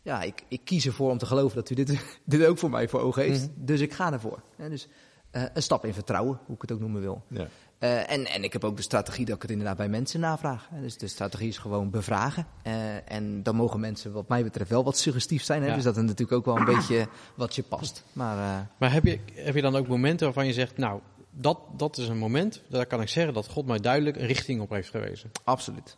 Ja, 0.02 0.22
ik, 0.22 0.44
ik 0.48 0.60
kies 0.64 0.86
ervoor 0.86 1.10
om 1.10 1.18
te 1.18 1.26
geloven 1.26 1.56
dat 1.56 1.70
u 1.70 1.74
dit, 1.74 2.00
dit 2.24 2.44
ook 2.46 2.58
voor 2.58 2.70
mij 2.70 2.88
voor 2.88 3.00
ogen 3.00 3.22
heeft. 3.22 3.50
Mhm. 3.56 3.64
Dus 3.64 3.80
ik 3.80 3.92
ga 3.92 4.12
ervoor. 4.12 4.42
Hè? 4.56 4.68
Dus 4.68 4.88
eh, 5.30 5.42
een 5.54 5.62
stap 5.62 5.84
in 5.84 5.94
vertrouwen, 5.94 6.40
hoe 6.46 6.54
ik 6.54 6.60
het 6.62 6.72
ook 6.72 6.80
noemen 6.80 7.00
wil. 7.00 7.22
Ja. 7.28 7.48
Eh, 7.84 8.10
en, 8.10 8.26
en 8.26 8.44
ik 8.44 8.52
heb 8.52 8.64
ook 8.64 8.76
de 8.76 8.82
strategie 8.82 9.24
dat 9.24 9.36
ik 9.36 9.42
het 9.42 9.50
inderdaad 9.50 9.76
bij 9.76 9.88
mensen 9.88 10.20
navraag. 10.20 10.68
Dus 10.80 10.98
de 10.98 11.06
strategie 11.06 11.48
is 11.48 11.58
gewoon 11.58 11.90
bevragen. 11.90 12.46
Eh, 12.62 13.12
en 13.12 13.42
dan 13.42 13.56
mogen 13.56 13.80
mensen 13.80 14.12
wat 14.12 14.28
mij 14.28 14.42
betreft 14.42 14.70
wel 14.70 14.84
wat 14.84 14.98
suggestief 14.98 15.42
zijn. 15.42 15.62
Hè. 15.62 15.68
Ja. 15.68 15.74
Dus 15.74 15.84
dat 15.84 15.96
is 15.96 16.02
natuurlijk 16.02 16.32
ook 16.32 16.44
wel 16.44 16.56
een 16.56 16.76
beetje 16.76 17.08
wat 17.34 17.54
je 17.54 17.62
past. 17.62 18.04
Maar 18.12 18.38
eh, 18.38 18.60
Maar 18.78 18.92
heb 18.92 19.04
je, 19.04 19.18
heb 19.34 19.54
je 19.54 19.62
dan 19.62 19.76
ook 19.76 19.86
momenten 19.86 20.24
waarvan 20.24 20.46
je 20.46 20.52
zegt, 20.52 20.76
nou, 20.76 21.00
dat, 21.30 21.58
dat 21.76 21.96
is 21.96 22.08
een 22.08 22.18
moment, 22.18 22.62
daar 22.68 22.86
kan 22.86 23.00
ik 23.00 23.08
zeggen 23.08 23.34
dat 23.34 23.48
God 23.48 23.66
mij 23.66 23.78
duidelijk 23.78 24.16
een 24.16 24.26
richting 24.26 24.60
op 24.60 24.70
heeft 24.70 24.90
gewezen. 24.90 25.30
absoluut. 25.44 25.96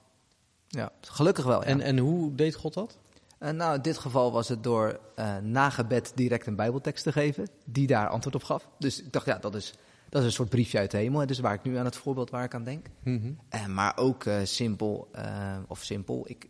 Ja, 0.68 0.92
gelukkig 1.00 1.44
wel. 1.44 1.60
Ja. 1.60 1.66
En, 1.66 1.80
en 1.80 1.98
hoe 1.98 2.34
deed 2.34 2.54
God 2.54 2.74
dat? 2.74 2.98
Nou, 3.38 3.74
in 3.74 3.82
dit 3.82 3.98
geval 3.98 4.32
was 4.32 4.48
het 4.48 4.62
door 4.62 5.00
eh 5.14 5.36
na 5.36 5.70
gebed 5.70 6.12
direct 6.14 6.46
een 6.46 6.56
bijbeltekst 6.56 7.04
te 7.04 7.12
geven. 7.12 7.48
Die 7.64 7.86
daar 7.86 8.08
antwoord 8.08 8.34
op 8.34 8.44
gaf. 8.44 8.68
Dus 8.78 9.02
ik 9.02 9.12
dacht, 9.12 9.26
ja, 9.26 9.38
dat 9.38 9.54
is, 9.54 9.74
dat 10.08 10.20
is 10.20 10.26
een 10.26 10.34
soort 10.34 10.48
briefje 10.48 10.78
uit 10.78 10.90
de 10.90 10.96
hemel. 10.96 11.20
hè. 11.20 11.26
Dus 11.26 11.38
waar 11.38 11.54
ik 11.54 11.62
nu 11.62 11.76
aan 11.76 11.84
het 11.84 11.96
voorbeeld 11.96 12.30
waar 12.30 12.44
ik 12.44 12.54
aan 12.54 12.64
denk. 12.64 12.86
Mhm. 13.02 13.32
Eh, 13.48 13.66
maar 13.66 13.96
ook 13.96 14.24
eh, 14.24 14.38
simpel, 14.44 15.08
eh, 15.12 15.56
of 15.66 15.82
simpel, 15.82 16.24
ik, 16.28 16.48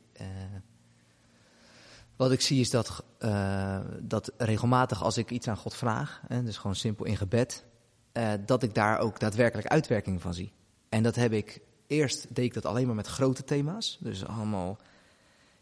wat 2.16 2.33
ik 2.33 2.40
zie 2.40 2.61
is 2.61 2.71
dat, 2.71 3.05
dat 4.01 4.33
regelmatig 4.37 5.03
als 5.03 5.16
ik 5.16 5.31
iets 5.31 5.49
aan 5.49 5.57
God 5.57 5.75
vraag, 5.75 6.23
hè, 6.29 6.42
dus 6.42 6.57
gewoon 6.57 6.77
simpel 6.77 7.05
in 7.05 7.16
gebed, 7.16 7.64
dat 8.47 8.62
ik 8.62 8.75
daar 8.75 8.99
ook 8.99 9.21
daadwerkelijk 9.21 9.69
uitwerking 9.69 10.21
van 10.21 10.35
zie. 10.35 10.53
En 10.88 11.03
dat 11.03 11.14
heb 11.14 11.33
ik, 11.33 11.61
eerst 11.87 12.35
deed 12.35 12.45
ik 12.45 12.55
dat 12.55 12.66
alleen 12.66 12.87
maar 12.87 12.95
met 12.95 13.07
grote 13.07 13.45
thema's, 13.45 13.99
dus 14.01 14.27
allemaal, 14.27 14.79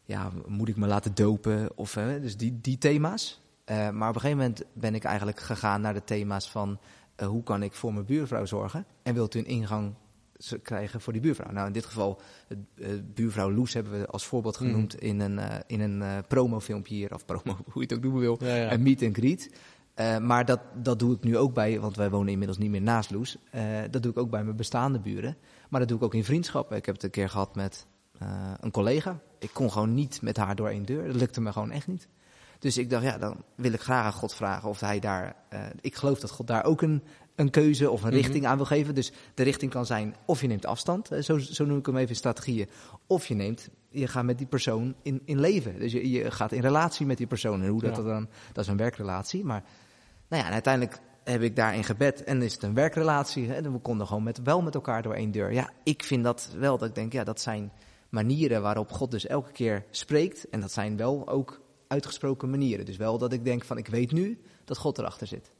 ja, 0.05 0.31
moet 0.47 0.69
ik 0.69 0.77
me 0.77 0.87
laten 0.87 1.15
dopen, 1.15 1.71
of 1.75 1.93
dus 2.21 2.37
die, 2.37 2.61
die 2.61 2.79
thema's. 2.79 3.41
Maar 3.67 4.09
op 4.09 4.15
een 4.15 4.21
gegeven 4.21 4.37
moment 4.37 4.63
ben 4.73 4.95
ik 4.95 5.05
eigenlijk 5.05 5.41
gegaan 5.41 5.81
naar 5.81 5.95
de 5.95 6.05
thema's 6.05 6.51
van, 6.51 6.79
eh, 7.17 7.27
hoe 7.27 7.43
kan 7.43 7.63
ik 7.63 7.73
voor 7.73 7.93
mijn 7.93 8.05
buurvrouw 8.07 8.45
zorgen? 8.45 8.87
En 9.03 9.15
wilt 9.15 9.35
u 9.35 9.39
een 9.39 9.47
ingang 9.47 9.95
krijgen 10.63 11.01
voor 11.01 11.13
die 11.13 11.23
buurvrouw. 11.23 11.53
Nou, 11.53 11.67
in 11.67 11.73
dit 11.73 11.85
geval, 11.85 12.21
eh, 12.49 12.89
buurvrouw 13.15 13.53
Loes 13.53 13.75
hebben 13.75 14.01
we 14.01 14.07
als 14.07 14.25
voorbeeld 14.27 14.61
Mhm. 14.61 14.69
genoemd 14.71 15.01
in 15.01 15.21
een, 15.21 15.39
eh, 15.39 15.59
in 15.67 15.81
een 15.81 16.25
promofilmpje 16.29 16.95
hier, 16.95 17.15
of 17.15 17.25
promo, 17.25 17.43
hoe 17.73 17.73
je 17.75 17.81
het 17.81 17.93
ook 17.93 18.03
noemen 18.03 18.21
wil, 18.21 18.37
Ja, 18.41 18.55
ja. 18.55 18.73
een 18.73 18.83
meet 18.83 19.03
and 19.03 19.17
greet. 19.17 19.51
Maar 20.23 20.45
dat, 20.45 20.61
dat 20.83 20.99
doe 20.99 21.15
ik 21.15 21.23
nu 21.25 21.37
ook 21.39 21.55
bij, 21.55 21.81
want 21.81 21.97
wij 21.97 22.11
wonen 22.11 22.33
inmiddels 22.33 22.59
niet 22.59 22.71
meer 22.71 22.83
naast 22.83 23.11
Loes. 23.11 23.39
Dat 23.91 24.03
doe 24.03 24.11
ik 24.13 24.19
ook 24.19 24.31
bij 24.31 24.45
mijn 24.45 24.57
bestaande 24.57 24.99
buren. 25.01 25.37
Maar 25.69 25.81
dat 25.81 25.89
doe 25.89 25.99
ik 25.99 26.05
ook 26.05 26.15
in 26.15 26.25
vriendschappen. 26.25 26.77
Ik 26.77 26.87
heb 26.87 26.95
het 26.95 27.05
een 27.05 27.11
keer 27.11 27.29
gehad 27.29 27.55
met 27.55 27.87
een 28.61 28.71
collega. 28.71 29.19
Ik 29.39 29.51
kon 29.53 29.71
gewoon 29.73 29.95
niet 29.95 30.23
met 30.23 30.37
haar 30.37 30.55
door 30.57 30.69
één 30.69 30.85
deur. 30.85 31.07
Dat 31.07 31.17
lukte 31.17 31.41
me 31.41 31.53
gewoon 31.53 31.71
echt 31.71 31.87
niet. 31.87 32.09
Dus 32.65 32.79
ik 32.79 32.91
dacht, 32.91 33.05
ja, 33.05 33.19
dan 33.19 33.43
wil 33.55 33.73
ik 33.73 33.81
graag 33.81 34.05
aan 34.05 34.13
God 34.13 34.35
vragen 34.35 34.69
of 34.69 34.81
hij 34.81 34.99
daar. 34.99 35.37
eh, 35.49 35.61
ik 35.81 35.95
geloof 35.95 36.19
dat 36.21 36.31
God 36.31 36.47
daar 36.47 36.65
ook 36.65 36.83
een, 36.83 37.03
een 37.35 37.51
keuze 37.51 37.91
of 37.91 38.03
een 38.03 38.09
Mhm. 38.09 38.17
richting 38.17 38.47
aan 38.47 38.57
wil 38.57 38.67
geven. 38.67 38.95
Dus 38.95 39.13
de 39.35 39.43
richting 39.43 39.71
kan 39.71 39.87
zijn 39.87 40.15
of 40.27 40.41
je 40.41 40.47
neemt 40.47 40.67
afstand, 40.67 41.11
eh, 41.11 41.23
zo, 41.23 41.39
zo 41.39 41.65
noem 41.65 41.79
ik 41.79 41.87
hem 41.87 41.97
even 41.97 42.09
in 42.09 42.17
strategieën. 42.17 42.69
Of 43.07 43.27
je 43.27 43.35
neemt, 43.35 43.69
je 43.91 44.07
gaat 44.07 44.25
met 44.25 44.39
die 44.39 44.47
persoon 44.47 44.95
in, 45.03 45.23
in 45.25 45.41
leven. 45.41 45.79
Dus 45.79 45.93
je, 45.93 46.11
je 46.11 46.31
gaat 46.31 46.53
in 46.53 46.61
relatie 46.61 47.07
met 47.07 47.17
die 47.17 47.27
persoon. 47.27 47.63
En 47.63 47.69
hoe 47.69 47.81
dat, 47.83 47.97
Ja. 47.97 48.03
dan, 48.03 48.29
dat 48.53 48.65
is 48.65 48.71
een 48.71 48.77
werkrelatie. 48.77 49.45
Maar 49.45 49.63
nou 50.29 50.43
ja, 50.43 50.49
en 50.49 50.53
uiteindelijk 50.55 51.01
heb 51.25 51.43
ik 51.43 51.57
daar 51.57 51.75
in 51.75 51.85
gebed 51.85 52.25
en 52.25 52.43
is 52.43 52.53
het 52.55 52.63
een 52.63 52.75
werkrelatie. 52.75 53.49
Hè? 53.49 53.55
En 53.55 53.73
we 53.73 53.79
konden 53.79 54.07
gewoon 54.07 54.23
met, 54.23 54.43
wel 54.43 54.63
met 54.63 54.75
elkaar 54.75 55.03
door 55.03 55.15
één 55.15 55.31
deur. 55.31 55.53
Ja, 55.53 55.71
ik 55.83 56.03
vind 56.05 56.25
dat 56.25 56.49
wel, 56.59 56.79
dat 56.79 56.89
ik 56.89 56.95
denk, 56.95 57.13
ja, 57.13 57.25
dat 57.25 57.41
zijn 57.41 57.73
manieren 58.09 58.63
waarop 58.63 58.91
God 58.93 59.11
dus 59.11 59.27
elke 59.27 59.53
keer 59.53 59.85
spreekt. 59.91 60.49
En 60.49 60.61
dat 60.61 60.73
zijn 60.73 60.97
wel 60.97 61.29
ook 61.29 61.63
uitgesproken 61.89 62.51
manieren. 62.51 62.85
Dus 62.85 62.97
wel 62.97 63.19
dat 63.19 63.33
ik 63.33 63.45
denk 63.45 63.65
van, 63.65 63.79
ik 63.79 63.87
weet 63.87 64.13
nu 64.13 64.41
dat 64.65 64.79
God 64.79 64.99
erachter 64.99 65.27
zit. 65.27 65.51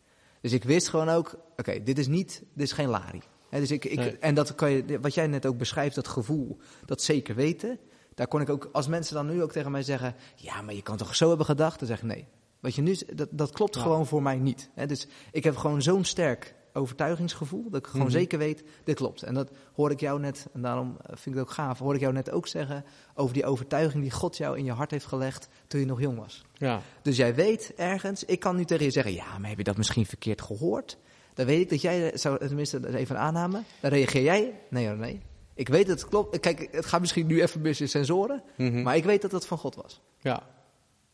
Dus 0.41 0.53
ik 0.53 0.65
wist 0.65 0.89
gewoon 0.89 1.09
ook, 1.09 1.39
oké, 1.57 1.83
dit 1.83 1.99
is 1.99 2.07
niet, 2.07 2.43
dit 2.55 2.67
is 2.67 2.73
geen 2.73 2.89
lari. 2.89 3.23
Dus 3.51 3.71
ik, 3.71 3.85
ik, 3.85 3.97
Nee. 3.99 4.19
En 4.19 4.35
dat 4.35 4.55
kan 4.55 4.71
je, 4.71 5.01
wat 5.01 5.15
jij 5.15 5.27
net 5.27 5.47
ook 5.47 5.59
beschrijft, 5.59 5.95
dat 5.95 6.09
gevoel, 6.09 6.57
dat 6.87 7.03
zeker 7.03 7.35
weten. 7.35 7.79
Daar 8.15 8.27
kon 8.29 8.41
ik 8.41 8.49
ook, 8.49 8.69
als 8.73 8.89
mensen 8.89 9.15
dan 9.15 9.27
nu 9.27 9.43
ook 9.43 9.53
tegen 9.53 9.71
mij 9.71 9.83
zeggen, 9.83 10.15
ja, 10.37 10.63
maar 10.63 10.75
je 10.75 10.83
kan 10.83 10.97
toch 10.97 11.17
zo 11.17 11.29
hebben 11.29 11.47
gedacht? 11.47 11.79
Dan 11.79 11.89
zeg 11.89 11.99
ik 11.99 12.05
nee. 12.05 12.27
Wat 12.61 12.75
je 12.75 12.83
nu, 12.83 12.97
dat, 13.15 13.29
dat 13.31 13.51
klopt 13.53 13.75
Ja. 13.75 13.81
gewoon 13.83 14.07
voor 14.07 14.23
mij 14.23 14.37
niet. 14.39 14.71
Dus 14.87 15.07
ik 15.33 15.45
heb 15.45 15.57
gewoon 15.57 15.83
zo'n 15.83 16.05
sterk 16.05 16.55
overtuigingsgevoel, 16.75 17.71
dat 17.71 17.81
ik 17.81 17.87
gewoon 17.87 18.07
Mhm. 18.07 18.15
zeker 18.17 18.39
weet, 18.39 18.63
dit 18.85 18.97
klopt. 18.97 19.23
En 19.23 19.35
dat 19.35 19.51
hoor 19.75 19.91
ik 19.91 20.01
jou 20.01 20.21
net, 20.21 20.47
en 20.53 20.63
daarom 20.63 20.97
eh, 21.01 21.07
vind 21.07 21.27
ik 21.27 21.35
het 21.35 21.41
ook 21.41 21.51
gaaf, 21.51 21.79
hoor 21.79 21.95
ik 21.95 22.01
jou 22.01 22.13
net 22.13 22.31
ook 22.31 22.47
zeggen 22.47 22.85
over 23.15 23.35
die 23.35 23.45
overtuiging 23.47 24.03
die 24.03 24.11
God 24.13 24.37
jou 24.37 24.59
in 24.59 24.65
je 24.65 24.73
hart 24.73 24.91
heeft 24.91 25.07
gelegd 25.07 25.49
toen 25.67 25.81
je 25.81 25.87
nog 25.87 26.01
jong 26.01 26.19
was. 26.19 26.43
Ja. 26.55 26.81
Dus 27.03 27.17
jij 27.17 27.35
weet 27.35 27.73
ergens, 27.77 28.25
ik 28.25 28.41
kan 28.41 28.57
nu 28.57 28.65
tegen 28.65 28.85
je 28.85 28.91
zeggen, 28.91 29.13
ja, 29.13 29.39
maar 29.39 29.49
heb 29.49 29.59
je 29.59 29.65
dat 29.65 29.77
misschien 29.77 30.07
verkeerd 30.07 30.43
gehoord? 30.43 30.99
Dan 31.35 31.47
weet 31.47 31.61
ik 31.61 31.71
dat 31.71 31.81
jij, 31.81 32.11
eh, 32.13 32.19
zou 32.19 32.39
tenminste 32.39 32.81
dat 32.81 32.91
is 32.91 32.97
even 32.97 33.15
een 33.17 33.23
aanname, 33.23 33.63
dan 33.81 33.91
reageer 33.91 34.23
jij, 34.23 34.61
nee 34.71 34.87
hoor, 34.89 34.97
nee. 34.97 35.21
Ik 35.55 35.69
weet 35.69 35.87
dat 35.87 36.01
het 36.01 36.09
klopt, 36.09 36.41
kijk, 36.41 36.69
het 36.73 36.87
gaat 36.87 37.01
misschien 37.01 37.27
nu 37.27 37.43
even 37.43 37.61
mis 37.61 37.81
in 37.81 37.89
sensoren, 37.89 38.43
Mhm. 38.57 38.83
maar 38.83 38.97
ik 38.97 39.05
weet 39.05 39.23
dat 39.23 39.33
het 39.33 39.47
van 39.47 39.59
God 39.59 39.75
was. 39.75 40.01
ja. 40.21 40.53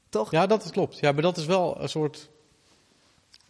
Toch? 0.09 0.31
Ja, 0.31 0.47
dat 0.47 0.65
is 0.65 0.71
klopt. 0.71 0.99
Ja, 0.99 1.13
maar 1.13 1.23
dat 1.23 1.37
is 1.37 1.47
wel 1.47 1.81
een 1.83 1.89
soort. 1.89 2.31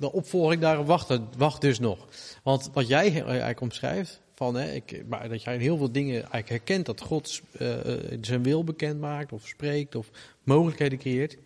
De 0.01 0.13
opvolging 0.13 0.61
daarop 0.61 0.87
wacht, 0.87 1.19
wacht 1.37 1.61
dus 1.61 1.79
nog. 1.79 2.07
Want 2.43 2.71
wat 2.73 2.89
jij 2.89 3.23
eigenlijk 3.25 3.61
omschrijft, 3.61 4.21
van, 4.41 4.55
hè, 4.55 4.73
ik, 4.73 5.05
maar 5.09 5.29
dat 5.29 5.43
jij 5.43 5.55
in 5.55 5.61
heel 5.61 5.77
veel 5.77 5.93
dingen 5.93 6.15
eigenlijk 6.15 6.49
herkent 6.49 6.87
dat 6.87 7.01
God 7.01 7.43
eh, 7.53 8.13
eh, 8.13 8.19
zijn 8.21 8.43
wil 8.43 8.65
bekend 8.65 9.01
maakt, 9.01 9.33
of 9.33 9.47
spreekt, 9.47 9.95
of 9.95 10.11
mogelijkheden 10.43 10.99
creëert. 10.99 11.37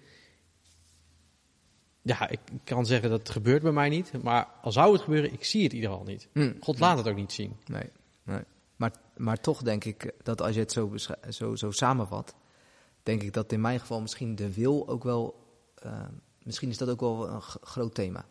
Ja, 2.02 2.28
ik 2.28 2.40
kan 2.64 2.86
zeggen 2.86 3.10
dat 3.10 3.18
het 3.18 3.30
gebeurt 3.30 3.62
bij 3.62 3.72
mij 3.72 3.88
niet. 3.88 4.22
Maar 4.22 4.48
al 4.62 4.72
zou 4.72 4.92
het 4.92 5.02
gebeuren, 5.02 5.32
ik 5.32 5.44
zie 5.44 5.62
het 5.62 5.72
in 5.72 5.78
ieder 5.78 5.90
geval 5.90 6.06
niet. 6.06 6.28
Hm. 6.32 6.52
God 6.60 6.78
laat 6.78 6.98
het 6.98 7.08
ook 7.08 7.16
niet 7.16 7.32
zien. 7.32 7.56
Nee, 7.66 7.90
nee. 8.22 8.42
Maar, 8.76 8.92
maar 9.16 9.40
toch 9.40 9.62
denk 9.62 9.84
ik 9.84 10.12
dat 10.22 10.40
als 10.40 10.54
je 10.54 10.60
het 10.60 10.72
zo, 10.72 10.92
zo, 11.28 11.54
zo 11.54 11.70
samenvat, 11.70 12.34
denk 13.02 13.22
ik 13.22 13.32
dat 13.32 13.52
in 13.52 13.60
mijn 13.60 13.80
geval 13.80 14.00
misschien 14.00 14.34
de 14.34 14.54
wil 14.54 14.88
ook 14.88 15.04
wel, 15.04 15.34
eh, 15.74 16.00
misschien 16.42 16.70
is 16.70 16.78
dat 16.78 16.88
ook 16.88 17.00
wel 17.00 17.28
een 17.28 17.42
groot 17.42 17.94
thema. 17.94 18.24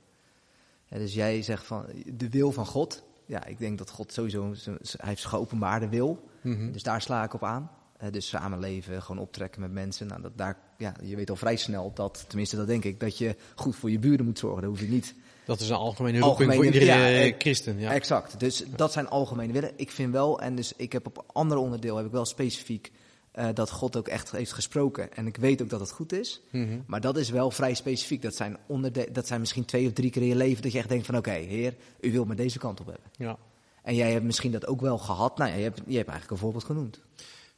Dus 0.94 1.14
jij 1.14 1.42
zegt 1.42 1.66
van 1.66 1.86
de 2.14 2.30
wil 2.30 2.52
van 2.52 2.66
God. 2.66 3.04
Ja, 3.26 3.46
ik 3.46 3.60
denk 3.60 3.78
dat 3.78 3.90
God 3.90 4.14
sowieso, 4.14 4.54
hij 4.98 5.10
heeft 5.10 5.26
geopenbaarde 5.26 5.90
wil. 5.90 6.24
Mhm. 6.42 6.72
Dus 6.72 6.84
daar 6.84 7.02
sla 7.02 7.24
ik 7.24 7.34
op 7.34 7.44
aan. 7.44 7.72
Dus 8.12 8.28
samenleven, 8.28 9.02
gewoon 9.02 9.22
optrekken 9.22 9.62
met 9.62 9.72
mensen. 9.72 10.08
Nou, 10.08 10.22
dat 10.22 10.38
daar, 10.38 10.58
ja, 10.78 10.94
je 11.04 11.16
weet 11.16 11.30
al 11.30 11.36
vrij 11.36 11.56
snel 11.56 11.92
dat, 11.94 12.26
tenminste 12.28 12.56
dat 12.56 12.68
denk 12.68 12.84
ik, 12.84 13.00
dat 13.00 13.18
je 13.18 13.36
goed 13.56 13.76
voor 13.76 13.92
je 13.92 14.00
buren 14.00 14.26
moet 14.26 14.40
zorgen. 14.40 14.62
Dat 14.62 14.70
hoef 14.70 14.80
je 14.80 14.88
niet 14.88 15.16
Dat 15.46 15.60
is 15.60 15.70
een 15.70 15.76
algemene 15.76 16.22
Algemene- 16.22 16.56
voor 16.56 16.66
iedere 16.66 16.86
ja, 16.86 17.10
eh, 17.10 17.34
christen. 17.38 17.80
Ja. 17.80 17.94
Exact. 17.94 18.40
Dus 18.40 18.64
dat 18.76 18.92
zijn 18.92 19.10
algemene 19.10 19.54
willen. 19.54 19.72
Ik 19.76 19.92
vind 19.92 20.12
wel, 20.12 20.40
en 20.42 20.56
dus 20.56 20.74
ik 20.76 20.92
heb 20.92 21.06
op 21.06 21.24
andere 21.28 21.60
onderdeel 21.62 21.98
heb 21.98 22.06
ik 22.06 22.12
wel 22.12 22.26
specifiek 22.26 22.92
eh, 23.34 23.50
dat 23.54 23.70
God 23.72 23.96
ook 23.96 24.08
echt 24.08 24.32
heeft 24.32 24.54
gesproken. 24.54 25.14
En 25.14 25.28
ik 25.28 25.38
weet 25.38 25.62
ook 25.62 25.70
dat 25.70 25.80
het 25.80 25.92
goed 25.92 26.12
is. 26.14 26.42
Mhm. 26.52 26.80
Maar 26.88 27.02
dat 27.02 27.18
is 27.18 27.30
wel 27.30 27.52
vrij 27.52 27.74
specifiek. 27.74 28.22
Dat 28.22 28.36
zijn, 28.36 28.58
onderde- 28.68 29.12
dat 29.12 29.28
zijn 29.28 29.40
misschien 29.40 29.66
twee 29.66 29.88
of 29.88 29.94
drie 29.94 30.10
keer 30.12 30.22
in 30.22 30.28
je 30.28 30.36
leven 30.36 30.62
dat 30.64 30.72
je 30.72 30.78
echt 30.78 30.90
denkt 30.90 31.06
van 31.06 31.18
oké, 31.18 31.32
heer, 31.32 31.76
u 32.02 32.12
wilt 32.12 32.28
me 32.28 32.36
deze 32.36 32.60
kant 32.60 32.80
op 32.80 32.86
hebben. 32.86 33.06
ja. 33.18 33.38
En 33.84 33.96
jij 33.96 34.12
hebt 34.12 34.24
misschien 34.26 34.52
dat 34.52 34.68
ook 34.68 34.82
wel 34.82 34.98
gehad. 34.98 35.38
Nou 35.38 35.52
je 35.52 35.62
hebt, 35.64 35.78
je 35.78 35.96
hebt 35.98 36.10
eigenlijk 36.10 36.32
een 36.32 36.38
voorbeeld 36.38 36.64
genoemd. 36.64 37.00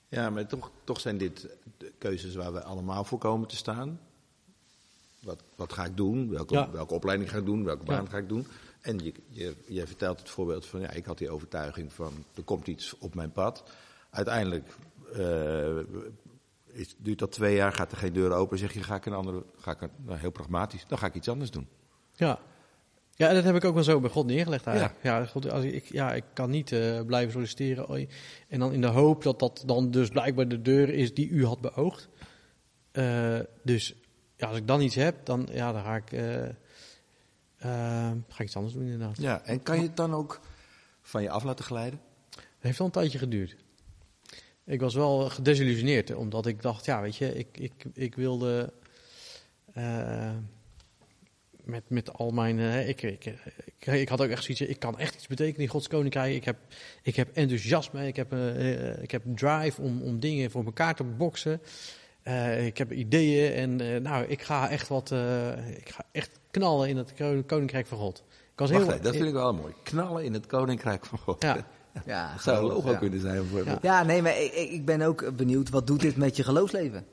Ja, 0.08 0.30
maar 0.30 0.47
toch, 0.47 0.72
toch 0.84 1.00
zijn 1.00 1.18
dit 1.18 1.47
de 1.78 1.91
keuzes 1.97 2.36
waar 2.36 2.54
we 2.54 2.64
allemaal 2.64 3.04
voor 3.04 3.18
komen 3.18 3.47
te 3.47 3.56
staan. 3.56 4.00
Wat, 5.22 5.43
wat 5.56 5.74
ga 5.74 5.86
ik 5.86 5.97
doen? 5.97 6.30
Welke, 6.30 6.54
Ja. 6.54 6.72
welke 6.72 6.93
opleiding 6.93 7.30
ga 7.30 7.38
ik 7.38 7.45
doen? 7.45 7.64
Welke 7.64 7.84
baan 7.84 8.04
Ja. 8.04 8.10
ga 8.10 8.18
ik 8.18 8.30
doen? 8.30 8.47
En 8.82 8.97
je, 9.04 9.14
je, 9.30 9.56
je 9.68 9.88
vertelt 9.88 10.20
het 10.20 10.30
voorbeeld 10.30 10.66
van, 10.66 10.80
ja, 10.80 10.89
ik 10.91 11.06
had 11.06 11.18
die 11.18 11.30
overtuiging 11.30 11.93
van, 11.93 12.14
er 12.36 12.43
komt 12.43 12.68
iets 12.68 12.97
op 12.97 13.16
mijn 13.16 13.32
pad. 13.32 13.64
Uiteindelijk 14.10 14.76
is, 16.76 16.95
duurt 16.97 17.20
dat 17.20 17.32
twee 17.32 17.56
jaar, 17.56 17.74
gaat 17.74 17.91
er 17.91 17.97
geen 17.97 18.14
deur 18.14 18.32
open, 18.32 18.58
zeg 18.58 18.74
je, 18.74 18.84
ga 18.84 18.95
ik 18.95 19.06
een 19.06 19.14
andere, 19.14 19.43
ga 19.58 19.72
ik 19.72 19.82
een, 19.82 19.89
nou, 20.06 20.20
heel 20.20 20.32
pragmatisch, 20.32 20.86
dan 20.88 20.97
ga 20.97 21.06
ik 21.06 21.14
iets 21.14 21.30
anders 21.30 21.51
doen. 21.51 21.68
Ja. 22.14 22.39
Ja, 23.18 23.34
dat 23.34 23.43
heb 23.43 23.56
ik 23.56 23.66
ook 23.66 23.74
wel 23.74 23.84
zo 23.84 23.99
bij 23.99 24.10
God 24.10 24.26
neergelegd 24.26 24.68
eigenlijk. 24.68 24.97
Ja, 25.03 25.26
God, 25.26 25.49
als 25.49 25.64
ik, 25.64 25.86
ja 25.86 26.14
ik 26.14 26.24
kan 26.34 26.49
niet 26.49 26.72
eh, 26.72 27.01
blijven 27.01 27.32
solliciteren. 27.32 28.08
En 28.47 28.60
dan 28.60 28.74
in 28.74 28.82
de 28.82 28.88
hoop 28.88 29.24
dat 29.24 29.39
dat 29.39 29.64
dan 29.66 29.91
dus 29.91 30.10
blijkbaar 30.10 30.47
de 30.47 30.62
deur 30.62 30.89
is 30.89 31.14
die 31.14 31.30
u 31.30 31.45
had 31.45 31.62
beoogd. 31.62 32.10
Eh, 32.91 33.39
dus 33.64 33.95
ja, 34.36 34.47
als 34.47 34.58
ik 34.58 34.68
dan 34.68 34.82
iets 34.82 34.95
heb, 34.95 35.26
dan, 35.26 35.47
ja, 35.51 35.72
dan 35.72 35.84
ga 35.84 35.95
ik, 35.95 36.10
ga 38.28 38.38
ik 38.38 38.45
iets 38.45 38.56
anders 38.56 38.74
doen 38.74 38.84
inderdaad. 38.84 39.18
Ja, 39.18 39.41
en 39.43 39.64
kan 39.64 39.76
je 39.76 39.84
het 39.84 39.97
dan 39.97 40.14
ook 40.14 40.39
van 41.01 41.22
je 41.22 41.30
af 41.30 41.43
laten 41.43 41.66
glijden? 41.66 41.99
Het 42.30 42.64
heeft 42.64 42.78
wel 42.78 42.88
een 42.88 42.93
tijdje 42.93 43.18
geduurd. 43.18 43.64
Ik 44.66 44.80
was 44.80 44.93
wel 44.95 45.30
gedesillusioneerd, 45.30 46.16
omdat 46.16 46.45
ik 46.45 46.61
dacht, 46.61 46.86
ja, 46.86 47.01
weet 47.01 47.16
je, 47.16 47.36
ik, 47.38 47.47
ik, 47.51 47.86
ik 47.93 48.16
wilde 48.16 48.74
eh, 49.74 50.32
met, 51.63 51.84
met 51.88 52.13
al 52.13 52.32
mijn, 52.32 52.59
eh, 52.59 52.88
ik, 52.89 53.01
ik, 53.01 53.26
ik, 53.80 53.86
ik 53.86 54.09
had 54.09 54.22
ook 54.22 54.30
echt 54.30 54.43
zoiets, 54.43 54.61
ik 54.61 54.80
kan 54.80 54.99
echt 54.99 55.16
iets 55.16 55.28
betekenen 55.28 55.61
in 55.61 55.68
Gods 55.68 55.88
Koninkrijk. 55.88 56.36
Ik 56.36 56.45
heb, 56.45 56.57
ik 57.01 57.16
heb 57.16 57.30
enthousiasme, 57.34 58.07
ik 58.07 58.16
heb, 58.16 58.34
eh, 58.34 59.01
ik 59.03 59.11
heb 59.11 59.24
drive 59.36 59.82
om, 59.82 60.01
om 60.01 60.20
dingen 60.20 60.51
voor 60.51 60.66
elkaar 60.66 60.95
te 60.95 61.03
boksen. 61.03 61.61
Ik 62.66 62.78
heb 62.78 62.91
ideeën 62.91 63.53
en 63.80 64.01
nou, 64.01 64.26
ik 64.26 64.41
ga 64.41 64.70
echt 64.70 64.88
wat, 64.88 65.11
ik 65.78 65.89
ga 65.89 66.05
echt 66.11 66.39
knallen 66.51 66.89
in 66.89 66.97
het 66.97 67.13
Kon- 67.13 67.45
Koninkrijk 67.45 67.88
van 67.88 67.97
God. 67.97 68.24
Ik 68.51 68.59
was 68.61 68.72
Wacht 68.72 68.88
heel, 68.88 69.01
dat 69.01 69.16
vind 69.16 69.28
ik 69.28 69.34
wel 69.34 69.53
mooi. 69.53 69.74
Knallen 69.84 70.24
in 70.24 70.34
het 70.34 70.45
koninkrijk 70.45 71.05
van 71.05 71.18
God. 71.18 71.41
Ja. 71.41 71.66
Ja, 72.06 72.32
Dat 72.32 72.43
zou 72.43 72.58
een 72.58 72.74
logo 72.74 72.91
ja. 72.91 72.98
kunnen 72.98 73.20
zijn 73.20 73.46
voor 73.46 73.66
Ja. 73.66 73.78
Ja, 73.82 74.04
nee, 74.04 74.22
maar 74.22 74.41
ik, 74.41 74.54
ik 74.54 74.86
ben 74.86 75.02
ook 75.02 75.36
benieuwd, 75.36 75.70
wat 75.70 75.88
doet 75.88 76.02
dit 76.02 76.16
met 76.16 76.36
je 76.36 76.43
geloofsleven? 76.43 77.06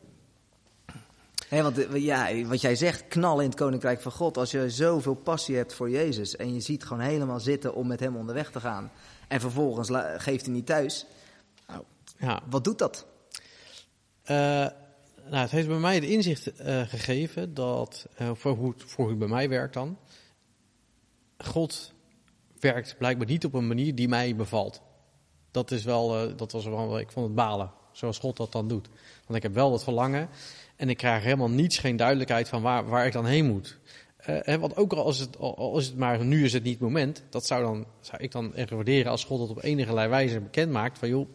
Hè, 1.49 1.63
want 1.63 1.87
eh, 1.87 2.03
ja, 2.03 2.45
wat 2.45 2.61
jij 2.61 2.77
zegt, 2.77 3.09
knallen 3.09 3.45
in 3.45 3.51
het 3.51 3.59
koninkrijk 3.59 4.01
van 4.01 4.13
God. 4.13 4.37
Als 4.37 4.51
je 4.51 4.71
zoveel 4.71 5.15
passie 5.15 5.57
hebt 5.57 5.75
voor 5.75 5.91
Jezus 5.91 6.37
en 6.37 6.55
je 6.55 6.61
ziet 6.61 6.85
gewoon 6.85 7.03
helemaal 7.03 7.41
zitten 7.41 7.75
om 7.75 7.87
met 7.87 8.01
hem 8.01 8.17
onderweg 8.17 8.51
te 8.51 8.61
gaan. 8.61 8.91
En 9.29 9.41
vervolgens 9.41 9.89
geeft 10.17 10.45
hij 10.45 10.55
niet 10.55 10.67
thuis. 10.67 11.07
ja. 12.19 12.43
Wat 12.51 12.65
doet 12.65 12.79
dat? 12.79 13.07
Eh, 14.23 14.37
nou, 15.31 15.43
het 15.43 15.51
heeft 15.51 15.69
bij 15.69 15.79
mij 15.79 16.01
de 16.01 16.09
inzicht 16.09 16.57
eh, 16.57 16.81
gegeven 16.81 17.55
dat, 17.55 18.07
eh, 18.17 18.31
voor, 18.35 18.57
hoe 18.57 18.73
het, 18.73 18.83
voor 18.83 19.05
hoe 19.05 19.09
het 19.09 19.19
bij 19.19 19.29
mij 19.29 19.49
werkt 19.49 19.75
dan, 19.75 19.99
God 21.39 21.93
werkt 22.63 22.95
blijkbaar 22.99 23.27
niet 23.27 23.45
op 23.45 23.55
een 23.55 23.67
manier 23.67 23.95
die 23.95 24.09
mij 24.09 24.37
bevalt. 24.37 24.83
Dat 25.51 25.71
is 25.71 25.85
wel, 25.85 26.19
eh, 26.19 26.37
dat 26.37 26.53
was 26.53 26.65
wel, 26.65 26.99
ik 26.99 27.11
vond 27.11 27.27
het 27.27 27.35
balen, 27.35 27.71
zoals 27.93 28.19
God 28.19 28.37
dat 28.37 28.53
dan 28.53 28.69
doet. 28.69 28.89
Want 29.27 29.37
ik 29.37 29.43
heb 29.43 29.55
wel 29.55 29.71
dat 29.71 29.85
verlangen 29.85 30.29
en 30.77 30.89
ik 30.89 30.97
krijg 30.97 31.23
helemaal 31.23 31.51
niets, 31.51 31.79
geen 31.79 31.97
duidelijkheid 31.97 32.49
van 32.49 32.63
waar, 32.63 32.89
waar 32.89 33.07
ik 33.07 33.13
dan 33.13 33.27
heen 33.27 33.47
moet. 33.47 33.79
Hè, 34.17 34.59
want 34.59 34.77
ook 34.77 34.93
al 34.93 35.09
is, 35.09 35.19
het, 35.19 35.39
al 35.39 35.79
is 35.79 35.87
het 35.87 35.97
maar, 35.97 36.25
nu 36.25 36.45
is 36.45 36.53
het 36.53 36.63
niet 36.63 36.73
het 36.73 36.83
moment, 36.83 37.23
dat 37.31 37.47
zou, 37.47 37.63
dan, 37.63 37.87
zou 38.01 38.23
ik 38.23 38.31
dan 38.31 38.55
echt 38.55 38.71
waarderen 38.71 39.11
als 39.11 39.25
God 39.25 39.41
het 39.41 39.51
op 39.51 39.63
enige 39.63 39.95
wijze 39.95 40.41
bekend 40.41 40.73
maakt. 40.73 40.99
Van 40.99 41.09
joh, 41.09 41.29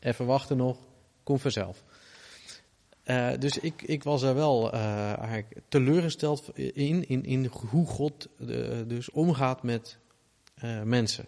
even 0.00 0.26
wachten 0.26 0.56
nog, 0.56 0.76
kom 1.22 1.38
vanzelf. 1.38 1.82
Eh, 3.02 3.28
dus 3.38 3.58
ik, 3.58 3.82
ik 3.82 4.02
was 4.02 4.22
er 4.22 4.34
wel 4.34 4.72
eigenlijk 4.72 5.60
teleurgesteld 5.68 6.58
in, 6.58 7.08
in, 7.08 7.24
in 7.24 7.50
hoe 7.70 7.86
God 7.86 8.28
dus 8.86 9.10
omgaat 9.10 9.62
met 9.62 9.98
eh, 10.60 10.82
mensen. 10.82 11.26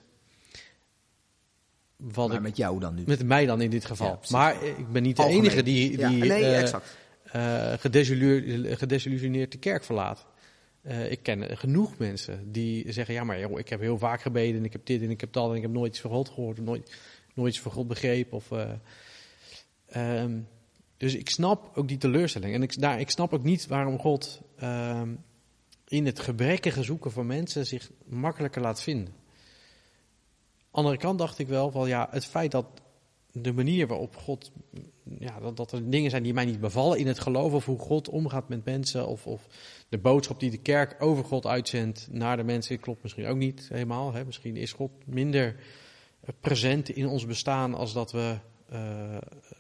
Wat 1.97 2.29
Maar 2.29 2.37
ik, 2.37 2.43
met 2.43 2.57
jou 2.57 2.81
dan 2.81 2.95
nu. 2.95 3.03
met 3.07 3.25
mij 3.25 3.47
dan 3.47 3.61
in 3.61 3.71
dit 3.71 3.85
geval. 3.85 4.19
Ja, 4.23 4.29
maar 4.31 4.65
ik 4.65 4.89
ben 4.93 5.03
niet 5.03 5.17
de 5.17 5.25
enige 5.25 5.63
die, 5.63 5.89
die 5.89 5.99
ja, 5.99 6.11
nee, 6.11 6.31
eh, 6.31 6.61
exact. 6.61 6.97
eh, 7.23 7.73
gedesillusioneerd 8.77 9.53
de 9.53 9.59
kerk 9.59 9.85
verlaat. 9.85 10.27
Eh, 10.83 11.11
ik 11.11 11.23
ken 11.23 11.57
genoeg 11.59 11.99
mensen 11.99 12.53
die 12.53 12.93
zeggen: 12.93 13.15
Ja, 13.15 13.25
maar 13.25 13.41
joh, 13.41 13.59
ik 13.59 13.69
heb 13.69 13.81
heel 13.81 13.99
vaak 13.99 14.21
gebeden 14.21 14.57
en 14.59 14.65
ik 14.65 14.73
heb 14.73 14.87
dit 14.87 15.03
en 15.03 15.11
ik 15.11 15.21
heb 15.21 15.33
dat 15.33 15.51
en 15.51 15.57
ik 15.57 15.63
heb 15.63 15.71
nooit 15.71 15.93
iets 15.93 16.01
van 16.01 16.11
God 16.11 16.29
gehoord, 16.29 16.59
of 16.59 16.65
nooit, 16.65 16.97
nooit 17.35 17.53
iets 17.53 17.63
van 17.63 17.73
God 17.73 17.89
begrepen. 17.89 18.37
Of, 18.37 18.51
eh, 18.53 18.71
ehm, 19.89 20.39
dus 20.97 21.15
ik 21.15 21.31
snap 21.31 21.71
ook 21.77 21.89
die 21.89 21.99
teleurstelling. 21.99 22.55
En 22.55 22.63
ik, 22.63 22.81
daar, 22.81 23.01
ik 23.01 23.11
snap 23.11 23.33
ook 23.33 23.43
niet 23.43 23.67
waarom 23.67 23.99
God 23.99 24.41
ehm, 24.57 25.15
in 25.89 26.07
het 26.07 26.21
gebrekkige 26.21 26.83
zoeken 26.83 27.13
van 27.13 27.27
mensen 27.27 27.67
zich 27.67 27.91
makkelijker 28.05 28.63
laat 28.63 28.83
vinden. 28.83 29.15
Andere 30.79 30.97
kant 30.97 31.19
dacht 31.19 31.39
ik 31.39 31.49
wel 31.49 31.71
van 31.71 31.89
ja, 31.89 32.09
het 32.11 32.25
feit 32.25 32.51
dat 32.51 32.67
de 33.33 33.53
manier 33.53 33.87
waarop 33.87 34.17
God, 34.17 34.51
ja, 35.19 35.41
dat, 35.41 35.57
dat 35.57 35.73
er 35.73 35.91
dingen 35.91 36.11
zijn 36.11 36.23
die 36.23 36.33
mij 36.35 36.45
niet 36.45 36.61
bevallen 36.61 36.99
in 36.99 37.07
het 37.07 37.19
geloof 37.19 37.53
of 37.53 37.65
hoe 37.65 37.79
God 37.79 38.09
omgaat 38.09 38.49
met 38.49 38.65
mensen 38.65 39.07
of, 39.07 39.27
of 39.27 39.47
de 39.89 39.99
boodschap 39.99 40.41
die 40.41 40.51
de 40.51 40.59
kerk 40.59 40.97
over 40.99 41.25
God 41.25 41.47
uitzendt 41.47 42.09
naar 42.11 42.37
de 42.37 42.43
mensen, 42.43 42.81
klopt 42.81 43.03
misschien 43.03 43.27
ook 43.27 43.37
niet 43.37 43.69
helemaal. 43.69 44.13
Hè? 44.13 44.25
Misschien 44.25 44.57
is 44.57 44.73
God 44.73 44.91
minder 45.05 45.57
eh, 46.21 46.29
present 46.41 46.89
in 46.89 47.07
ons 47.07 47.27
bestaan 47.27 47.75
als 47.75 47.93
dat 47.93 48.13
we 48.13 48.37
eh, 48.69 49.17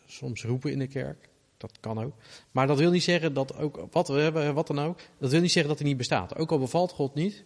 soms 0.06 0.44
roepen 0.44 0.72
in 0.72 0.78
de 0.78 0.86
kerk. 0.86 1.28
Dat 1.56 1.72
kan 1.80 2.04
ook. 2.04 2.14
Maar 2.50 2.66
dat 2.66 2.78
wil 2.78 2.90
niet 2.90 3.02
zeggen 3.02 3.34
dat 3.34 3.56
ook, 3.56 3.86
wat 3.90 4.08
we 4.08 4.20
hebben, 4.20 4.54
wat 4.54 4.66
dan 4.66 4.78
ook, 4.78 4.98
dat 5.18 5.30
wil 5.30 5.40
niet 5.40 5.52
zeggen 5.52 5.70
dat 5.70 5.80
hij 5.80 5.88
niet 5.88 5.98
bestaat. 5.98 6.36
Ook 6.36 6.52
al 6.52 6.58
bevalt 6.58 6.92
God 6.92 7.14
niet, 7.14 7.44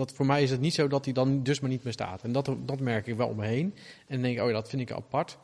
dat 0.00 0.12
voor 0.12 0.26
mij 0.26 0.42
is 0.42 0.50
het 0.50 0.60
niet 0.60 0.74
zo 0.74 0.88
dat 0.88 1.04
hij 1.04 1.14
dan 1.14 1.42
dus 1.42 1.60
maar 1.60 1.70
niet 1.70 1.82
bestaat. 1.82 2.22
En 2.22 2.32
dat, 2.32 2.50
dat 2.66 2.80
merk 2.80 3.06
ik 3.06 3.16
wel 3.16 3.28
om 3.28 3.36
me 3.36 3.46
heen. 3.46 3.74
En 4.06 4.14
dan 4.14 4.22
denk 4.22 4.36
ik, 4.36 4.42
oh 4.42 4.48
ja, 4.48 4.54
dat 4.54 4.68
vind 4.68 4.82
ik 4.82 4.92
apart. 4.92 5.38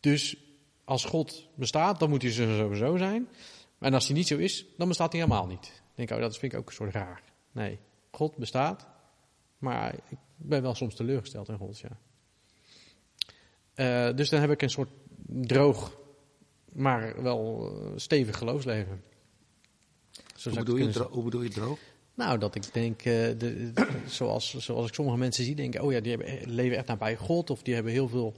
Dus 0.00 0.36
als 0.84 1.04
God 1.04 1.48
bestaat, 1.54 1.98
dan 1.98 2.08
moet 2.10 2.22
hij 2.22 2.32
zo- 2.32 2.56
sowieso 2.56 2.96
zijn. 2.96 3.28
En 3.78 3.94
als 3.94 4.06
hij 4.06 4.16
niet 4.16 4.26
zo 4.26 4.36
is, 4.36 4.66
dan 4.76 4.88
bestaat 4.88 5.12
hij 5.12 5.20
helemaal 5.20 5.46
niet. 5.46 5.62
Dan 5.62 5.92
denk 5.94 6.10
ik, 6.10 6.16
oh, 6.16 6.22
dat 6.22 6.38
vind 6.38 6.52
ik 6.52 6.58
ook 6.58 6.66
een 6.68 6.74
soort 6.74 6.92
raar. 6.94 7.22
Nee, 7.52 7.78
God 8.10 8.36
bestaat, 8.36 8.86
maar 9.58 9.94
ik 9.94 10.18
ben 10.36 10.62
wel 10.62 10.74
soms 10.74 10.94
teleurgesteld 10.94 11.48
in 11.48 11.56
God, 11.56 11.78
ja. 11.78 11.98
Eh, 13.74 14.16
dus 14.16 14.28
dan 14.28 14.40
heb 14.40 14.50
ik 14.50 14.62
een 14.62 14.70
soort 14.70 14.90
droog, 15.26 15.98
maar 16.72 17.22
wel 17.22 17.70
eh, 17.76 17.92
stevig 17.96 18.38
geloofsleven. 18.38 19.02
Zo 20.36 20.50
Hoe 20.50 20.58
bedoel, 20.58 20.76
je, 20.76 21.06
hoe 21.10 21.24
bedoel 21.24 21.42
je 21.42 21.48
droog? 21.48 21.78
Nou, 22.18 22.38
dat 22.38 22.54
ik 22.54 22.72
denk, 22.72 22.98
eh, 22.98 23.04
de, 23.38 23.72
zoals, 24.06 24.56
zoals 24.56 24.88
ik 24.88 24.94
sommige 24.94 25.18
mensen 25.18 25.44
zie, 25.44 25.54
denk 25.54 25.74
ik, 25.74 25.82
oh 25.82 25.92
ja, 25.92 26.00
die 26.00 26.16
hebben, 26.16 26.50
leven 26.50 26.76
echt 26.76 26.86
nabij 26.86 27.16
God. 27.16 27.50
Of 27.50 27.62
die 27.62 27.74
hebben 27.74 27.92
heel 27.92 28.08
veel 28.08 28.34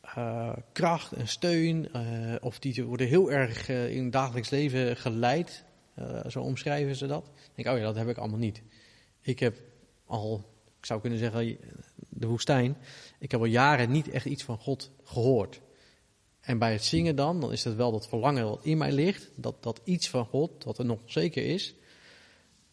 eh, 0.00 0.56
kracht 0.72 1.12
en 1.12 1.28
steun. 1.28 1.92
eh, 1.92 2.34
of 2.40 2.58
die 2.58 2.84
worden 2.84 3.06
heel 3.06 3.30
erg 3.30 3.68
in 3.68 4.02
het 4.02 4.12
dagelijks 4.12 4.50
leven 4.50 4.96
geleid. 4.96 5.64
Zo 6.28 6.40
omschrijven 6.40 6.96
ze 6.96 7.06
dat. 7.06 7.30
Ik 7.34 7.64
denk, 7.64 7.68
oh 7.68 7.80
ja, 7.80 7.86
dat 7.86 7.96
heb 7.96 8.08
ik 8.08 8.16
allemaal 8.16 8.38
niet. 8.38 8.62
Ik 9.20 9.38
heb 9.38 9.56
al, 10.06 10.44
ik 10.78 10.86
zou 10.86 11.00
kunnen 11.00 11.18
zeggen, 11.18 11.58
de 12.08 12.26
woestijn. 12.26 12.76
Ik 13.18 13.30
heb 13.30 13.40
al 13.40 13.46
jaren 13.46 13.90
niet 13.90 14.10
echt 14.10 14.24
iets 14.24 14.42
van 14.42 14.58
God 14.58 14.90
gehoord. 15.04 15.60
En 16.40 16.58
bij 16.58 16.72
het 16.72 16.84
zingen 16.84 17.16
dan, 17.16 17.40
dan 17.40 17.52
is 17.52 17.64
het 17.64 17.74
wel 17.74 17.92
dat 17.92 18.08
verlangen 18.08 18.44
wat 18.44 18.64
in 18.64 18.78
mij 18.78 18.92
ligt. 18.92 19.30
Dat, 19.36 19.62
dat 19.62 19.80
iets 19.84 20.08
van 20.08 20.26
God, 20.26 20.64
wat 20.64 20.78
er 20.78 20.84
nog 20.84 21.00
zeker 21.04 21.44
is, 21.44 21.74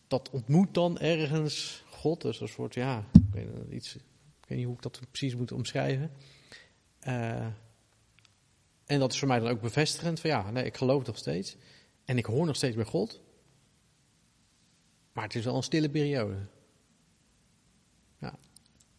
dat 0.07 0.29
ontmoet 0.29 0.73
dan 0.73 0.99
ergens 0.99 1.83
God. 1.89 2.21
Dus 2.21 2.41
een 2.41 2.47
soort, 2.47 2.73
ja, 2.73 3.05
ik 3.13 3.21
weet, 3.31 3.47
niet, 3.55 3.71
iets, 3.71 3.95
ik 3.95 4.47
weet 4.47 4.57
niet 4.57 4.67
hoe 4.67 4.75
ik 4.75 4.81
dat 4.81 4.99
precies 5.11 5.35
moet 5.35 5.51
omschrijven. 5.51 6.11
Eh, 6.99 7.45
en 8.85 8.99
dat 8.99 9.11
is 9.11 9.19
voor 9.19 9.27
mij 9.27 9.39
dan 9.39 9.49
ook 9.49 9.61
bevestigend 9.61 10.19
van 10.19 10.29
ja, 10.29 10.51
nee, 10.51 10.65
ik 10.65 10.77
geloof 10.77 11.05
nog 11.05 11.17
steeds. 11.17 11.55
En 12.05 12.17
ik 12.17 12.25
hoor 12.25 12.45
nog 12.45 12.55
steeds 12.55 12.75
bij 12.75 12.85
God. 12.85 13.21
Maar 15.13 15.23
het 15.23 15.35
is 15.35 15.45
wel 15.45 15.55
een 15.55 15.63
stille 15.63 15.89
periode. 15.89 16.37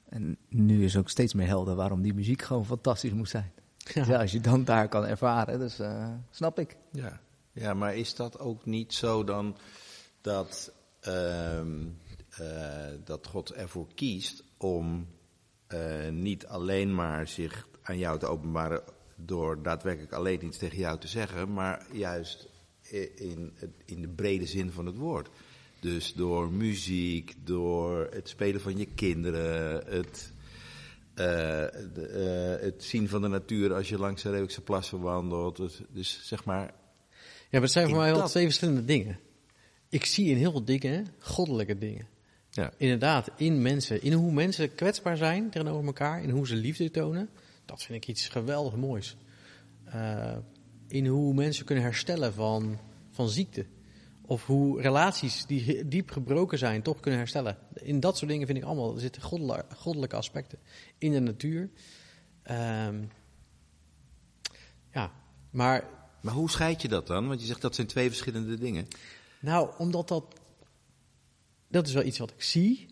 En 0.08 0.38
nu 0.48 0.84
is 0.84 0.96
ook 0.96 1.08
steeds 1.08 1.34
meer 1.34 1.46
helder 1.46 1.74
waarom 1.74 2.02
die 2.02 2.14
muziek 2.14 2.42
gewoon 2.42 2.66
fantastisch 2.66 3.12
moet 3.12 3.28
zijn. 3.28 3.52
Ja. 3.76 4.04
Ja, 4.06 4.20
als 4.20 4.32
je 4.32 4.40
dan 4.40 4.64
daar 4.64 4.88
kan 4.88 5.06
ervaren, 5.06 5.58
dus 5.58 5.78
eh, 5.78 6.12
snap 6.30 6.58
ik. 6.58 6.76
Ja. 6.92 7.20
ja, 7.52 7.74
maar 7.74 7.96
is 7.96 8.14
dat 8.14 8.38
ook 8.38 8.64
niet 8.64 8.94
zo 8.94 9.24
dan 9.24 9.56
dat, 10.20 10.72
dat 13.04 13.26
God 13.26 13.52
ervoor 13.52 13.86
kiest 13.94 14.44
om 14.56 15.06
eh, 15.66 16.08
niet 16.10 16.46
alleen 16.46 16.94
maar 16.94 17.28
zich 17.28 17.68
aan 17.82 17.98
jou 17.98 18.18
te 18.18 18.26
openbaren 18.26 18.82
door 19.16 19.62
daadwerkelijk 19.62 20.12
alleen 20.12 20.44
iets 20.44 20.58
tegen 20.58 20.78
jou 20.78 20.98
te 20.98 21.08
zeggen, 21.08 21.52
maar 21.52 21.86
juist 21.92 22.48
in, 23.16 23.52
in 23.84 24.00
de 24.00 24.08
brede 24.08 24.46
zin 24.46 24.70
van 24.72 24.86
het 24.86 24.96
woord. 24.96 25.28
Dus 25.80 26.14
door 26.14 26.50
muziek, 26.52 27.34
door 27.44 28.08
het 28.10 28.28
spelen 28.28 28.60
van 28.60 28.76
je 28.78 28.86
kinderen, 28.94 29.84
het, 29.86 30.32
eh, 31.14 31.26
de, 31.94 32.06
eh, 32.58 32.64
het 32.64 32.84
zien 32.84 33.08
van 33.08 33.22
de 33.22 33.28
natuur 33.28 33.74
als 33.74 33.88
je 33.88 33.98
langs 33.98 34.22
de 34.22 34.30
Reeuwse 34.30 34.60
plassen 34.60 35.00
wandelt. 35.00 35.56
Dus, 35.56 35.80
dus 35.88 36.20
zeg 36.22 36.44
maar, 36.44 36.74
Ja, 37.50 37.52
maar 37.52 37.60
het 37.60 37.70
zijn 37.70 37.88
voor 37.88 37.98
mij 37.98 38.10
wel 38.10 38.20
dat- 38.20 38.30
twee 38.30 38.44
verschillende 38.44 38.84
dingen. 38.84 39.18
Ik 39.88 40.04
zie 40.04 40.26
in 40.30 40.36
heel 40.36 40.50
veel 40.50 40.64
dingen 40.64 41.06
goddelijke 41.18 41.78
dingen. 41.78 42.06
ja. 42.50 42.72
Inderdaad, 42.76 43.30
in 43.36 43.62
mensen. 43.62 44.02
In 44.02 44.12
hoe 44.12 44.32
mensen 44.32 44.74
kwetsbaar 44.74 45.16
zijn 45.16 45.50
tegenover 45.50 45.86
elkaar. 45.86 46.22
In 46.22 46.30
hoe 46.30 46.46
ze 46.46 46.54
liefde 46.54 46.90
tonen. 46.90 47.28
Dat 47.64 47.82
vind 47.82 48.02
ik 48.02 48.08
iets 48.08 48.28
geweldig 48.28 48.76
moois. 48.76 49.16
Eh, 49.84 50.36
in 50.88 51.06
hoe 51.06 51.34
mensen 51.34 51.64
kunnen 51.64 51.84
herstellen 51.84 52.32
van, 52.34 52.78
van 53.10 53.28
ziekte. 53.28 53.66
Of 54.22 54.46
hoe 54.46 54.80
relaties 54.80 55.46
die 55.46 55.88
diep 55.88 56.10
gebroken 56.10 56.58
zijn 56.58 56.82
toch 56.82 57.00
kunnen 57.00 57.20
herstellen. 57.20 57.58
In 57.74 58.00
dat 58.00 58.16
soort 58.16 58.30
dingen 58.30 58.46
vind 58.46 58.58
ik 58.58 58.64
allemaal, 58.64 58.94
er 58.94 59.00
zitten 59.00 59.22
goddel- 59.22 59.62
goddelijke 59.76 60.16
aspecten. 60.16 60.58
In 60.98 61.12
de 61.12 61.20
natuur. 61.20 61.70
Ehm, 62.42 63.02
ja, 64.92 65.12
maar 65.50 65.94
Maar 66.20 66.34
hoe 66.34 66.50
scheid 66.50 66.82
je 66.82 66.88
dat 66.88 67.06
dan? 67.06 67.28
Want 67.28 67.40
je 67.40 67.46
zegt 67.46 67.60
dat 67.60 67.74
zijn 67.74 67.86
twee 67.86 68.08
verschillende 68.08 68.58
dingen. 68.58 68.86
Nou, 69.40 69.70
omdat 69.78 70.08
dat. 70.08 70.40
Dat 71.68 71.86
is 71.86 71.92
wel 71.92 72.04
iets 72.04 72.18
wat 72.18 72.30
ik 72.30 72.42
zie. 72.42 72.86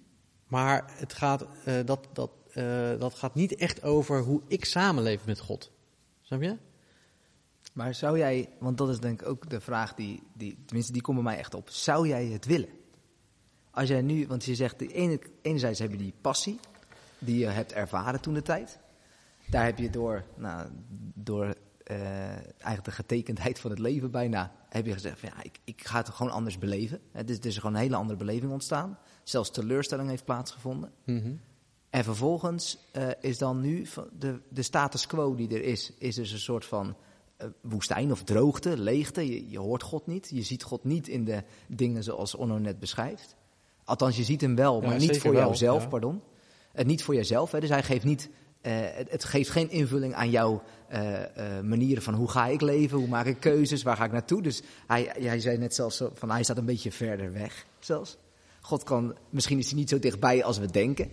Maar 0.46 0.92
het 0.98 1.12
gaat, 1.12 1.46
eh, 1.64 1.74
dat, 1.84 2.08
dat, 2.12 2.30
eh, 2.52 2.98
dat 2.98 3.14
gaat 3.14 3.34
niet 3.34 3.54
echt 3.54 3.82
over 3.82 4.20
hoe 4.20 4.42
ik 4.48 4.64
samenleef 4.64 5.26
met 5.26 5.40
God. 5.40 5.70
Snap 6.22 6.42
je? 6.42 6.56
Maar 7.72 7.94
zou 7.94 8.18
jij, 8.18 8.48
want 8.58 8.78
dat 8.78 8.88
is 8.88 9.00
denk 9.00 9.22
ik 9.22 9.28
ook 9.28 9.50
de 9.50 9.60
vraag 9.60 9.94
die, 9.94 10.22
die 10.32 10.58
tenminste 10.64 10.92
die 10.92 11.02
komt 11.02 11.16
bij 11.16 11.26
mij 11.26 11.38
echt 11.38 11.54
op. 11.54 11.70
Zou 11.70 12.08
jij 12.08 12.26
het 12.26 12.44
willen? 12.44 12.68
Als 13.70 13.88
jij 13.88 14.02
nu, 14.02 14.26
want 14.26 14.44
je 14.44 14.54
zegt, 14.54 14.80
ene, 14.80 15.20
enerzijds 15.42 15.78
heb 15.78 15.90
je 15.90 15.96
die 15.96 16.14
passie, 16.20 16.58
die 17.18 17.38
je 17.38 17.46
hebt 17.46 17.72
ervaren 17.72 18.20
toen 18.20 18.34
de 18.34 18.42
tijd. 18.42 18.78
Daar 19.50 19.64
heb 19.64 19.78
je 19.78 19.90
door, 19.90 20.24
nou, 20.36 20.68
door 21.14 21.54
eh, 21.84 22.28
eigenlijk 22.36 22.84
de 22.84 22.90
getekendheid 22.90 23.58
van 23.58 23.70
het 23.70 23.78
leven 23.78 24.10
bijna, 24.10 24.52
heb 24.74 24.86
je 24.86 24.92
gezegd 24.92 25.20
van 25.20 25.28
ja, 25.36 25.42
ik, 25.42 25.58
ik 25.64 25.86
ga 25.86 25.98
het 25.98 26.08
gewoon 26.08 26.32
anders 26.32 26.58
beleven. 26.58 27.00
Het 27.12 27.30
is, 27.30 27.38
er 27.38 27.46
is 27.46 27.58
gewoon 27.58 27.74
een 27.74 27.80
hele 27.80 27.96
andere 27.96 28.18
beleving 28.18 28.52
ontstaan. 28.52 28.98
Zelfs 29.22 29.50
teleurstelling 29.50 30.08
heeft 30.08 30.24
plaatsgevonden. 30.24 30.92
Mhm. 31.04 31.32
En 31.90 32.04
vervolgens 32.04 32.78
eh, 32.92 33.08
is 33.20 33.38
dan 33.38 33.60
nu 33.60 33.86
de, 34.18 34.40
de 34.48 34.62
status 34.62 35.06
quo 35.06 35.34
die 35.34 35.48
er 35.48 35.62
is, 35.62 35.92
is 35.98 36.14
dus 36.14 36.32
een 36.32 36.38
soort 36.38 36.64
van 36.64 36.96
eh, 37.36 37.48
woestijn 37.60 38.10
of 38.10 38.22
droogte, 38.22 38.78
leegte. 38.78 39.26
Je, 39.26 39.50
je 39.50 39.58
hoort 39.58 39.82
God 39.82 40.06
niet. 40.06 40.30
Je 40.30 40.42
ziet 40.42 40.62
God 40.62 40.84
niet 40.84 41.08
in 41.08 41.24
de 41.24 41.42
dingen 41.66 42.02
zoals 42.02 42.34
Onno 42.34 42.58
net 42.58 42.78
beschrijft. 42.78 43.36
Althans, 43.84 44.16
je 44.16 44.24
ziet 44.24 44.40
hem 44.40 44.54
wel, 44.54 44.82
Ja, 44.82 44.88
maar 44.88 44.98
niet 44.98 45.20
voor 45.20 45.34
jouzelf, 45.34 45.82
ja. 45.82 45.88
pardon. 45.88 46.22
Het 46.72 46.86
niet 46.86 47.02
voor 47.02 47.14
jezelf. 47.14 47.50
Hè. 47.52 47.60
Dus 47.60 47.68
hij 47.68 47.82
geeft 47.82 48.04
niet, 48.04 48.22
eh, 48.22 48.30
het, 48.70 49.10
het 49.10 49.24
geeft 49.24 49.50
geen 49.50 49.70
invulling 49.70 50.14
aan 50.14 50.30
jouw 50.30 50.62
eh, 50.88 51.22
eh, 51.58 51.64
manieren 51.64 52.02
van 52.02 52.14
hoe 52.14 52.28
ga 52.28 52.46
ik 52.46 52.60
leven, 52.60 52.98
hoe 52.98 53.08
maak 53.08 53.26
ik 53.26 53.40
keuzes, 53.40 53.82
waar 53.82 53.96
ga 53.96 54.04
ik 54.04 54.12
naartoe. 54.12 54.42
Dus 54.42 54.62
hij, 54.86 55.10
hij 55.18 55.40
zei 55.40 55.58
net 55.58 55.74
zelfs 55.74 56.02
van 56.14 56.30
hij 56.30 56.42
staat 56.42 56.56
een 56.56 56.64
beetje 56.64 56.92
verder 56.92 57.32
weg 57.32 57.66
zelfs. 57.78 58.16
God 58.60 58.82
kan, 58.82 59.16
misschien 59.30 59.58
is 59.58 59.66
hij 59.66 59.78
niet 59.78 59.88
zo 59.88 59.98
dichtbij 59.98 60.44
als 60.44 60.58
we 60.58 60.70
denken. 60.70 61.10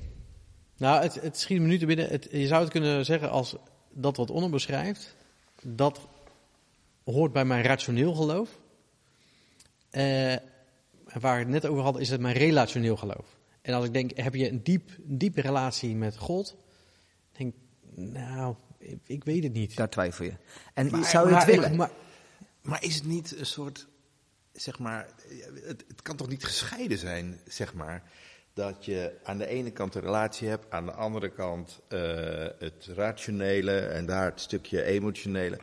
Nou, 0.77 1.01
het, 1.01 1.21
het 1.21 1.39
schiet 1.39 1.59
me 1.59 1.67
nu 1.67 1.77
te 1.77 1.85
binnen. 1.85 2.21
Je 2.29 2.47
zou 2.47 2.61
het 2.61 2.71
kunnen 2.71 3.05
zeggen 3.05 3.29
als 3.29 3.55
dat 3.93 4.17
wat 4.17 4.29
Onno 4.29 4.49
beschrijft, 4.49 5.15
dat 5.61 6.07
hoort 7.03 7.33
bij 7.33 7.45
mijn 7.45 7.63
rationeel 7.63 8.13
geloof. 8.13 8.59
Eh, 9.89 10.35
waar 11.19 11.39
ik 11.39 11.45
het 11.45 11.53
net 11.53 11.65
over 11.65 11.83
had, 11.83 11.99
is 11.99 12.09
het 12.09 12.21
mijn 12.21 12.35
relationeel 12.35 12.97
geloof. 12.97 13.37
En 13.61 13.73
als 13.73 13.85
ik 13.85 13.93
denk, 13.93 14.11
heb 14.17 14.35
je 14.35 14.49
een, 14.49 14.63
diep, 14.63 14.89
een 15.09 15.17
diepe 15.17 15.41
relatie 15.41 15.95
met 15.95 16.17
God? 16.17 16.55
Nou, 17.95 18.55
ik, 18.77 18.99
ik 19.05 19.23
weet 19.23 19.43
het 19.43 19.53
niet. 19.53 19.75
Daar 19.75 19.89
twijfel 19.89 20.25
je. 20.25 20.33
En 20.73 20.89
Maar- 20.91 21.05
zou 21.05 21.29
je 21.29 21.35
het 21.35 21.47
ik- 21.47 21.53
willen? 21.55 21.75
maar- 21.75 21.91
Maar 22.61 22.83
is 22.83 22.95
het 22.95 23.05
niet 23.05 23.37
een 23.39 23.45
soort, 23.45 23.87
zeg 24.51 24.79
maar, 24.79 25.07
het, 25.63 25.83
het 25.87 26.01
kan 26.01 26.15
toch 26.15 26.27
niet 26.27 26.45
gescheiden 26.45 26.97
zijn, 26.97 27.39
zeg 27.47 27.73
maar, 27.73 28.03
dat 28.53 28.85
je 28.85 29.19
aan 29.23 29.37
de 29.37 29.47
ene 29.47 29.71
kant 29.71 29.95
een 29.95 30.01
relatie 30.01 30.47
hebt, 30.47 30.65
aan 30.71 30.85
de 30.85 30.91
andere 30.91 31.29
kant 31.29 31.79
eh, 31.87 31.99
het 32.59 32.89
rationele 32.95 33.77
en 33.79 34.05
daar 34.05 34.25
het 34.25 34.41
stukje 34.41 34.83
emotionele. 34.83 35.59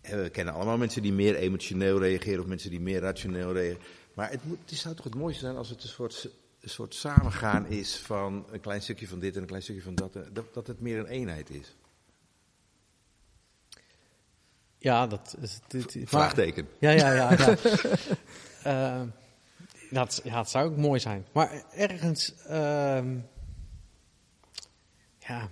En 0.00 0.22
We 0.22 0.30
kennen 0.30 0.54
allemaal 0.54 0.78
mensen 0.78 1.02
die 1.02 1.12
meer 1.12 1.34
emotioneel 1.34 1.98
reageren 2.00 2.40
of 2.40 2.46
mensen 2.46 2.70
die 2.70 2.80
meer 2.80 3.00
rationeel 3.00 3.52
reageren. 3.52 3.82
Maar 4.14 4.30
het, 4.30 4.44
moet, 4.44 4.58
het 4.66 4.78
zou 4.78 4.94
toch 4.94 5.04
het 5.04 5.14
mooiste 5.14 5.40
zijn 5.40 5.56
als 5.56 5.68
het 5.68 5.82
een 5.82 5.88
soort, 5.88 6.28
een 6.60 6.68
soort 6.70 6.94
samengaan 6.94 7.66
is 7.66 7.96
van 7.96 8.46
een 8.50 8.60
klein 8.60 8.82
stukje 8.82 9.08
van 9.08 9.18
dit 9.18 9.34
en 9.34 9.40
een 9.40 9.46
klein 9.46 9.62
stukje 9.62 9.82
van 9.82 9.94
dat. 9.94 10.16
en 10.16 10.28
Dat, 10.32 10.54
dat 10.54 10.66
het 10.66 10.80
meer 10.80 10.98
een 10.98 11.06
eenheid 11.06 11.50
is. 11.50 11.76
Ja, 14.78 15.06
dat 15.06 15.36
is... 15.40 15.60
dit- 15.68 15.96
Vraagteken. 16.04 16.68
Ja, 16.78 16.90
ja, 16.90 17.12
ja. 17.12 17.32
ja. 17.32 17.56
Eh, 18.62 19.02
dat, 19.90 20.20
ja, 20.24 20.38
het 20.38 20.48
zou 20.50 20.70
ook 20.70 20.76
mooi 20.76 21.00
zijn. 21.00 21.26
Maar 21.32 21.64
ergens, 21.72 22.34
ehm, 22.44 23.18
ja. 25.18 25.48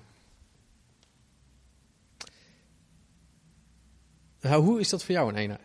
Nou, 4.40 4.62
hoe 4.64 4.80
is 4.80 4.88
dat 4.88 5.04
voor 5.04 5.14
jou 5.14 5.28
een 5.28 5.36
eenheid? 5.36 5.60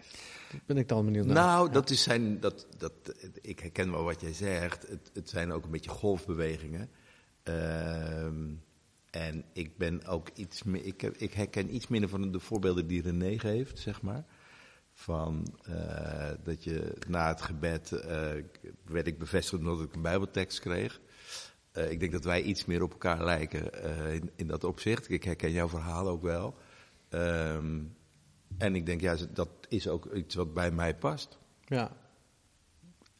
Ben 0.66 0.78
ik 0.78 0.88
dan 0.88 1.06
benieuwd 1.06 1.26
naar. 1.26 1.36
Nou, 1.36 1.66
Ja. 1.66 1.74
dat 1.74 1.90
is 1.90 2.04
zijn, 2.04 2.40
dat, 2.40 2.68
dat, 2.78 2.94
ik 3.42 3.60
herken 3.60 3.92
wel 3.92 4.04
wat 4.04 4.22
jij 4.22 4.34
zegt. 4.34 4.88
Het, 4.88 5.12
het 5.14 5.30
zijn 5.30 5.52
ook 5.52 5.64
een 5.64 5.72
beetje 5.72 5.90
golfbewegingen. 5.90 6.90
Ehm, 7.44 8.54
en 9.10 9.46
ik 9.54 9.78
ben 9.78 10.06
ook 10.06 10.30
iets 10.34 10.64
meer, 10.64 10.86
ik, 10.86 11.04
ik 11.04 11.34
herken 11.34 11.76
iets 11.76 11.88
minder 11.88 12.10
van 12.10 12.32
de 12.32 12.40
voorbeelden 12.40 12.88
die 12.88 13.02
René 13.02 13.40
geeft, 13.40 13.80
zeg 13.80 14.02
maar. 14.02 14.26
Van 14.94 15.58
eh, 15.64 16.30
dat 16.44 16.64
je 16.64 16.94
na 17.08 17.28
het 17.28 17.42
gebed 17.42 17.92
eh, 17.92 18.30
werd 18.86 19.08
ik 19.08 19.20
bevestigd 19.20 19.62
omdat 19.62 19.82
ik 19.82 19.96
een 19.96 20.02
Bijbeltekst 20.02 20.60
kreeg. 20.60 21.02
Eh, 21.72 21.92
ik 21.92 22.00
denk 22.00 22.12
dat 22.12 22.24
wij 22.24 22.42
iets 22.42 22.66
meer 22.66 22.84
op 22.84 22.92
elkaar 22.92 23.24
lijken 23.24 23.72
in, 24.14 24.32
in 24.36 24.48
dat 24.48 24.64
opzicht. 24.64 25.10
Ik 25.10 25.24
herken 25.24 25.52
jouw 25.52 25.70
verhaal 25.70 26.08
ook 26.08 26.22
wel. 26.22 26.56
Ehm, 27.10 27.80
en 28.62 28.76
ik 28.76 28.86
denk, 28.86 29.02
ja, 29.02 29.16
dat 29.34 29.50
is 29.68 29.88
ook 29.88 30.14
iets 30.14 30.36
wat 30.36 30.54
bij 30.54 30.72
mij 30.72 30.96
past. 30.96 31.38
Ja, 31.66 31.92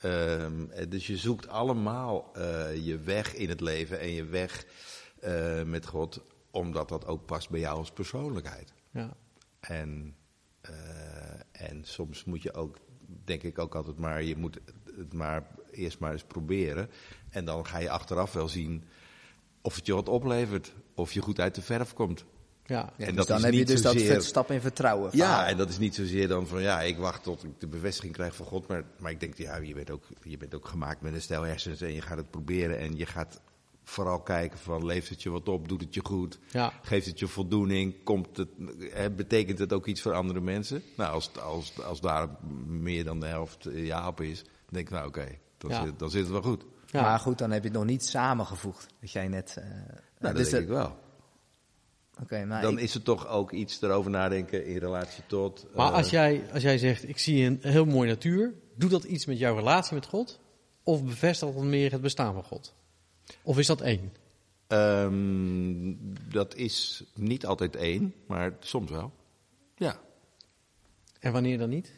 Ehm, 0.02 0.70
eh, 0.70 0.90
dus 0.90 1.08
je 1.08 1.18
zoekt 1.18 1.48
allemaal 1.48 2.30
eh, 2.34 2.86
je 2.86 3.00
weg 3.00 3.36
in 3.36 3.50
het 3.50 3.62
leven 3.62 4.00
en 4.00 4.12
je 4.12 4.26
weg 4.26 4.66
eh, 5.20 5.64
met 5.64 5.86
God, 5.86 6.22
omdat 6.52 6.90
dat 6.90 7.06
ook 7.06 7.26
past 7.26 7.50
bij 7.50 7.60
jou 7.60 7.78
als 7.78 7.92
persoonlijkheid. 7.92 8.74
ja, 8.92 9.14
En, 9.60 10.16
en 11.52 11.84
soms 11.84 12.24
moet 12.24 12.42
je 12.42 12.54
ook, 12.54 12.78
denk 13.24 13.44
ik 13.44 13.60
ook 13.60 13.76
altijd 13.76 13.98
maar, 13.98 14.24
je 14.24 14.36
moet 14.36 14.60
het 14.96 15.14
maar 15.14 15.48
eerst 15.72 16.00
maar 16.00 16.12
eens 16.12 16.24
proberen. 16.24 16.90
En 17.30 17.46
dan 17.46 17.66
ga 17.66 17.78
je 17.78 17.90
achteraf 17.90 18.34
wel 18.34 18.48
zien 18.48 18.84
of 19.62 19.76
het 19.76 19.86
je 19.86 19.94
wat 19.94 20.10
oplevert, 20.10 20.74
of 20.96 21.14
je 21.14 21.22
goed 21.22 21.40
uit 21.40 21.56
de 21.56 21.62
verf 21.62 21.94
komt. 21.94 22.26
Ja. 22.72 22.90
En 22.98 23.06
dus 23.06 23.16
dat 23.16 23.28
dan 23.28 23.38
is 23.38 23.44
heb 23.44 23.54
je 23.54 23.66
dus 23.66 23.82
dat 23.82 23.94
zozeer- 23.94 24.22
stap 24.22 24.52
in 24.52 24.62
vertrouwen. 24.62 25.10
Ja, 25.14 25.26
verhaal. 25.28 25.46
en 25.46 25.58
dat 25.58 25.70
is 25.70 25.78
niet 25.78 25.96
zozeer 25.96 26.28
dan 26.28 26.48
van 26.48 26.62
ja, 26.62 26.82
ik 26.82 26.98
wacht 26.98 27.24
tot 27.24 27.44
ik 27.44 27.60
de 27.60 27.68
bevestiging 27.68 28.14
krijg 28.14 28.36
van 28.36 28.46
God. 28.46 28.68
Maar, 28.68 28.84
maar 29.00 29.12
ik 29.12 29.20
denk, 29.20 29.38
ja, 29.38 29.56
je 29.58 29.74
bent, 29.74 29.90
ook, 29.92 30.04
je 30.24 30.38
bent 30.38 30.56
ook 30.56 30.68
gemaakt 30.68 31.02
met 31.02 31.14
een 31.14 31.22
stel 31.22 31.44
hersens 31.44 31.82
en 31.82 31.94
je 31.94 32.02
gaat 32.02 32.18
het 32.18 32.30
proberen. 32.32 32.80
En 32.80 32.98
je 32.98 33.06
gaat 33.06 33.42
vooral 33.84 34.20
kijken 34.22 34.60
van 34.60 34.86
leeft 34.86 35.10
het 35.10 35.22
je 35.24 35.30
wat 35.30 35.48
op, 35.50 35.68
doet 35.68 35.82
het 35.82 35.94
je 35.94 36.06
goed, 36.06 36.40
ja. 36.52 36.74
geeft 36.82 37.06
het 37.06 37.20
je 37.20 37.28
voldoening, 37.28 38.04
komt 38.04 38.38
het, 38.38 38.48
eh, 38.94 39.06
betekent 39.16 39.60
het 39.60 39.74
ook 39.74 39.86
iets 39.86 40.02
voor 40.02 40.14
andere 40.14 40.42
mensen? 40.42 40.84
Nou, 40.98 41.14
als, 41.14 41.30
als, 41.40 41.84
als 41.84 42.02
daar 42.02 42.28
meer 42.68 43.04
dan 43.04 43.20
de 43.20 43.26
helft 43.26 43.66
eh, 43.66 43.86
ja 43.86 44.08
op 44.08 44.22
is, 44.22 44.44
dan 44.44 44.52
denk 44.70 44.88
ik 44.88 44.94
nou 44.94 45.08
oké, 45.08 45.28
dan, 45.58 45.70
Ja. 45.72 45.86
dan 45.98 46.10
zit 46.10 46.22
het 46.22 46.32
wel 46.32 46.42
goed. 46.42 46.64
ja. 46.86 47.02
Maar 47.02 47.20
goed, 47.20 47.38
dan 47.38 47.52
heb 47.52 47.62
je 47.64 47.68
het 47.70 47.78
nog 47.78 47.88
niet 47.88 48.06
samengevoegd. 48.06 48.86
Dat 49.00 49.12
jij 49.12 49.28
net. 49.28 49.56
eh, 49.58 49.64
Nou, 49.66 49.84
dat 50.20 50.36
dus 50.36 50.50
denk 50.50 50.68
dat- 50.68 50.78
ik 50.78 50.84
wel. 50.84 50.98
Oké, 52.22 52.46
maar 52.46 52.62
Dan 52.62 52.78
ik- 52.78 52.84
is 52.84 52.94
het 52.94 53.04
toch 53.04 53.28
ook 53.28 53.52
iets 53.52 53.82
erover 53.82 54.12
nadenken 54.12 54.66
in 54.66 54.78
relatie 54.78 55.24
tot... 55.28 55.68
Maar 55.76 55.88
eh, 55.88 55.94
als 55.94 56.10
jij, 56.10 56.44
als 56.54 56.64
jij 56.64 56.78
zegt, 56.78 57.08
ik 57.08 57.18
zie 57.18 57.46
een 57.46 57.60
heel 57.62 57.86
mooie 57.86 58.10
natuur, 58.10 58.54
doet 58.76 58.92
dat 58.92 59.04
iets 59.04 59.26
met 59.26 59.38
jouw 59.40 59.56
relatie 59.56 59.94
met 59.96 60.06
God? 60.06 60.40
Of 60.84 61.04
bevestigt 61.04 61.54
dat 61.54 61.64
meer 61.64 61.92
het 61.92 62.02
bestaan 62.02 62.34
van 62.34 62.44
God? 62.44 62.74
Of 63.42 63.58
is 63.58 63.68
dat 63.68 63.82
één? 63.82 64.14
Ehm, 64.68 65.94
dat 66.32 66.56
is 66.56 67.04
niet 67.16 67.46
altijd 67.46 67.76
één, 67.76 68.14
maar 68.28 68.54
soms 68.60 68.92
wel. 68.92 69.12
Ja. 69.76 70.00
En 71.20 71.32
wanneer 71.32 71.58
dan 71.58 71.70
niet? 71.70 71.92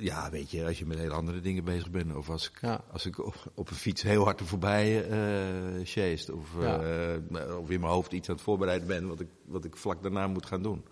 Ja, 0.00 0.30
weet 0.30 0.50
je, 0.50 0.66
als 0.66 0.78
je 0.78 0.86
met 0.86 0.98
hele 0.98 1.14
andere 1.14 1.40
dingen 1.40 1.64
bezig 1.64 1.90
bent. 1.90 2.14
Of 2.14 2.30
als 2.30 2.48
ik, 2.50 2.60
Ja. 2.60 2.84
als 2.92 3.06
ik 3.06 3.18
op, 3.18 3.52
op 3.54 3.70
een 3.70 3.76
fiets 3.76 4.02
heel 4.02 4.24
hard 4.24 4.40
er 4.40 4.46
voorbij 4.46 5.04
sjeest. 5.84 6.30
Of, 6.30 6.54
Ja. 6.60 6.80
eh, 6.82 7.58
of 7.58 7.70
in 7.70 7.80
mijn 7.80 7.92
hoofd 7.92 8.12
iets 8.12 8.28
aan 8.28 8.34
het 8.34 8.44
voorbereiden 8.44 8.88
ben 8.88 9.08
wat 9.08 9.20
ik, 9.20 9.28
wat 9.44 9.64
ik 9.64 9.76
vlak 9.76 10.02
daarna 10.02 10.26
moet 10.26 10.46
gaan 10.46 10.62
doen. 10.62 10.84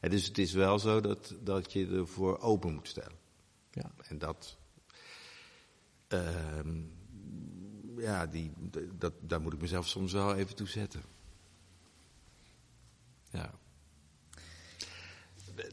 En 0.00 0.10
dus 0.10 0.26
het 0.26 0.38
is 0.38 0.52
wel 0.52 0.78
zo 0.78 1.00
dat, 1.00 1.34
dat 1.40 1.72
je 1.72 1.86
ervoor 1.86 2.38
open 2.40 2.72
moet 2.74 2.88
stellen. 2.88 3.16
Ja. 3.70 3.90
En 4.08 4.18
dat... 4.18 4.56
ehm, 6.08 6.80
ja, 7.98 8.26
die, 8.26 8.52
dat, 8.98 9.12
daar 9.20 9.40
moet 9.40 9.52
ik 9.52 9.60
mezelf 9.60 9.88
soms 9.88 10.12
wel 10.12 10.34
even 10.34 10.54
toe 10.56 10.66
zetten. 10.68 11.02
Ja. 13.30 13.50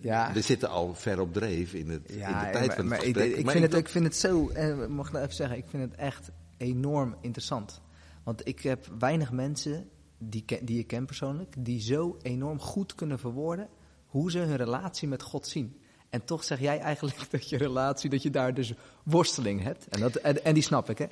Ja. 0.01 0.33
We 0.33 0.41
zitten 0.41 0.69
al 0.69 0.95
ver 0.95 1.19
op 1.19 1.33
dreef 1.33 1.73
in, 1.73 1.89
het, 1.89 2.09
in 2.09 2.17
de 2.17 2.23
tijd 2.23 2.53
maar, 2.53 2.63
van 2.63 2.69
het 2.69 2.85
maar 2.85 2.97
ik, 2.97 3.03
gesprek. 3.03 3.35
ik, 3.35 3.43
Maar 3.43 3.53
vind 3.53 3.65
het, 3.65 3.73
ik 3.73 3.89
vind 3.89 4.05
het 4.05 4.15
zo, 4.15 4.49
en 4.49 4.91
mag 4.91 5.05
ik 5.05 5.11
nou 5.11 5.23
even 5.23 5.35
zeggen, 5.35 5.57
ik 5.57 5.65
vind 5.67 5.91
het 5.91 5.99
echt 5.99 6.29
enorm 6.57 7.15
interessant. 7.21 7.81
Want 8.23 8.47
ik 8.47 8.59
heb 8.61 8.87
weinig 8.99 9.31
mensen 9.31 9.89
die, 10.17 10.45
die 10.61 10.79
ik 10.79 10.87
ken 10.87 11.05
persoonlijk, 11.05 11.55
die 11.57 11.81
zo 11.81 12.17
enorm 12.21 12.59
goed 12.59 12.95
kunnen 12.95 13.19
verwoorden 13.19 13.69
hoe 14.05 14.31
ze 14.31 14.39
hun 14.39 14.55
relatie 14.55 15.07
met 15.07 15.21
God 15.21 15.47
zien. 15.47 15.79
En 16.09 16.25
toch 16.25 16.43
zeg 16.43 16.59
jij 16.59 16.79
eigenlijk 16.79 17.17
dat 17.31 17.49
je 17.49 17.57
relatie, 17.57 18.09
dat 18.09 18.23
je 18.23 18.29
daar 18.29 18.53
dus 18.53 18.73
worsteling 19.03 19.63
hebt. 19.63 19.87
En, 19.87 19.99
dat, 19.99 20.15
en, 20.15 20.43
en 20.43 20.53
die 20.53 20.63
snap 20.63 20.89
ik, 20.89 20.97
hè. 20.97 21.05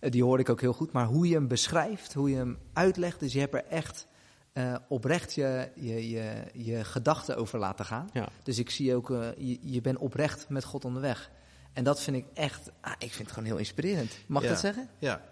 Eh, 0.00 0.10
Die 0.10 0.24
hoor 0.24 0.38
ik 0.38 0.48
ook 0.48 0.60
heel 0.60 0.72
goed. 0.72 0.92
Maar 0.92 1.06
hoe 1.06 1.28
je 1.28 1.34
hem 1.34 1.48
beschrijft, 1.48 2.12
hoe 2.12 2.30
je 2.30 2.36
hem 2.36 2.58
uitlegt, 2.72 3.20
dus 3.20 3.32
je 3.32 3.38
hebt 3.40 3.54
er 3.54 3.64
echt 3.64 4.06
eh, 4.54 4.74
oprecht 4.88 5.34
je, 5.34 5.68
je, 5.74 6.08
je, 6.10 6.42
je 6.54 6.84
gedachten 6.84 7.36
over 7.36 7.58
laten 7.58 7.84
gaan. 7.84 8.10
Ja. 8.12 8.28
Dus 8.42 8.58
ik 8.58 8.70
zie 8.70 8.94
ook, 8.94 9.10
eh, 9.10 9.28
je, 9.36 9.58
je 9.60 9.80
bent 9.80 9.98
oprecht 9.98 10.48
met 10.48 10.64
God 10.64 10.84
onderweg. 10.84 11.30
En 11.72 11.84
dat 11.84 12.00
vind 12.02 12.16
ik 12.16 12.24
echt, 12.34 12.70
ah, 12.80 12.92
ik 12.98 13.10
vind 13.12 13.18
het 13.18 13.28
gewoon 13.32 13.48
heel 13.48 13.58
inspirerend. 13.58 14.16
Mag 14.26 14.42
ik 14.42 14.48
Ja. 14.48 14.52
dat 14.54 14.62
zeggen? 14.62 14.88
Ja. 14.98 15.22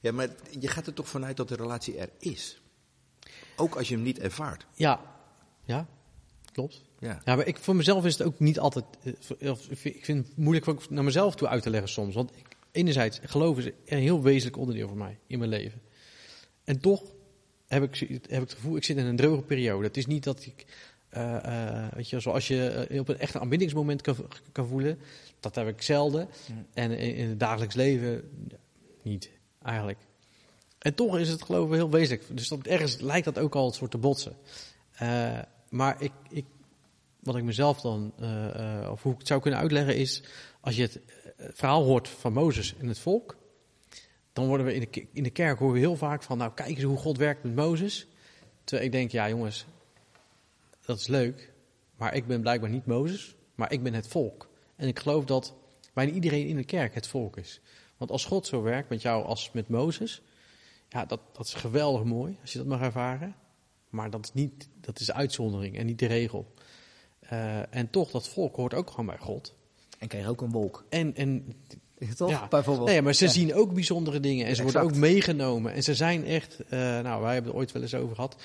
Ja, 0.00 0.12
maar 0.12 0.28
je 0.60 0.68
gaat 0.68 0.86
er 0.86 0.94
toch 0.94 1.08
vanuit 1.08 1.36
dat 1.36 1.48
de 1.48 1.56
relatie 1.56 1.98
er 1.98 2.10
is. 2.18 2.60
Ook 3.56 3.74
als 3.76 3.88
je 3.88 3.94
hem 3.94 4.02
niet 4.02 4.18
ervaart. 4.18 4.66
Ja. 4.74 5.00
Ja. 5.64 5.86
Klopt. 6.52 6.82
Ja. 6.98 7.20
Ja, 7.24 7.36
maar 7.36 7.46
ik, 7.46 7.58
voor 7.58 7.76
mezelf 7.76 8.04
is 8.04 8.18
het 8.18 8.26
ook 8.26 8.38
niet 8.40 8.58
altijd. 8.58 8.84
eh, 9.38 9.54
Ik 9.82 10.04
vind 10.04 10.26
het 10.26 10.36
moeilijk 10.36 10.68
ook 10.68 10.90
naar 10.90 11.04
mezelf 11.04 11.34
toe 11.34 11.48
uit 11.48 11.62
te 11.62 11.70
leggen 11.70 11.88
soms. 11.88 12.14
Want 12.14 12.36
ik, 12.36 12.46
enerzijds, 12.72 13.20
geloof 13.22 13.58
is 13.58 13.64
een 13.86 13.98
heel 13.98 14.22
wezenlijk 14.22 14.56
onderdeel 14.56 14.88
voor 14.88 14.96
mij 14.96 15.18
in 15.26 15.38
mijn 15.38 15.50
leven. 15.50 15.80
En 16.64 16.80
toch 16.80 17.02
heb 17.70 17.82
ik, 17.82 17.98
heb 18.08 18.42
ik 18.42 18.48
het 18.48 18.52
gevoel, 18.52 18.76
ik 18.76 18.84
zit 18.84 18.96
in 18.96 19.06
een 19.06 19.16
droge 19.16 19.42
periode. 19.42 19.86
Het 19.86 19.96
is 19.96 20.06
niet 20.06 20.24
dat 20.24 20.46
ik, 20.46 20.66
eh, 21.08 21.86
weet 21.94 22.10
je, 22.10 22.20
zoals 22.20 22.48
je 22.48 22.68
eh, 22.68 23.00
op 23.00 23.08
een 23.08 23.18
echt 23.18 23.34
een 23.34 23.40
aanbiddingsmoment 23.40 24.02
kan, 24.02 24.16
kan 24.52 24.66
voelen. 24.66 24.98
Dat 25.40 25.54
heb 25.54 25.68
ik 25.68 25.82
zelden. 25.82 26.28
Mm. 26.46 26.66
En 26.74 26.90
in, 26.90 27.14
in 27.14 27.28
het 27.28 27.40
dagelijks 27.40 27.74
leven 27.74 28.30
niet, 29.02 29.30
eigenlijk. 29.62 29.98
En 30.78 30.94
toch 30.94 31.18
is 31.18 31.28
het 31.28 31.42
geloof 31.42 31.68
ik 31.68 31.74
heel 31.74 31.90
wezenlijk. 31.90 32.24
Dus 32.36 32.48
dat, 32.48 32.66
ergens 32.66 33.00
lijkt 33.00 33.24
dat 33.24 33.38
ook 33.38 33.54
al 33.54 33.66
een 33.66 33.72
soort 33.72 33.90
te 33.90 33.98
botsen. 33.98 34.36
Maar 35.68 36.02
ik, 36.02 36.12
ik, 36.28 36.44
wat 37.20 37.36
ik 37.36 37.42
mezelf 37.42 37.80
dan, 37.80 38.12
of 38.90 39.02
hoe 39.02 39.12
ik 39.12 39.18
het 39.18 39.26
zou 39.26 39.40
kunnen 39.40 39.60
uitleggen, 39.60 39.96
is 39.96 40.22
als 40.60 40.76
je 40.76 40.82
het 40.82 41.00
verhaal 41.36 41.84
hoort 41.84 42.08
van 42.08 42.32
Mozes 42.32 42.74
en 42.78 42.88
het 42.88 42.98
volk, 42.98 43.36
dan 44.40 44.48
worden 44.48 44.66
we 44.66 44.74
in 44.74 44.88
de, 44.90 45.06
in 45.12 45.22
de 45.22 45.30
kerk 45.30 45.58
horen 45.58 45.74
we 45.74 45.80
heel 45.80 45.96
vaak 45.96 46.22
van, 46.22 46.38
nou 46.38 46.52
kijk 46.54 46.68
eens 46.68 46.82
hoe 46.82 46.96
God 46.96 47.16
werkt 47.16 47.42
met 47.42 47.54
Mozes. 47.54 48.06
Terwijl 48.64 48.86
ik 48.86 48.92
denk, 48.92 49.10
ja 49.10 49.28
jongens, 49.28 49.66
dat 50.84 50.98
is 50.98 51.06
leuk, 51.06 51.52
maar 51.96 52.14
ik 52.14 52.26
ben 52.26 52.40
blijkbaar 52.40 52.70
niet 52.70 52.86
Mozes, 52.86 53.36
maar 53.54 53.72
ik 53.72 53.82
ben 53.82 53.94
het 53.94 54.08
volk. 54.08 54.48
En 54.76 54.88
ik 54.88 54.98
geloof 54.98 55.24
dat 55.24 55.54
bijna 55.92 56.12
iedereen 56.12 56.46
in 56.46 56.56
de 56.56 56.64
kerk 56.64 56.94
het 56.94 57.06
volk 57.06 57.36
is. 57.36 57.60
Want 57.96 58.10
als 58.10 58.24
God 58.24 58.46
zo 58.46 58.62
werkt 58.62 58.88
met 58.88 59.02
jou 59.02 59.24
als 59.24 59.50
met 59.52 59.68
Mozes, 59.68 60.22
ja, 60.88 61.04
dat, 61.04 61.20
dat 61.32 61.46
is 61.46 61.54
geweldig 61.54 62.04
mooi 62.04 62.38
als 62.40 62.52
je 62.52 62.58
dat 62.58 62.66
mag 62.66 62.80
ervaren. 62.80 63.34
Maar 63.88 64.10
dat 64.10 64.24
is, 64.24 64.32
niet, 64.32 64.68
dat 64.80 65.00
is 65.00 65.06
de 65.06 65.12
uitzondering 65.12 65.76
en 65.76 65.86
niet 65.86 65.98
de 65.98 66.06
regel. 66.06 66.52
Eh, 67.20 67.74
en 67.74 67.90
toch, 67.90 68.10
dat 68.10 68.28
volk 68.28 68.56
hoort 68.56 68.74
ook 68.74 68.90
gewoon 68.90 69.06
bij 69.06 69.18
God. 69.18 69.54
En 69.98 70.08
kreeg 70.08 70.26
ook 70.26 70.40
een 70.40 70.50
wolk. 70.50 70.84
En, 70.88 71.14
en 71.14 71.54
Toch? 72.16 72.30
Ja. 72.30 72.46
Bijvoorbeeld. 72.48 72.88
Nee, 72.88 73.02
maar 73.02 73.14
ze 73.14 73.24
Ja. 73.24 73.30
zien 73.30 73.54
ook 73.54 73.74
bijzondere 73.74 74.20
dingen 74.20 74.46
en 74.46 74.56
ze 74.56 74.62
worden 74.62 74.82
ook 74.82 74.94
meegenomen. 74.94 75.72
En 75.72 75.82
ze 75.82 75.94
zijn 75.94 76.24
echt, 76.24 76.60
eh, 76.68 76.78
nou, 76.78 77.22
wij 77.22 77.32
hebben 77.34 77.50
het 77.52 77.60
ooit 77.60 77.72
wel 77.72 77.82
eens 77.82 77.94
over 77.94 78.14
gehad. 78.14 78.36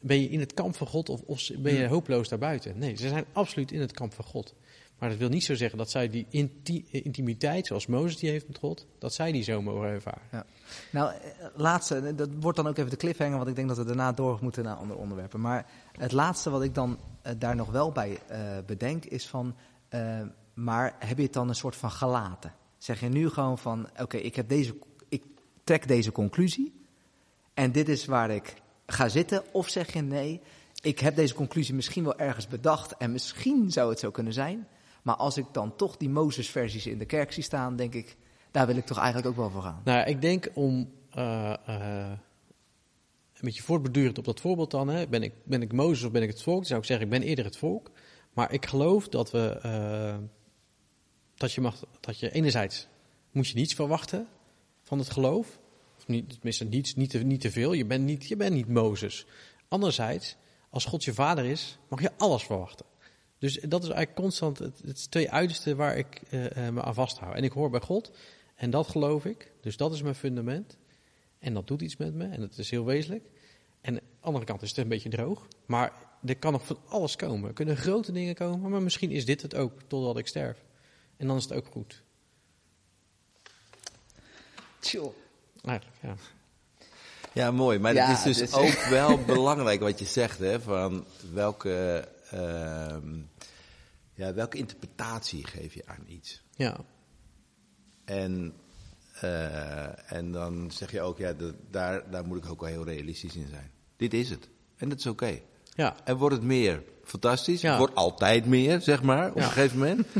Ben 0.00 0.20
je 0.20 0.28
in 0.28 0.40
het 0.40 0.54
kamp 0.54 0.76
van 0.76 0.86
God 0.86 1.08
of, 1.08 1.20
of 1.20 1.50
ben 1.58 1.72
je 1.72 1.78
Hmm. 1.78 1.88
hopeloos 1.88 2.28
daarbuiten? 2.28 2.78
Nee, 2.78 2.96
ze 2.96 3.08
zijn 3.08 3.24
absoluut 3.32 3.72
in 3.72 3.80
het 3.80 3.92
kamp 3.92 4.14
van 4.14 4.24
God. 4.24 4.54
Maar 4.98 5.08
dat 5.08 5.18
wil 5.18 5.28
niet 5.28 5.44
zo 5.44 5.54
zeggen 5.54 5.78
dat 5.78 5.90
zij 5.90 6.08
die 6.08 6.26
inti- 6.30 6.84
intimiteit, 6.90 7.66
zoals 7.66 7.86
Mozes 7.86 8.16
die 8.16 8.30
heeft 8.30 8.46
met 8.46 8.58
God, 8.58 8.86
dat 8.98 9.14
zij 9.14 9.32
die 9.32 9.42
zo 9.42 9.62
mogen 9.62 9.88
ervaren. 9.88 10.46
Nou, 10.90 11.12
eh, 11.12 11.46
laatste, 11.56 11.96
eh, 11.96 12.16
dat 12.16 12.28
wordt 12.40 12.56
dan 12.56 12.66
ook 12.66 12.76
even 12.78 12.90
de 12.90 12.96
cliffhanger, 12.96 13.36
want 13.36 13.48
ik 13.48 13.56
denk 13.56 13.68
dat 13.68 13.76
we 13.76 13.84
daarna 13.84 14.12
door 14.12 14.38
moeten 14.42 14.64
naar 14.64 14.74
andere 14.76 14.98
onderwerpen. 15.00 15.40
Maar 15.40 15.66
het 15.92 16.12
laatste 16.12 16.50
wat 16.50 16.62
ik 16.62 16.74
dan 16.74 16.98
eh, 17.22 17.32
daar 17.38 17.56
nog 17.56 17.70
wel 17.70 17.92
bij 17.92 18.18
eh, 18.28 18.40
bedenk 18.66 19.04
is 19.04 19.26
van, 19.28 19.54
eh, 19.88 20.20
maar 20.54 20.94
heb 20.98 21.16
je 21.16 21.22
het 21.22 21.32
dan 21.32 21.48
een 21.48 21.54
soort 21.54 21.76
van 21.76 21.90
gelaten? 21.90 22.52
Zeg 22.84 23.00
je 23.00 23.08
nu 23.08 23.28
gewoon 23.28 23.58
van, 23.58 23.88
oké, 24.00 24.16
ik 24.16 24.36
heb 24.36 24.48
deze, 24.48 24.74
ik 25.08 25.22
trek 25.64 25.88
deze 25.88 26.12
conclusie 26.12 26.72
en 27.54 27.72
dit 27.72 27.88
is 27.88 28.04
waar 28.04 28.30
ik 28.30 28.54
ga 28.86 29.08
zitten? 29.08 29.42
Of 29.52 29.68
zeg 29.68 29.92
je 29.92 30.00
nee, 30.00 30.40
ik 30.82 30.98
heb 30.98 31.16
deze 31.16 31.34
conclusie 31.34 31.74
misschien 31.74 32.04
wel 32.04 32.18
ergens 32.18 32.48
bedacht 32.48 32.96
en 32.96 33.12
misschien 33.12 33.70
zou 33.70 33.90
het 33.90 33.98
zo 33.98 34.10
kunnen 34.10 34.32
zijn, 34.32 34.68
maar 35.02 35.16
als 35.16 35.36
ik 35.36 35.46
dan 35.52 35.76
toch 35.76 35.96
die 35.96 36.08
Mozes-versies 36.08 36.86
in 36.86 36.98
de 36.98 37.04
kerk 37.04 37.32
zie 37.32 37.42
staan, 37.42 37.76
denk 37.76 37.94
ik, 37.94 38.16
daar 38.50 38.66
wil 38.66 38.76
ik 38.76 38.86
toch 38.86 38.98
eigenlijk 38.98 39.28
ook 39.28 39.36
wel 39.36 39.50
voor 39.50 39.62
gaan. 39.62 39.80
Nou, 39.84 40.08
ik 40.08 40.20
denk 40.20 40.50
om 40.54 40.90
eh, 41.10 41.52
eh, 41.66 42.10
een 43.32 43.40
beetje 43.40 43.62
voortbedurend 43.62 44.18
op 44.18 44.24
dat 44.24 44.40
voorbeeld 44.40 44.70
dan, 44.70 44.88
hè, 44.88 45.08
ben, 45.08 45.22
ik, 45.22 45.32
ben 45.44 45.62
ik 45.62 45.72
Mozes 45.72 46.04
of 46.04 46.10
ben 46.10 46.22
ik 46.22 46.28
het 46.28 46.42
volk? 46.42 46.56
Dan 46.56 46.66
zou 46.66 46.80
ik 46.80 46.86
zeggen, 46.86 47.06
ik 47.06 47.12
ben 47.12 47.22
eerder 47.22 47.44
het 47.44 47.56
volk. 47.56 47.90
Maar 48.32 48.52
ik 48.52 48.66
geloof 48.66 49.08
dat 49.08 49.30
we, 49.30 49.58
eh, 49.62 50.16
dat 51.36 51.52
je 51.52 51.60
mag, 51.60 51.84
dat 52.00 52.18
je 52.18 52.30
enerzijds 52.30 52.86
moet 53.30 53.48
je 53.48 53.54
niets 53.54 53.74
verwachten 53.74 54.28
van 54.82 54.98
het 54.98 55.10
geloof. 55.10 55.58
Of 55.96 56.06
niet, 56.06 56.30
tenminste, 56.30 56.64
niets, 56.64 56.94
niet, 56.94 57.10
te, 57.10 57.18
niet 57.18 57.40
te 57.40 57.50
veel. 57.50 57.72
Je 57.72 57.86
bent 57.86 58.04
niet, 58.04 58.26
je 58.26 58.36
bent 58.36 58.54
niet 58.54 58.68
Mozes. 58.68 59.26
Anderzijds, 59.68 60.36
als 60.70 60.84
God 60.84 61.04
je 61.04 61.14
vader 61.14 61.44
is, 61.44 61.78
mag 61.88 62.00
je 62.00 62.10
alles 62.16 62.42
verwachten. 62.42 62.86
Dus 63.38 63.54
dat 63.54 63.82
is 63.82 63.88
eigenlijk 63.88 64.20
constant 64.20 64.58
het, 64.58 64.82
het 64.84 65.10
twee 65.10 65.30
uitersten 65.30 65.76
waar 65.76 65.96
ik 65.96 66.22
eh, 66.30 66.66
eh, 66.66 66.74
me 66.74 66.82
aan 66.82 66.94
vasthoud. 66.94 67.34
En 67.34 67.44
ik 67.44 67.52
hoor 67.52 67.70
bij 67.70 67.80
God 67.80 68.10
en 68.54 68.70
dat 68.70 68.88
geloof 68.88 69.24
ik. 69.24 69.52
Dus 69.60 69.76
dat 69.76 69.92
is 69.92 70.02
mijn 70.02 70.14
fundament. 70.14 70.78
En 71.38 71.54
dat 71.54 71.66
doet 71.66 71.82
iets 71.82 71.96
met 71.96 72.14
me 72.14 72.24
en 72.24 72.40
dat 72.40 72.58
is 72.58 72.70
heel 72.70 72.84
wezenlijk. 72.84 73.24
En 73.80 73.94
aan 73.94 74.00
de 74.00 74.16
andere 74.20 74.44
kant 74.44 74.62
is 74.62 74.68
het 74.68 74.78
een 74.78 74.88
beetje 74.88 75.08
droog. 75.08 75.48
Maar 75.66 75.92
er 76.24 76.36
kan 76.36 76.52
nog 76.52 76.66
van 76.66 76.78
alles 76.88 77.16
komen. 77.16 77.48
Er 77.48 77.54
kunnen 77.54 77.76
grote 77.76 78.12
dingen 78.12 78.34
komen, 78.34 78.70
maar 78.70 78.82
misschien 78.82 79.10
is 79.10 79.24
dit 79.24 79.42
het 79.42 79.54
ook 79.54 79.72
totdat 79.86 80.18
ik 80.18 80.26
sterf. 80.26 80.63
En 81.16 81.26
dan 81.26 81.36
is 81.36 81.42
het 81.44 81.52
ook 81.52 81.66
goed. 81.66 82.02
Chill. 84.80 85.10
Eigenlijk, 85.62 85.98
ja. 86.02 86.14
Ja, 87.32 87.50
mooi. 87.50 87.78
Maar 87.78 87.94
Ja, 87.94 88.06
het 88.06 88.16
is 88.18 88.22
dus 88.38 88.40
is- 88.40 88.52
ook 88.54 88.84
wel 88.98 89.18
belangrijk 89.24 89.80
wat 89.80 89.98
je 89.98 90.04
zegt, 90.04 90.38
hè, 90.38 90.60
van 90.60 91.04
welke, 91.32 92.08
ehm, 92.30 93.16
ja, 94.14 94.34
welke 94.34 94.56
interpretatie 94.58 95.46
geef 95.46 95.74
je 95.74 95.82
aan 95.86 96.04
iets. 96.08 96.42
Ja, 96.56 96.76
En, 98.04 98.54
eh, 99.20 100.12
en 100.12 100.32
dan 100.32 100.70
zeg 100.70 100.90
je 100.90 101.00
ook, 101.00 101.18
ja, 101.18 101.32
dat- 101.32 101.54
daar, 101.70 102.10
daar 102.10 102.24
moet 102.26 102.44
ik 102.44 102.50
ook 102.50 102.60
wel 102.60 102.68
heel 102.68 102.84
realistisch 102.84 103.34
in 103.34 103.48
zijn. 103.48 103.70
Dit 103.96 104.14
is 104.14 104.30
het. 104.30 104.48
En 104.76 104.88
dat 104.88 104.98
is 104.98 105.06
oké. 105.06 105.40
ja, 105.74 105.96
En 106.04 106.16
wordt 106.16 106.34
het 106.36 106.44
meer? 106.44 106.82
Fantastisch. 107.04 107.60
Ja. 107.60 107.78
Wordt 107.78 107.94
altijd 107.94 108.46
meer, 108.46 108.80
zeg 108.80 109.02
maar, 109.02 109.30
op 109.30 109.36
Ja. 109.36 109.44
een 109.44 109.50
gegeven 109.50 109.78
moment. 109.78 110.06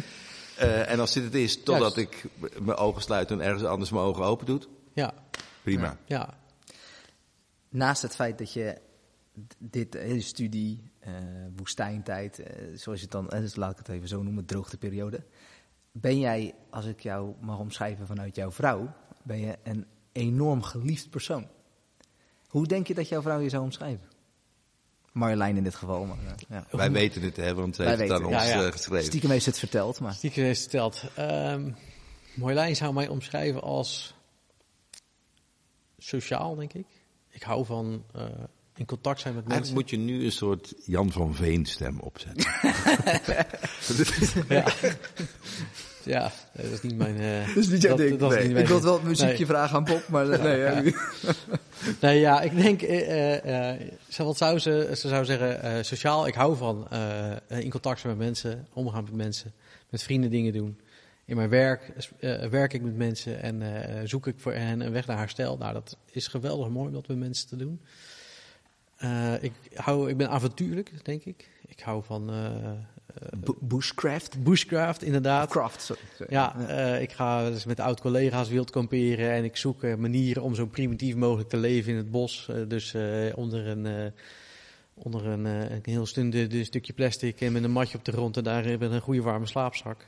Eh, 0.56 0.90
en 0.90 1.00
als 1.00 1.12
dit 1.12 1.24
het 1.24 1.34
is, 1.34 1.62
totdat 1.62 1.94
Juist. 1.94 1.96
ik 1.96 2.30
mijn 2.60 2.78
ogen 2.78 3.02
sluit 3.02 3.30
en 3.30 3.40
ergens 3.40 3.64
anders 3.64 3.90
mijn 3.90 4.04
ogen 4.04 4.24
open 4.24 4.46
doet, 4.46 4.68
ja, 4.92 5.14
prima. 5.62 5.98
ja. 6.04 6.34
Naast 7.68 8.02
het 8.02 8.14
feit 8.14 8.38
dat 8.38 8.52
je 8.52 8.80
dit 9.58 9.94
hele 9.94 10.20
studie, 10.20 10.90
eh, 10.98 11.12
woestijntijd, 11.56 12.38
eh, 12.38 12.62
zoals 12.74 12.98
je 12.98 13.04
het 13.04 13.12
dan, 13.12 13.26
dus 13.28 13.56
laat 13.56 13.70
ik 13.70 13.78
het 13.78 13.88
even 13.88 14.08
zo 14.08 14.22
noemen, 14.22 14.44
droogteperiode. 14.44 15.24
Ben 15.92 16.18
jij, 16.18 16.54
als 16.70 16.86
ik 16.86 17.00
jou 17.00 17.34
mag 17.40 17.58
omschrijven 17.58 18.06
vanuit 18.06 18.34
jouw 18.34 18.50
vrouw, 18.52 18.94
ben 19.22 19.38
je 19.38 19.58
een 19.62 19.86
enorm 20.12 20.62
geliefd 20.62 21.10
persoon. 21.10 21.48
Hoe 22.48 22.66
denk 22.66 22.86
je 22.86 22.94
dat 22.94 23.08
jouw 23.08 23.22
vrouw 23.22 23.40
je 23.40 23.48
zou 23.48 23.62
omschrijven? 23.62 24.08
Marjolein 25.14 25.56
in 25.56 25.62
dit 25.64 25.74
geval. 25.74 26.04
Maar, 26.04 26.16
eh, 26.26 26.32
ja. 26.48 26.66
Wij 26.70 26.90
weten 26.90 27.22
het, 27.22 27.36
hè, 27.36 27.54
want 27.54 27.76
ze 27.76 27.82
Wij 27.82 27.90
heeft 27.96 28.02
het 28.02 28.12
aan 28.12 28.24
ons 28.26 28.36
het. 28.36 28.44
Ja, 28.52 28.58
ja. 28.60 28.66
eh, 28.66 28.72
geschreven. 28.72 29.04
Stiekem 29.04 29.30
heeft 29.30 29.44
ze 29.44 29.50
het 29.50 29.58
verteld, 29.58 30.00
maar 30.00 30.12
Stiekem 30.14 30.44
heeft 30.44 30.60
stelt. 30.60 31.02
Ehm 31.14 31.70
Marjolein 32.34 32.76
zou 32.76 32.94
mij 32.94 33.08
omschrijven 33.08 33.62
als 33.62 34.14
sociaal, 35.98 36.54
denk 36.54 36.72
ik. 36.72 36.86
Ik 37.30 37.42
hou 37.42 37.64
van 37.64 38.04
eh, 38.14 38.24
in 38.76 38.86
contact 38.86 39.20
zijn 39.20 39.34
met 39.34 39.44
mensen. 39.48 39.62
Eigenlijk 39.64 39.92
moet 39.92 40.00
je 40.00 40.12
nu 40.12 40.24
een 40.24 40.32
soort 40.32 40.74
Jan 40.84 41.12
van 41.12 41.34
Veen 41.34 41.66
stem 41.66 42.00
opzetten. 42.00 42.52
Ja. 44.56 44.64
Ja, 46.04 46.32
dat 46.52 46.64
is 46.64 46.80
niet 46.80 46.96
mijn... 46.96 47.16
eh, 47.18 47.46
Dat 47.46 47.56
is 47.56 47.68
niet 47.68 47.82
jouw 47.82 47.96
ding. 47.96 48.18
dat 48.18 48.42
niet 48.44 48.56
ik 48.56 48.66
wilde 48.66 48.84
wel 48.84 48.94
het 48.94 49.02
muziekje 49.02 49.36
Nee. 49.36 49.46
vragen 49.46 49.76
aan 49.76 49.84
Bob, 49.84 50.08
maar 50.08 50.26
nee. 50.26 50.58
ja. 50.58 50.82
Nee, 52.00 52.20
ja, 52.20 52.40
ik 52.40 52.56
denk, 52.56 52.80
ze- 54.08 54.24
wat 54.24 54.36
zou 54.36 54.58
ze, 54.58 54.90
ze 54.96 55.08
zou 55.08 55.24
zeggen, 55.24 55.84
sociaal, 55.84 56.26
ik 56.26 56.34
hou 56.34 56.56
van 56.56 56.88
in 57.48 57.70
contact 57.70 58.00
zijn 58.00 58.16
met 58.16 58.26
mensen, 58.26 58.66
omgaan 58.72 59.04
met 59.04 59.12
mensen, 59.14 59.52
met 59.88 60.02
vrienden 60.02 60.30
dingen 60.30 60.52
doen. 60.52 60.78
In 61.24 61.36
mijn 61.36 61.48
werk 61.48 61.92
werk 62.50 62.72
ik 62.72 62.82
met 62.82 62.96
mensen 62.96 63.42
en 63.42 63.62
zoek 64.08 64.26
ik 64.26 64.34
voor 64.38 64.52
hen 64.52 64.80
een 64.80 64.92
weg 64.92 65.06
naar 65.06 65.18
herstel. 65.18 65.56
Nou, 65.56 65.72
dat 65.72 65.96
is 66.10 66.26
geweldig 66.26 66.68
mooi 66.68 66.86
om 66.86 66.92
dat 66.94 67.08
met 67.08 67.18
mensen 67.18 67.48
te 67.48 67.56
doen. 67.56 67.80
Ik, 69.40 69.52
hou, 69.74 70.10
ik 70.10 70.16
ben 70.16 70.30
avontuurlijk, 70.30 70.90
denk 71.04 71.24
ik. 71.24 71.48
Ik 71.66 71.80
hou 71.80 72.02
van 72.04 72.30
Bushcraft? 73.60 74.42
bushcraft, 74.42 75.02
inderdaad. 75.02 75.50
Craft, 75.50 75.82
sorry. 75.82 76.02
sorry. 76.16 76.32
Ja, 76.32 76.68
eh, 76.68 77.02
ik 77.02 77.12
ga 77.12 77.50
dus 77.50 77.64
met 77.64 77.80
oud-collega's 77.80 78.48
wild 78.48 78.70
kamperen 78.70 79.30
en 79.30 79.44
ik 79.44 79.56
zoek 79.56 79.82
eh, 79.82 79.94
manieren 79.94 80.42
om 80.42 80.54
zo 80.54 80.66
primitief 80.66 81.14
mogelijk 81.14 81.48
te 81.48 81.56
leven 81.56 81.90
in 81.90 81.96
het 81.96 82.10
bos. 82.10 82.48
Eh, 82.48 82.56
dus 82.68 82.94
onder 83.34 83.66
een, 83.66 84.12
onder 84.94 85.26
een, 85.26 85.44
een 85.44 85.80
heel 85.82 86.06
stunde 86.06 86.46
de 86.46 86.64
stukje 86.64 86.92
plastic 86.92 87.40
en 87.40 87.52
met 87.52 87.64
een 87.64 87.70
matje 87.70 87.98
op 87.98 88.04
de 88.04 88.12
grond 88.12 88.36
en 88.36 88.44
daar 88.44 88.78
met 88.78 88.90
een 88.90 89.00
goede 89.00 89.22
warme 89.22 89.46
slaapzak. 89.46 90.06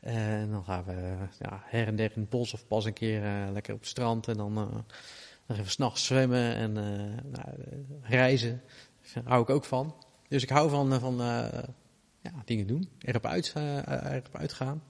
En 0.00 0.50
dan 0.50 0.64
gaan 0.64 0.84
we 0.84 1.16
ja, 1.38 1.62
her 1.64 1.86
en 1.86 1.96
der 1.96 2.12
in 2.14 2.20
het 2.20 2.30
bos 2.30 2.54
of 2.54 2.66
pas 2.66 2.84
een 2.84 2.92
keer 2.92 3.22
lekker 3.52 3.74
op 3.74 3.80
het 3.80 3.88
strand 3.88 4.28
en 4.28 4.36
dan 4.36 4.52
nog 5.46 5.58
even 5.58 5.70
s'nachts 5.70 6.04
zwemmen 6.04 6.54
en 6.54 6.72
nou, 6.72 7.48
reizen. 8.02 8.62
Daar 9.14 9.22
hou 9.24 9.42
ik 9.42 9.50
ook 9.50 9.64
van. 9.64 9.94
Dus 10.28 10.42
ik 10.42 10.50
hou 10.50 10.70
van, 10.70 11.00
van 11.00 11.20
ja, 12.24 12.42
dingen 12.44 12.66
doen, 12.66 12.88
erop, 13.00 13.26
uit, 13.26 13.52
eh, 13.54 14.12
erop 14.12 14.36
uitgaan. 14.36 14.82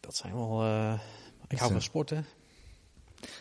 Dat 0.00 0.16
zijn 0.16 0.34
wel. 0.34 0.62
eh, 0.62 1.00
ik 1.48 1.58
hou 1.58 1.72
van 1.72 1.82
sporten. 1.82 2.26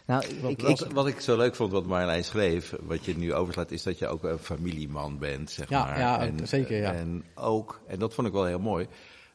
Nou, 0.05 0.25
ik, 0.25 0.41
ik, 0.49 0.61
Wat, 0.61 0.91
wat 0.91 1.07
ik 1.07 1.19
zo 1.19 1.37
leuk 1.37 1.55
vond, 1.55 1.71
wat 1.71 1.85
Marjolein 1.85 2.23
schreef, 2.23 2.73
wat 2.81 3.05
je 3.05 3.17
nu 3.17 3.33
overslaat, 3.33 3.71
is 3.71 3.83
dat 3.83 3.97
je 3.99 4.07
ook 4.07 4.23
een 4.23 4.39
familieman 4.39 5.17
bent, 5.17 5.51
zeg 5.51 5.69
Ja, 5.69 5.85
maar. 5.85 5.99
ja, 5.99 6.45
zeker, 6.45 6.77
ja. 6.77 6.93
En 6.93 7.23
ook, 7.35 7.81
en 7.87 7.99
dat 7.99 8.13
vond 8.13 8.27
ik 8.27 8.33
wel 8.33 8.45
heel 8.45 8.59
mooi, 8.59 8.87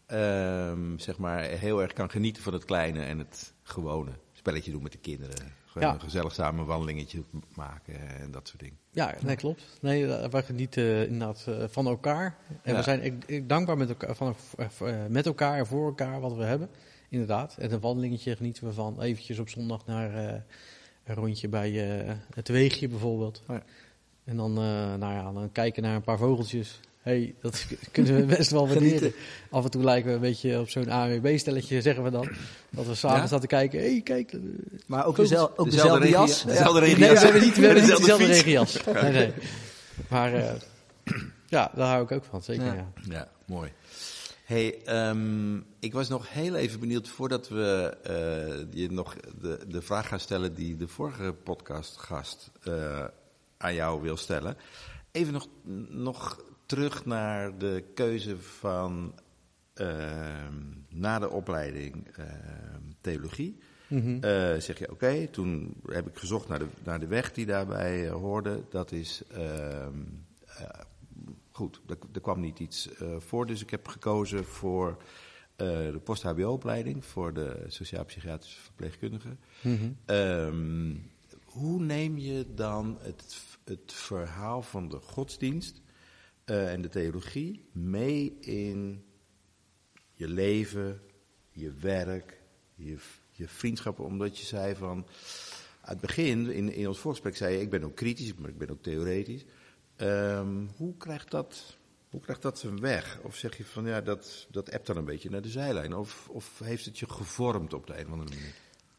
ehm, 0.07 0.99
zeg 0.99 1.19
maar, 1.19 1.43
heel 1.43 1.83
erg 1.83 1.93
kan 1.93 2.11
genieten 2.11 2.43
van 2.43 2.53
het 2.53 2.64
kleine 2.64 3.03
en 3.05 3.19
het 3.19 3.53
gewone. 3.62 4.11
Spelletje 4.33 4.71
doen 4.71 4.83
met 4.83 4.93
de 4.93 4.99
kinderen. 4.99 5.53
Ja. 5.81 5.95
een 5.95 6.01
gezellig 6.01 6.35
samen 6.35 6.61
een 6.61 6.66
wandelingetje 6.66 7.22
maken 7.55 8.20
en 8.20 8.31
dat 8.31 8.49
soort 8.49 8.61
dingen. 8.61 8.79
Ja, 8.91 9.14
nee, 9.22 9.37
klopt. 9.37 9.62
Nee, 9.81 10.14
eh, 10.14 10.31
wij 10.31 10.43
genieten 10.43 11.09
inderdaad 11.09 11.45
eh, 11.49 11.64
van 11.68 11.87
elkaar. 11.87 12.37
En 12.62 12.72
Ja. 12.72 12.76
we 12.79 12.83
zijn 12.83 13.03
ik, 13.05 13.24
ik 13.26 13.49
dankbaar 13.49 13.76
met 13.76 13.89
elkaar, 13.89 14.16
van, 14.16 14.35
eh, 14.57 14.66
met 15.09 15.26
elkaar 15.26 15.59
en 15.59 15.66
voor 15.66 15.87
elkaar 15.87 16.20
wat 16.20 16.35
we 16.35 16.45
hebben. 16.45 16.68
Inderdaad. 17.09 17.57
En 17.59 17.72
een 17.72 17.81
wandelingetje 17.81 18.37
genieten 18.37 18.64
we 18.66 18.72
van. 18.72 19.01
Eventjes 19.03 19.39
op 19.39 19.49
zondag 19.49 19.87
naar 19.87 20.14
eh, 20.14 20.41
een 21.05 21.14
rondje 21.14 21.49
bij 21.49 21.99
eh, 22.09 22.14
het 22.35 22.49
Weegje 22.49 22.89
bijvoorbeeld. 22.89 23.43
Ja. 23.49 23.62
En 24.24 24.37
dan, 24.37 24.51
eh, 24.51 24.95
nou 24.95 25.12
ja, 25.14 25.33
dan 25.33 25.53
kijken 25.53 25.83
naar 25.83 25.95
een 25.95 26.03
paar 26.03 26.18
vogeltjes. 26.18 26.81
Hey, 27.09 27.35
dat 27.41 27.67
kunnen 27.93 28.17
we 28.17 28.25
best 28.37 28.51
wel 28.51 28.69
waarderen. 28.69 29.13
Af 29.51 29.65
en 29.65 29.71
toe 29.71 29.85
lijken 29.85 30.09
we 30.09 30.15
een 30.15 30.21
beetje 30.21 30.61
op 30.61 30.69
zo'n 30.71 30.91
AWB-stelletje, 30.91 31.81
zeggen 31.83 32.05
we 32.05 32.11
dan. 32.11 32.29
Dat 32.71 32.87
we 32.87 32.95
s'avonds 32.95 33.21
Ja? 33.21 33.27
staan 33.27 33.41
te 33.41 33.47
kijken. 33.47 33.81
hey, 33.81 34.01
kijk. 34.05 34.33
eh, 34.33 34.41
maar 34.87 35.07
ook, 35.07 35.17
dezelfde, 35.17 35.59
ook 35.59 35.71
Dezelfde 35.71 36.09
jas. 36.09 36.45
dezelfde 36.45 36.81
Nee, 36.81 36.95
regenjas. 36.95 37.19
we 37.21 37.25
hebben 37.25 37.43
niet, 37.43 37.57
we 37.57 37.65
hebben 37.67 37.85
niet 37.85 37.97
Dezelfde 37.97 38.27
regenjas. 38.27 38.85
Nee, 39.03 39.13
nee. 39.13 39.33
Maar 40.09 40.35
eh, 40.35 40.53
ja, 41.57 41.71
daar 41.75 41.89
hou 41.89 42.03
ik 42.05 42.13
ook 42.13 42.25
van, 42.25 42.43
zeker. 42.43 42.65
Ja. 42.65 42.75
Ja. 42.75 42.93
Ja, 43.09 43.29
mooi. 43.47 43.73
Hey, 44.45 44.85
ehm, 44.85 45.57
ik 45.79 45.93
was 45.93 46.09
nog 46.09 46.33
heel 46.33 46.55
even 46.55 46.81
benieuwd 46.81 47.09
voordat 47.09 47.49
we 47.49 47.97
eh, 48.03 48.81
je 48.83 48.91
nog 48.91 49.17
de, 49.41 49.59
de 49.69 49.83
vraag 49.83 50.09
gaan 50.09 50.21
stellen 50.21 50.55
die 50.55 50.77
de 50.77 50.89
vorige 50.89 51.35
podcastgast 51.45 52.51
eh 52.63 53.05
aan 53.61 53.75
jou 53.75 54.03
wil 54.03 54.17
stellen. 54.17 54.57
Even 55.13 55.33
nog, 55.33 55.47
nog 55.89 56.43
terug 56.69 57.05
naar 57.05 57.59
de 57.59 57.85
keuze 57.95 58.39
van 58.39 59.14
ehm, 59.75 60.55
na 60.89 61.19
de 61.19 61.31
opleiding 61.31 62.09
ehm, 62.16 62.83
theologie. 63.01 63.59
Mhm. 63.87 64.19
Eh, 64.21 64.57
zeg 64.59 64.79
je, 64.79 64.91
oké, 64.91 65.27
toen 65.27 65.75
heb 65.87 66.07
ik 66.07 66.16
gezocht 66.16 66.49
naar 66.49 66.59
de, 66.59 66.66
naar 66.85 67.01
de 67.01 67.07
weg 67.07 67.33
die 67.33 67.47
daarbij 67.47 68.07
eh, 68.07 68.12
hoorde. 68.12 68.62
Dat 68.71 68.93
is, 68.93 69.23
ehm, 69.31 70.01
eh, 70.47 70.81
goed, 71.51 71.81
er, 71.87 71.99
er 72.12 72.21
kwam 72.21 72.41
niet 72.41 72.59
iets 72.59 72.89
voor, 73.19 73.47
dus 73.47 73.62
ik 73.62 73.71
heb 73.71 73.89
gekozen 73.89 74.45
voor 74.45 74.97
de 75.57 76.01
post-HBO-opleiding 76.05 77.05
voor 77.05 77.33
de 77.35 77.64
sociaal-psychiatrische 77.66 78.61
verpleegkundige. 78.61 79.37
Mhm. 79.61 80.95
Hoe 81.45 81.81
neem 81.81 82.19
je 82.19 82.47
dan 82.55 82.99
het, 83.01 83.37
het 83.64 83.93
verhaal 83.93 84.62
van 84.62 84.89
de 84.89 84.97
godsdienst 84.97 85.81
eh, 86.49 86.72
en 86.72 86.82
de 86.82 86.88
theologie 86.88 87.68
mee 87.72 88.36
in 88.40 89.05
je 90.12 90.28
leven, 90.28 91.01
je 91.51 91.72
werk, 91.72 92.40
je, 92.74 92.96
je 93.30 93.49
vriendschappen? 93.49 94.05
Omdat 94.05 94.38
je 94.38 94.46
zei 94.46 94.74
van, 94.74 95.07
aan 95.80 95.92
het 95.92 96.01
begin, 96.01 96.51
in, 96.51 96.72
in 96.72 96.88
ons 96.88 96.99
voorgesprek 96.99 97.36
zei 97.36 97.55
je, 97.55 97.61
ik 97.61 97.70
ben 97.70 97.84
ook 97.84 97.96
kritisch, 97.96 98.34
maar 98.34 98.49
ik 98.49 98.59
ben 98.59 98.70
ook 98.70 98.82
theoretisch. 98.82 99.44
Ehm, 99.96 100.66
hoe, 100.76 100.96
krijgt 100.96 101.30
dat, 101.30 101.76
hoe 102.11 102.20
krijgt 102.20 102.42
dat 102.42 102.59
zijn 102.59 102.80
weg? 102.80 103.20
Of 103.22 103.36
zeg 103.36 103.57
je 103.57 103.64
van, 103.64 103.86
ja, 103.86 104.01
dat, 104.01 104.46
dat 104.51 104.72
appt 104.72 104.86
dan 104.86 104.96
een 104.96 105.05
beetje 105.05 105.30
naar 105.30 105.42
de 105.42 105.49
zijlijn? 105.49 105.94
Of, 105.94 106.28
of 106.28 106.59
heeft 106.59 106.84
het 106.84 106.99
je 106.99 107.11
gevormd 107.11 107.72
op 107.72 107.86
de 107.86 107.99
een 107.99 108.07
of 108.07 108.12
andere 108.12 108.30
manier? 108.30 108.55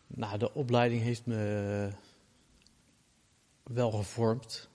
Nou, 0.08 0.38
de 0.38 0.54
opleiding 0.54 1.02
heeft 1.02 1.26
me 1.26 1.90
wel 3.64 3.92
gevormd. 3.92 4.70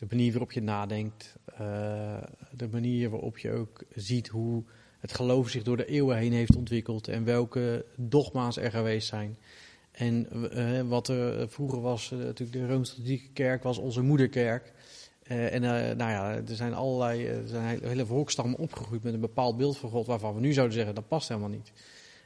De 0.00 0.06
manier 0.08 0.30
waarop 0.30 0.52
je 0.52 0.62
nadenkt, 0.62 1.36
eh, 1.44 2.22
de 2.56 2.68
manier 2.70 3.10
waarop 3.10 3.38
je 3.38 3.52
ook 3.52 3.82
ziet 3.94 4.28
hoe 4.28 4.64
het 4.98 5.12
geloof 5.12 5.48
zich 5.48 5.62
door 5.62 5.76
de 5.76 5.86
eeuwen 5.86 6.16
heen 6.16 6.32
heeft 6.32 6.56
ontwikkeld 6.56 7.08
en 7.08 7.24
welke 7.24 7.84
dogma's 7.96 8.56
er 8.56 8.70
geweest 8.70 9.08
zijn. 9.08 9.38
En 9.92 10.28
eh, 10.50 10.80
wat 10.80 11.08
er 11.08 11.48
vroeger 11.48 11.80
was, 11.80 12.12
eh, 12.12 12.18
natuurlijk 12.18 12.58
de 12.58 12.66
Rooms-Katholieke 12.66 13.28
Kerk 13.32 13.62
was 13.62 13.78
onze 13.78 14.02
moederkerk. 14.02 14.72
En 15.22 15.60
nou 15.96 16.10
ja, 16.10 16.34
er 16.34 16.56
zijn 16.56 16.74
allerlei, 16.74 17.26
er 17.26 17.48
zijn 17.48 17.80
hele, 17.82 18.06
volkstammen 18.06 18.58
opgegroeid 18.58 19.02
met 19.02 19.14
een 19.14 19.20
bepaald 19.20 19.56
beeld 19.56 19.78
van 19.78 19.90
God, 19.90 20.06
waarvan 20.06 20.34
we 20.34 20.40
nu 20.40 20.52
zouden 20.52 20.76
zeggen 20.76 20.94
dat 20.94 21.08
past 21.08 21.28
helemaal 21.28 21.50
niet. 21.50 21.72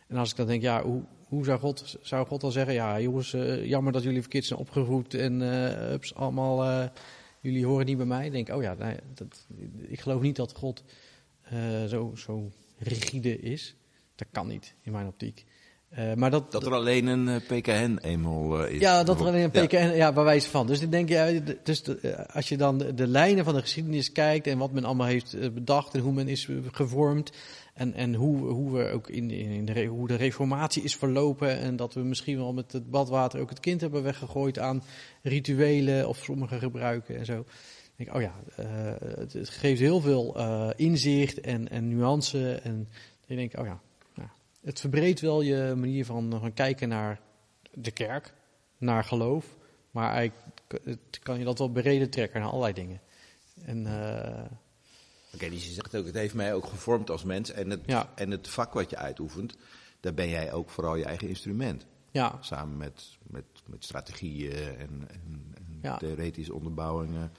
En 0.09 0.17
als 0.17 0.31
ik 0.31 0.37
dan 0.37 0.47
denk, 0.47 0.63
ja, 0.63 0.83
hoe, 0.83 1.03
hoe 1.29 1.45
zou, 1.45 1.59
God, 1.59 1.97
zou 2.03 2.27
God 2.27 2.41
dan 2.41 2.53
zeggen, 2.53 2.75
ja 2.75 3.01
jongens, 3.01 3.37
jammer 3.63 3.93
dat 3.93 4.03
jullie 4.03 4.21
verkeerd 4.21 4.45
zijn 4.45 4.61
opgegroeid 4.61 5.15
en 5.15 5.41
ups, 5.93 6.15
allemaal, 6.15 6.91
jullie 7.45 7.67
horen 7.67 7.87
niet 7.87 7.97
bij 7.97 8.07
mij. 8.07 8.31
Denk, 8.31 8.49
oh 8.49 8.63
ja, 8.63 8.75
nee, 8.75 8.97
dat, 9.15 9.47
ik 9.81 10.01
geloof 10.01 10.21
niet 10.21 10.37
dat 10.37 10.53
God 10.53 10.85
eh, 11.43 11.85
zo, 11.85 12.13
zo 12.17 12.51
rigide 12.79 13.41
is. 13.41 13.77
Dat 14.15 14.29
kan 14.31 14.47
niet, 14.47 14.75
in 14.83 14.93
mijn 14.93 15.07
optiek. 15.07 15.45
Eh, 15.95 16.15
maar 16.15 16.31
dat, 16.31 16.53
Dat 16.53 16.67
er 16.67 16.73
alleen 16.73 17.07
een 17.07 17.29
eh, 17.29 17.37
PKN 17.59 17.99
eenmaal 18.03 18.65
eh, 18.65 18.75
is. 18.75 18.81
ja, 18.81 19.03
dat 19.05 19.21
er 19.21 19.27
alleen 19.27 19.43
een 19.43 19.51
Ja. 19.53 19.67
PKN, 19.67 19.97
ja, 19.97 20.13
bij 20.13 20.25
wijze 20.25 20.51
van. 20.51 20.67
Dus 20.67 20.81
ik 20.81 20.91
denk, 20.91 21.09
ja, 21.09 21.41
dus 21.63 21.83
de- 21.83 22.27
als 22.33 22.49
je 22.49 22.57
dan 22.57 22.79
de, 22.79 22.95
de 22.95 23.07
lijnen 23.07 23.45
van 23.45 23.55
de 23.55 23.61
geschiedenis 23.61 24.13
kijkt 24.13 24.47
en 24.47 24.59
wat 24.59 24.73
men 24.73 24.85
allemaal 24.85 25.07
heeft 25.07 25.55
bedacht 25.55 25.95
en 25.95 26.01
hoe 26.01 26.13
men 26.13 26.29
is 26.29 26.49
gevormd 26.73 27.33
en, 27.75 27.95
en 27.95 28.15
hoe, 28.15 28.37
hoe, 28.37 28.73
we 28.73 28.91
ook 28.91 29.09
in, 29.09 29.31
in 29.31 29.65
de, 29.65 29.85
hoe 29.85 30.07
de 30.07 30.15
reformatie 30.15 30.83
is 30.83 30.97
verlopen 30.97 31.59
en 31.59 31.77
dat 31.77 31.95
we 31.95 32.01
misschien 32.01 32.37
wel 32.37 32.53
met 32.53 32.73
het 32.73 32.91
badwater 32.91 33.41
ook 33.41 33.49
het 33.51 33.61
kind 33.61 33.81
hebben 33.81 34.03
weggegooid 34.03 34.59
aan 34.59 34.83
rituelen 35.23 36.09
of 36.09 36.17
sommige 36.17 36.59
gebruiken 36.59 37.17
en 37.19 37.25
zo. 37.25 37.35
Dan 37.35 37.45
denk 37.97 38.09
ik, 38.09 38.15
oh 38.17 38.23
ja, 38.23 38.35
het, 39.21 39.33
het 39.33 39.49
geeft 39.49 39.81
heel 39.81 40.01
veel 40.01 40.37
inzicht 40.77 41.41
en, 41.41 41.69
en 41.69 41.89
nuance 41.89 42.55
en 42.55 42.89
ik 43.27 43.37
denk, 43.37 43.59
oh 43.59 43.67
ja, 43.67 43.81
het 44.65 44.81
verbreedt 44.81 45.21
wel 45.21 45.41
je 45.41 45.75
manier 45.77 46.05
van, 46.05 46.31
van 46.41 46.53
kijken 46.53 46.89
naar 46.89 47.21
de 47.75 47.91
kerk, 47.91 48.35
naar 48.79 49.05
geloof. 49.05 49.47
Maar 49.91 50.13
eigenlijk 50.13 50.85
het- 50.85 51.19
kan 51.23 51.39
je 51.39 51.45
dat 51.45 51.59
wel 51.59 51.73
bereden 51.73 52.11
trekken 52.11 52.41
naar 52.41 52.49
allerlei 52.49 52.73
dingen. 52.75 53.01
En 53.65 53.87
eh, 53.87 54.45
Oké, 55.35 55.51
dus 55.51 55.65
je 55.67 55.73
zegt 55.73 55.97
ook, 55.97 56.07
het 56.07 56.15
heeft 56.15 56.35
mij 56.35 56.55
ook 56.55 56.67
gevormd 56.67 57.11
als 57.11 57.25
mens. 57.25 57.51
En 57.51 57.71
het, 57.71 57.81
Ja. 57.87 58.13
en 58.15 58.31
het 58.31 58.49
vak 58.49 58.73
wat 58.73 58.91
je 58.91 58.97
uitoefent, 58.97 59.57
daar 60.01 60.15
ben 60.15 60.29
jij 60.29 60.53
ook 60.53 60.71
vooral 60.71 60.97
je 60.97 61.05
eigen 61.05 61.29
instrument. 61.29 61.87
ja, 62.11 62.39
Samen 62.41 62.77
met, 62.77 63.17
met, 63.23 63.45
met 63.67 63.85
strategieën 63.85 64.53
en, 64.53 65.09
en, 65.09 65.53
en 65.57 65.79
Ja. 65.83 65.97
theoretische 65.97 66.55
onderbouwingen. 66.55 67.33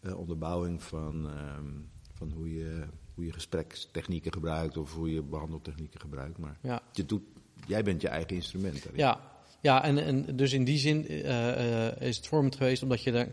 eh, 0.00 0.18
onderbouwing 0.18 0.82
van, 0.82 1.30
ehm, 1.30 1.68
van 2.14 2.30
hoe, 2.30 2.54
je, 2.54 2.84
hoe 3.20 3.28
je 3.28 3.34
gesprekstechnieken 3.34 4.32
gebruikt 4.32 4.76
of 4.76 4.94
hoe 4.94 5.12
je 5.12 5.22
behandeltechnieken 5.22 6.00
gebruikt. 6.00 6.38
Maar 6.38 6.58
ja, 6.62 6.82
je 6.92 7.06
doet, 7.06 7.22
jij 7.66 7.82
bent 7.82 8.00
je 8.00 8.08
eigen 8.08 8.34
instrument. 8.34 8.82
daarin. 8.82 9.00
ja. 9.00 9.20
ja 9.60 9.84
en, 9.84 9.98
en 9.98 10.36
dus 10.36 10.52
in 10.52 10.64
die 10.64 10.78
zin 10.78 11.08
eh, 11.08 11.86
eh, 11.86 12.00
is 12.00 12.16
het 12.16 12.26
vormend 12.26 12.56
geweest 12.56 12.82
omdat 12.82 13.02
je, 13.02 13.12
daar, 13.12 13.28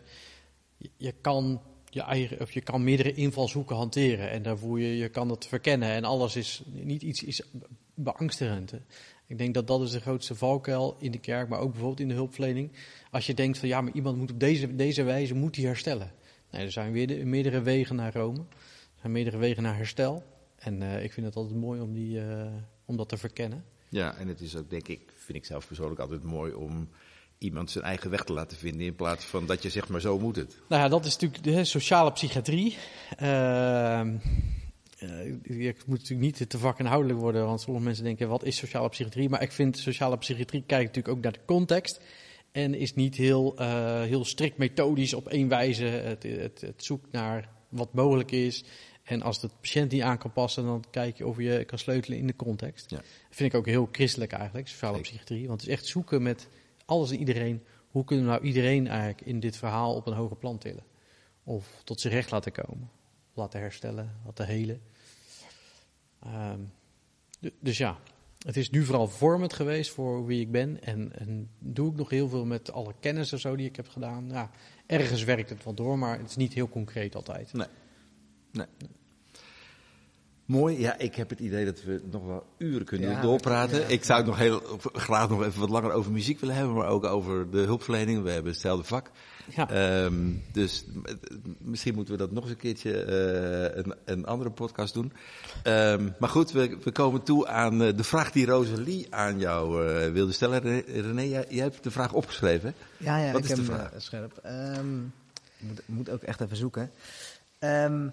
je, 0.98 1.14
kan 1.22 1.62
je 1.90 2.02
eigen, 2.02 2.40
of 2.42 2.52
je 2.52 2.62
kan 2.62 2.84
meerdere 2.84 3.14
invalshoeken 3.14 3.76
hanteren 3.76 4.30
en 4.30 4.42
daarvoor 4.44 4.80
je, 4.80 4.98
je 4.98 5.10
kan 5.10 5.28
dat 5.28 5.48
verkennen 5.48 5.90
en 5.90 6.04
alles 6.04 6.36
is 6.36 6.62
niet 6.66 7.02
iets 7.02 7.24
is 7.24 7.42
beangstigend. 7.94 8.74
Ik 9.28 9.38
denk 9.38 9.54
dat 9.54 9.68
dat 9.68 9.82
is 9.82 9.92
de 9.92 10.00
grootste 10.00 10.36
valkuil 10.36 10.96
in 11.00 11.12
de 11.12 11.20
kerk, 11.20 11.50
maar 11.50 11.60
ook 11.60 11.70
bijvoorbeeld 11.72 12.00
in 12.00 12.08
de 12.08 12.14
hulpverlening. 12.14 12.72
Als 13.12 13.26
je 13.26 13.34
denkt 13.34 13.58
van 13.58 13.68
ja, 13.68 13.82
maar 13.82 13.94
iemand 13.94 14.18
moet 14.18 14.32
op 14.32 14.40
deze, 14.40 14.76
deze 14.76 15.04
wijze 15.04 15.36
moet 15.36 15.56
hij 15.56 15.66
herstellen. 15.66 16.12
Nee, 16.52 16.66
er 16.66 16.72
zijn 16.72 16.92
weer 16.92 17.08
de- 17.08 17.26
meerdere 17.26 17.62
wegen 17.62 17.96
naar 17.96 18.14
Rome. 18.14 18.44
Er 19.08 19.14
meerdere 19.14 19.38
wegen 19.38 19.64
naar 19.64 19.76
herstel. 19.76 20.24
En 20.56 20.82
eh, 20.82 21.04
ik 21.04 21.14
vind 21.14 21.26
het 21.26 21.36
altijd 21.36 21.56
mooi 21.56 21.82
om, 21.82 21.94
die, 21.94 22.22
eh, 22.22 22.48
om 22.86 22.98
dat 22.98 23.10
te 23.10 23.18
verkennen. 23.18 23.64
Ja, 23.90 24.16
en 24.16 24.28
het 24.28 24.42
is 24.42 24.56
ook, 24.56 24.70
denk 24.70 24.88
ik, 24.88 25.14
vind 25.16 25.38
ik 25.38 25.46
zelf 25.46 25.68
persoonlijk 25.68 26.00
altijd 26.00 26.24
mooi 26.24 26.54
om 26.54 26.90
iemand 27.38 27.72
zijn 27.72 27.84
eigen 27.84 28.10
weg 28.10 28.24
te 28.24 28.34
laten 28.34 28.58
vinden. 28.58 28.86
In 28.86 28.96
plaats 28.96 29.26
van 29.26 29.46
dat 29.46 29.64
je 29.64 29.70
zegt, 29.70 29.90
maar 29.90 30.02
zo 30.02 30.20
moet 30.20 30.36
het. 30.36 30.58
Nou 30.70 30.82
ja, 30.82 30.88
dat 30.88 31.06
is 31.06 31.18
natuurlijk 31.18 31.44
de 31.44 31.64
sociale 31.64 32.12
psychiatrie. 32.12 32.78
Ehm, 33.18 34.18
eh, 34.98 35.26
ik 35.68 35.86
moet 35.86 36.00
natuurlijk 36.00 36.40
niet 36.40 36.50
te 36.50 36.58
vakinhoudelijk 36.58 37.20
worden, 37.20 37.46
want 37.46 37.62
sommige 37.62 37.86
mensen 37.86 38.04
denken, 38.04 38.28
wat 38.28 38.44
is 38.44 38.58
sociale 38.58 38.90
psychiatrie? 38.90 39.30
Maar 39.30 39.42
ik 39.42 39.52
vind 39.52 39.78
sociale 39.78 40.18
psychiatrie 40.18 40.64
kijkt 40.66 40.86
natuurlijk 40.86 41.16
ook 41.18 41.24
naar 41.24 41.34
de 41.34 41.46
context. 41.46 42.02
En 42.52 42.74
is 42.74 42.94
niet 42.94 43.16
heel, 43.16 43.54
heel 44.02 44.26
strikt 44.26 44.58
methodisch 44.58 45.14
op 45.14 45.28
één 45.28 45.48
wijze. 45.48 45.86
Het, 45.86 46.24
het, 46.24 46.62
het 46.62 46.84
zoekt 46.84 47.12
naar 47.12 47.56
wat 47.70 47.94
mogelijk 47.94 48.32
is. 48.32 48.64
En 49.08 49.22
als 49.22 49.40
de 49.40 49.50
patiënt 49.62 49.92
niet 49.92 50.02
aan 50.02 50.18
kan 50.18 50.32
passen, 50.32 50.64
dan 50.64 50.84
kijk 50.92 51.18
je 51.18 51.28
of 51.28 51.38
je 51.38 51.64
kan 51.66 51.78
sleutelen 51.78 52.18
in 52.18 52.28
de 52.28 52.36
context. 52.36 52.90
Ja. 52.90 52.96
Dat 52.98 53.06
vind 53.30 53.54
ik 53.54 53.60
ook 53.60 53.66
heel 53.66 53.90
christelijk 53.92 54.32
eigenlijk, 54.32 54.68
sociale 54.68 55.02
psychiatrie. 55.02 55.48
Want 55.48 55.62
het 55.62 55.70
is 55.70 55.76
echt 55.76 55.86
zoeken 55.86 56.24
met 56.24 56.48
alles 56.86 57.12
en 57.12 57.20
iedereen. 57.20 57.64
Hoe 57.88 58.04
kunnen 58.04 58.26
we 58.26 58.32
nou 58.32 58.44
iedereen 58.44 58.88
eigenlijk 58.88 59.22
in 59.22 59.40
dit 59.40 59.58
verhaal 59.58 59.96
op 59.96 60.08
een 60.08 60.14
hoger 60.14 60.38
plan 60.38 60.58
tillen? 60.58 60.84
Of 61.44 61.82
tot 61.84 62.00
zijn 62.00 62.14
recht 62.14 62.32
laten 62.32 62.52
komen. 62.52 62.90
Laten 63.34 63.60
herstellen, 63.60 64.16
laten 64.26 64.46
helen. 64.46 64.82
Ehm, 66.24 66.60
du- 67.40 67.54
dus 67.60 67.78
ja, 67.78 67.98
het 68.46 68.58
is 68.58 68.70
nu 68.70 68.84
vooral 68.84 69.08
vormend 69.08 69.54
geweest 69.54 69.92
voor 69.92 70.26
wie 70.26 70.42
ik 70.42 70.52
ben. 70.52 70.84
En, 70.84 71.20
en 71.20 71.50
doe 71.60 71.92
ik 71.92 71.98
nog 71.98 72.10
heel 72.10 72.30
veel 72.30 72.46
met 72.46 72.72
alle 72.72 72.94
kennis 73.00 73.34
of 73.34 73.40
zo 73.40 73.56
die 73.56 73.68
ik 73.68 73.76
heb 73.76 73.88
gedaan. 73.90 74.30
Ja, 74.30 74.52
ergens 74.86 75.24
werkt 75.24 75.50
het 75.50 75.64
wel 75.64 75.74
door, 75.74 75.98
maar 75.98 76.18
het 76.18 76.30
is 76.30 76.36
niet 76.36 76.54
heel 76.54 76.70
concreet 76.70 77.16
altijd. 77.16 77.52
Mooi. 80.46 80.80
Ja, 80.80 80.98
ik 80.98 81.16
heb 81.16 81.30
het 81.30 81.40
idee 81.40 81.66
dat 81.66 81.84
we 81.84 82.02
nog 82.12 82.26
wel 82.26 82.46
uren 82.58 82.86
kunnen 82.86 83.10
Ja, 83.10 83.22
doorpraten. 83.22 83.80
ja. 83.80 83.86
Ik 83.86 84.04
zou 84.04 84.18
het 84.18 84.28
nog 84.28 84.38
heel 84.38 84.62
graag 84.94 85.30
nog 85.30 85.44
even 85.44 85.60
wat 85.60 85.70
langer 85.70 85.92
over 85.92 86.12
muziek 86.12 86.40
willen 86.40 86.56
hebben, 86.56 86.76
maar 86.76 86.88
ook 86.88 87.04
over 87.06 87.52
de 87.52 87.58
hulpverlening. 87.60 88.24
We 88.24 88.30
hebben 88.32 88.52
hetzelfde 88.52 88.84
vak. 88.88 89.12
Ja. 89.56 89.70
Ehm, 89.70 90.16
dus 90.52 90.86
misschien 91.58 91.96
moeten 91.96 92.14
we 92.14 92.20
dat 92.20 92.32
nog 92.32 92.44
eens 92.44 92.52
een 92.52 92.58
keertje 92.58 93.02
eh, 93.04 93.78
een, 93.84 93.94
een 94.06 94.26
andere 94.26 94.50
podcast 94.50 94.94
doen. 94.94 95.14
Ehm, 95.64 96.10
maar 96.20 96.30
goed, 96.30 96.52
we, 96.52 96.78
we 96.84 96.92
komen 96.92 97.24
toe 97.24 97.48
aan 97.48 97.82
eh, 97.84 97.96
de 97.98 98.04
vraag 98.04 98.32
die 98.32 98.46
Rosalie 98.46 99.08
aan 99.10 99.40
jou 99.40 99.88
eh, 99.88 100.12
wilde 100.12 100.32
stellen. 100.32 100.62
René, 100.86 101.22
jij, 101.22 101.46
jij 101.50 101.64
hebt 101.64 101.84
de 101.84 101.92
vraag 101.92 102.14
opgeschreven. 102.14 102.74
Ja, 102.98 103.18
ja 103.18 103.32
Wat 103.32 103.44
ik 103.44 103.50
is 103.50 103.56
de 103.56 103.62
heb 103.62 103.72
hem 103.72 103.88
vraag? 103.90 104.02
scherp. 104.02 104.38
Ehm, 104.44 104.98
moet, 105.60 105.82
moet 105.86 106.10
ook 106.10 106.22
echt 106.22 106.42
even 106.42 106.58
zoeken. 106.58 106.92
Ehm, 107.60 108.08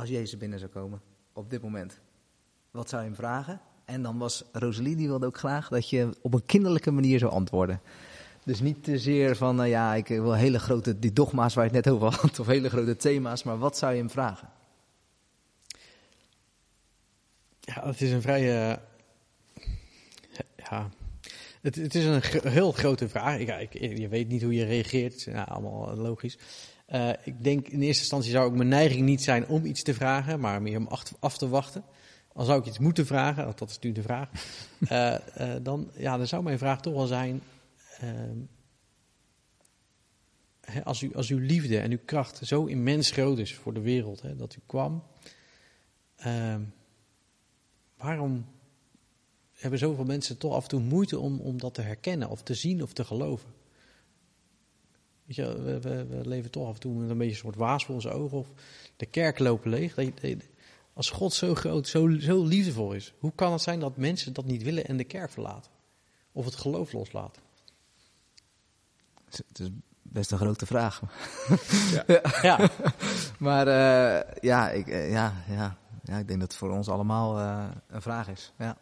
als 0.00 0.08
Jezus 0.08 0.38
binnen 0.38 0.58
zou 0.58 0.70
komen, 0.70 1.00
op 1.32 1.50
dit 1.50 1.62
moment, 1.62 2.00
wat 2.70 2.88
zou 2.88 3.02
je 3.02 3.08
hem 3.08 3.16
vragen? 3.16 3.60
En 3.84 4.02
dan 4.02 4.18
was 4.18 4.44
Rosalie, 4.52 4.96
die 4.96 5.08
wilde 5.08 5.26
ook 5.26 5.38
graag 5.38 5.68
dat 5.68 5.90
je 5.90 6.16
op 6.20 6.34
een 6.34 6.46
kinderlijke 6.46 6.90
manier 6.90 7.18
zou 7.18 7.32
antwoorden. 7.32 7.80
Dus 8.44 8.60
niet 8.60 8.84
te 8.84 8.98
zeer 8.98 9.36
van, 9.36 9.56
nou 9.56 9.68
ja, 9.68 9.94
ik 9.94 10.06
wil 10.06 10.34
hele 10.34 10.58
grote, 10.58 10.98
die 10.98 11.12
dogma's 11.12 11.54
waar 11.54 11.64
je 11.64 11.70
het 11.76 11.84
net 11.84 11.94
over 11.94 12.14
had, 12.20 12.38
of 12.38 12.46
hele 12.46 12.68
grote 12.68 12.96
thema's, 12.96 13.42
maar 13.42 13.58
wat 13.58 13.76
zou 13.76 13.92
je 13.92 13.98
hem 13.98 14.10
vragen? 14.10 14.48
Ja, 17.60 17.86
het 17.86 18.00
is 18.00 18.10
een 18.10 18.22
vrij. 18.22 18.42
ja. 20.56 20.90
Het, 21.60 21.94
is 21.94 22.04
een 22.04 22.22
heel 22.50 22.72
grote 22.72 23.08
vraag. 23.08 23.38
Ik, 23.38 23.72
ik, 23.72 23.98
je 23.98 24.08
weet 24.08 24.28
niet 24.28 24.42
hoe 24.42 24.54
je 24.54 24.64
reageert. 24.64 25.22
Ja, 25.22 25.42
allemaal 25.42 25.96
logisch. 25.96 26.38
Eh, 26.90 27.10
ik 27.24 27.44
denk 27.44 27.68
in 27.68 27.82
eerste 27.82 28.00
instantie 28.00 28.30
zou 28.30 28.46
ook 28.46 28.56
mijn 28.56 28.68
neiging 28.68 29.02
niet 29.02 29.22
zijn 29.22 29.46
om 29.46 29.64
iets 29.64 29.82
te 29.82 29.94
vragen, 29.94 30.40
maar 30.40 30.62
meer 30.62 30.78
om 30.78 30.88
af, 31.20 31.38
te 31.38 31.48
wachten. 31.48 31.84
Al 32.32 32.44
zou 32.44 32.60
ik 32.60 32.66
iets 32.66 32.78
moeten 32.78 33.06
vragen, 33.06 33.52
dat 33.56 33.70
is 33.70 33.78
nu 33.78 33.92
de 33.92 34.02
vraag. 34.02 34.28
eh, 34.88 35.54
eh, 35.54 35.62
dan, 35.62 35.90
ja, 35.96 36.16
dan 36.16 36.26
zou 36.26 36.42
mijn 36.42 36.58
vraag 36.58 36.80
toch 36.80 36.94
wel 36.94 37.06
zijn. 37.06 37.42
ehm, 37.98 38.36
hè, 40.60 40.84
als, 40.84 41.02
u, 41.02 41.14
als 41.14 41.28
uw 41.28 41.38
liefde 41.38 41.78
en 41.78 41.90
uw 41.90 41.98
kracht 42.04 42.40
zo 42.42 42.64
immens 42.64 43.10
groot 43.10 43.38
is 43.38 43.54
voor 43.54 43.74
de 43.74 43.80
wereld, 43.80 44.22
hè, 44.22 44.36
dat 44.36 44.56
u 44.56 44.58
kwam. 44.66 45.02
ehm, 46.16 46.62
waarom 47.96 48.46
hebben 49.52 49.78
zoveel 49.78 50.04
mensen 50.04 50.38
toch 50.38 50.54
af 50.54 50.62
en 50.62 50.68
toe 50.68 50.80
moeite 50.80 51.18
om, 51.18 51.40
om 51.40 51.58
dat 51.58 51.74
te 51.74 51.82
herkennen 51.82 52.28
of 52.28 52.42
te 52.42 52.54
zien 52.54 52.82
of 52.82 52.92
te 52.92 53.04
geloven? 53.04 53.59
Weet 55.30 55.38
je, 55.38 55.62
we, 55.62 55.80
we, 55.80 56.06
we 56.06 56.28
leven 56.28 56.50
toch 56.50 56.68
af 56.68 56.74
en 56.74 56.80
toe 56.80 56.94
met 56.94 57.10
een 57.10 57.18
beetje 57.18 57.32
een 57.32 57.38
soort 57.38 57.56
waas 57.56 57.84
voor 57.84 57.94
onze 57.94 58.10
ogen 58.10 58.38
of 58.38 58.48
de 58.96 59.06
kerk 59.06 59.38
lopen 59.38 59.70
leeg. 59.70 59.96
Als 60.92 61.10
God 61.10 61.32
zo 61.32 61.54
groot, 61.54 61.88
zo, 61.88 62.18
zo 62.18 62.44
liefdevol 62.44 62.92
is, 62.92 63.14
hoe 63.18 63.32
kan 63.34 63.52
het 63.52 63.62
zijn 63.62 63.80
dat 63.80 63.96
mensen 63.96 64.32
dat 64.32 64.44
niet 64.44 64.62
willen 64.62 64.86
en 64.86 64.96
de 64.96 65.04
kerk 65.04 65.30
verlaten? 65.30 65.70
Of 66.32 66.44
het 66.44 66.54
geloof 66.54 66.92
loslaten? 66.92 67.42
Het 69.24 69.58
is 69.58 69.68
best 70.02 70.30
een 70.30 70.38
grote 70.38 70.66
vraag. 70.66 71.02
Ja, 72.42 72.70
Maar 73.38 73.66
eh, 73.66 74.42
ja, 74.42 74.70
ik, 74.70 74.88
eh, 74.88 75.10
ja, 75.10 75.44
ja, 75.48 75.78
ja, 76.02 76.18
ik 76.18 76.28
denk 76.28 76.40
dat 76.40 76.48
het 76.48 76.58
voor 76.58 76.70
ons 76.70 76.88
allemaal 76.88 77.38
eh, 77.38 77.68
een 77.88 78.02
vraag 78.02 78.28
is. 78.28 78.52
Ja. 78.58 78.78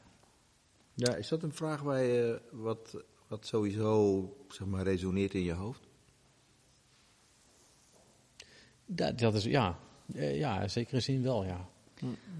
Ja, 0.94 1.14
is 1.14 1.28
dat 1.28 1.42
een 1.42 1.54
vraag 1.54 1.82
waar 1.82 2.02
je, 2.02 2.40
wat, 2.50 3.04
wat 3.26 3.46
sowieso 3.46 4.22
zeg 4.48 4.66
maar, 4.66 4.82
resoneert 4.82 5.34
in 5.34 5.42
je 5.42 5.52
hoofd? 5.52 5.87
Dat, 8.88 9.18
dat 9.18 9.34
is, 9.34 9.44
ja. 9.44 9.78
Eh, 10.14 10.38
ja, 10.38 10.60
in 10.62 10.70
zekere 10.70 11.00
zin 11.00 11.22
wel, 11.22 11.44
ja. 11.44 11.68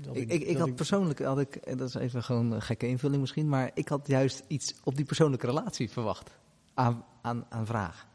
Dat 0.01 0.16
Ik, 0.16 0.32
ik, 0.32 0.57
had 0.57 0.74
persoonlijk, 0.74 1.18
had 1.18 1.38
ik, 1.38 1.78
dat 1.78 1.88
is 1.88 1.94
even 1.94 2.22
gewoon 2.22 2.53
een 2.53 2.62
gekke 2.62 2.86
invulling 2.86 3.20
misschien, 3.20 3.49
maar 3.49 3.70
ik 3.74 3.88
had 3.88 4.07
juist 4.07 4.42
iets 4.46 4.74
op 4.84 4.96
die 4.96 5.05
persoonlijke 5.05 5.46
relatie 5.46 5.90
verwacht. 5.90 6.30
Aan, 6.74 7.05
aan, 7.22 7.46
aan 7.49 7.66
vraag. 7.66 8.07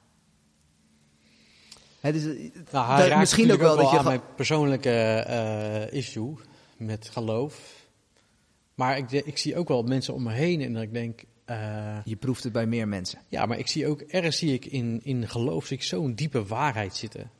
Hè, 1.99 2.11
dus, 2.11 2.25
eh, 2.25 2.51
Nou, 2.71 2.91
hij 2.91 3.07
raakt 3.07 3.19
misschien 3.19 3.51
ook 3.51 3.59
wel 3.59 3.75
dat 3.75 3.91
je. 3.91 4.03
mijn 4.03 4.21
persoonlijke 4.35 4.89
eh, 4.89 5.93
issue 5.93 6.35
met 6.77 7.09
geloof. 7.09 7.87
Maar 8.75 8.97
ik, 8.97 9.11
ik 9.11 9.37
zie 9.37 9.57
ook 9.57 9.67
wel 9.67 9.83
mensen 9.83 10.13
om 10.13 10.23
me 10.23 10.31
heen 10.31 10.61
en 10.61 10.73
dat 10.73 10.83
ik 10.83 10.93
denk, 10.93 11.23
Je 12.03 12.15
proeft 12.19 12.43
het 12.43 12.53
bij 12.53 12.65
meer 12.65 12.87
mensen. 12.87 13.19
ja, 13.29 13.45
maar 13.45 13.57
ik 13.57 13.67
zie 13.67 13.87
ook, 13.87 14.01
ergens 14.01 14.37
zie 14.37 14.53
ik 14.53 14.65
in, 14.65 14.99
in 15.03 15.29
geloof 15.29 15.71
zo'n 15.77 16.13
diepe 16.13 16.45
waarheid 16.45 16.95
zitten. 16.95 17.31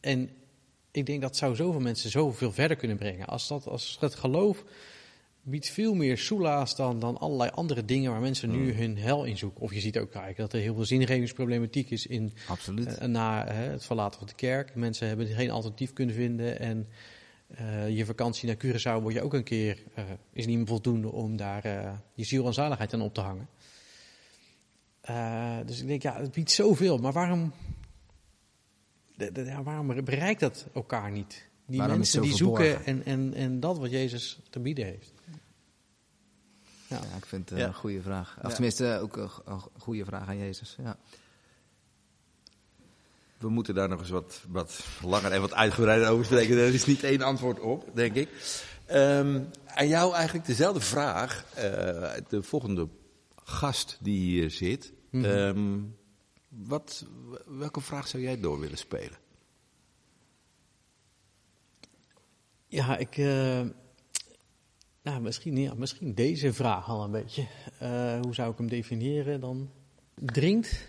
En 0.00 0.30
ik 0.90 1.06
denk 1.06 1.20
dat 1.20 1.36
zou 1.36 1.54
zoveel 1.54 1.80
mensen 1.80 2.10
zoveel 2.10 2.52
verder 2.52 2.76
kunnen 2.76 2.96
brengen. 2.96 3.26
Als 3.26 3.48
dat, 3.48 3.66
als 3.66 3.96
het 4.00 4.14
geloof 4.14 4.64
biedt 5.42 5.68
veel 5.68 5.94
meer 5.94 6.18
soelaas 6.18 6.76
dan, 6.76 6.98
dan 6.98 7.18
allerlei 7.18 7.50
andere 7.50 7.84
dingen 7.84 8.10
waar 8.10 8.20
mensen 8.20 8.50
nu 8.50 8.72
hun 8.72 8.98
hel 8.98 9.24
in 9.24 9.38
zoeken. 9.38 9.60
Of 9.60 9.74
je 9.74 9.80
ziet 9.80 9.98
ook 9.98 10.10
kijk, 10.10 10.36
dat 10.36 10.52
er 10.52 10.60
heel 10.60 10.74
veel 10.74 10.84
zingevingsproblematiek 10.84 11.90
is 11.90 12.06
in, 12.06 12.32
Absoluut. 12.48 12.98
eh, 12.98 13.08
na 13.08 13.46
hè, 13.46 13.70
het 13.70 13.84
verlaten 13.84 14.18
van 14.18 14.28
de 14.28 14.34
kerk. 14.34 14.74
Mensen 14.74 15.08
hebben 15.08 15.26
geen 15.26 15.50
alternatief 15.50 15.92
kunnen 15.92 16.14
vinden. 16.14 16.58
En 16.58 16.88
eh, 17.48 17.96
je 17.96 18.04
vakantie 18.04 18.46
naar 18.46 18.56
Curaçao 18.56 19.02
word 19.02 19.14
je 19.14 19.22
ook 19.22 19.34
een 19.34 19.44
keer, 19.44 19.82
eh, 19.94 20.04
is 20.32 20.46
niet 20.46 20.56
meer 20.56 20.66
voldoende 20.66 21.12
om 21.12 21.36
daar 21.36 21.62
je 22.14 22.24
ziel 22.24 22.46
en 22.46 22.54
zaligheid 22.54 22.94
aan 22.94 23.02
op 23.02 23.14
te 23.14 23.20
hangen. 23.20 23.48
Dus 25.66 25.80
ik 25.80 25.86
denk, 25.86 26.02
ja, 26.02 26.20
het 26.20 26.32
biedt 26.32 26.50
zoveel. 26.50 26.98
Maar 26.98 27.12
waarom, 27.12 27.52
ja, 29.44 29.62
waarom 29.62 30.04
bereikt 30.04 30.40
dat 30.40 30.66
elkaar 30.74 31.10
niet? 31.10 31.46
Die 31.66 31.78
Waarom 31.78 31.96
mensen 31.96 32.22
die 32.22 32.34
zoeken 32.36 32.84
en, 32.84 33.04
en, 33.04 33.34
en 33.34 33.60
dat 33.60 33.78
wat 33.78 33.90
Jezus 33.90 34.38
te 34.50 34.60
bieden 34.60 34.84
heeft. 34.84 35.12
Ja. 35.24 36.96
Ja, 37.10 37.16
ik 37.16 37.26
vind 37.26 37.50
het 37.50 37.58
Ja. 37.58 37.66
een 37.66 37.74
goede 37.74 38.02
vraag. 38.02 38.36
Of 38.36 38.42
Ja. 38.42 38.48
tenminste, 38.48 38.98
ook 39.02 39.16
een, 39.16 39.28
go- 39.28 39.42
een 39.44 39.60
goede 39.78 40.04
vraag 40.04 40.28
aan 40.28 40.38
Jezus. 40.38 40.76
Ja. 40.82 40.96
We 43.38 43.48
moeten 43.48 43.74
daar 43.74 43.88
nog 43.88 44.00
eens 44.00 44.10
wat, 44.10 44.44
wat 44.48 44.84
langer 45.02 45.32
en 45.32 45.40
wat 45.40 45.54
uitgebreider 45.54 46.08
over 46.08 46.24
spreken. 46.24 46.56
Er 46.56 46.74
is 46.74 46.86
niet 46.86 47.02
één 47.04 47.22
antwoord 47.22 47.60
op, 47.60 47.90
denk 47.94 48.14
ik. 48.14 48.28
Ehm, 48.86 49.40
aan 49.66 49.88
jou 49.88 50.14
eigenlijk 50.14 50.46
dezelfde 50.46 50.80
vraag. 50.80 51.44
Eh, 51.54 51.62
de 52.28 52.42
volgende 52.42 52.88
gast 53.44 53.98
die 54.00 54.18
hier 54.18 54.50
zit. 54.50 54.92
Ehm, 55.12 55.78
wat, 56.48 57.06
welke 57.46 57.80
vraag 57.80 58.08
zou 58.08 58.22
jij 58.22 58.40
door 58.40 58.60
willen 58.60 58.78
spelen? 58.78 59.18
Ja, 62.66 62.96
ik. 62.96 63.16
eh, 63.16 63.66
nou, 65.02 65.20
misschien, 65.20 65.56
ja, 65.56 65.74
misschien 65.74 66.14
deze 66.14 66.52
vraag 66.52 66.88
al 66.88 67.04
een 67.04 67.10
beetje. 67.10 67.46
Eh, 67.78 68.20
hoe 68.20 68.34
zou 68.34 68.52
ik 68.52 68.58
hem 68.58 68.68
definiëren 68.68 69.40
dan? 69.40 69.70
Dringt, 70.14 70.86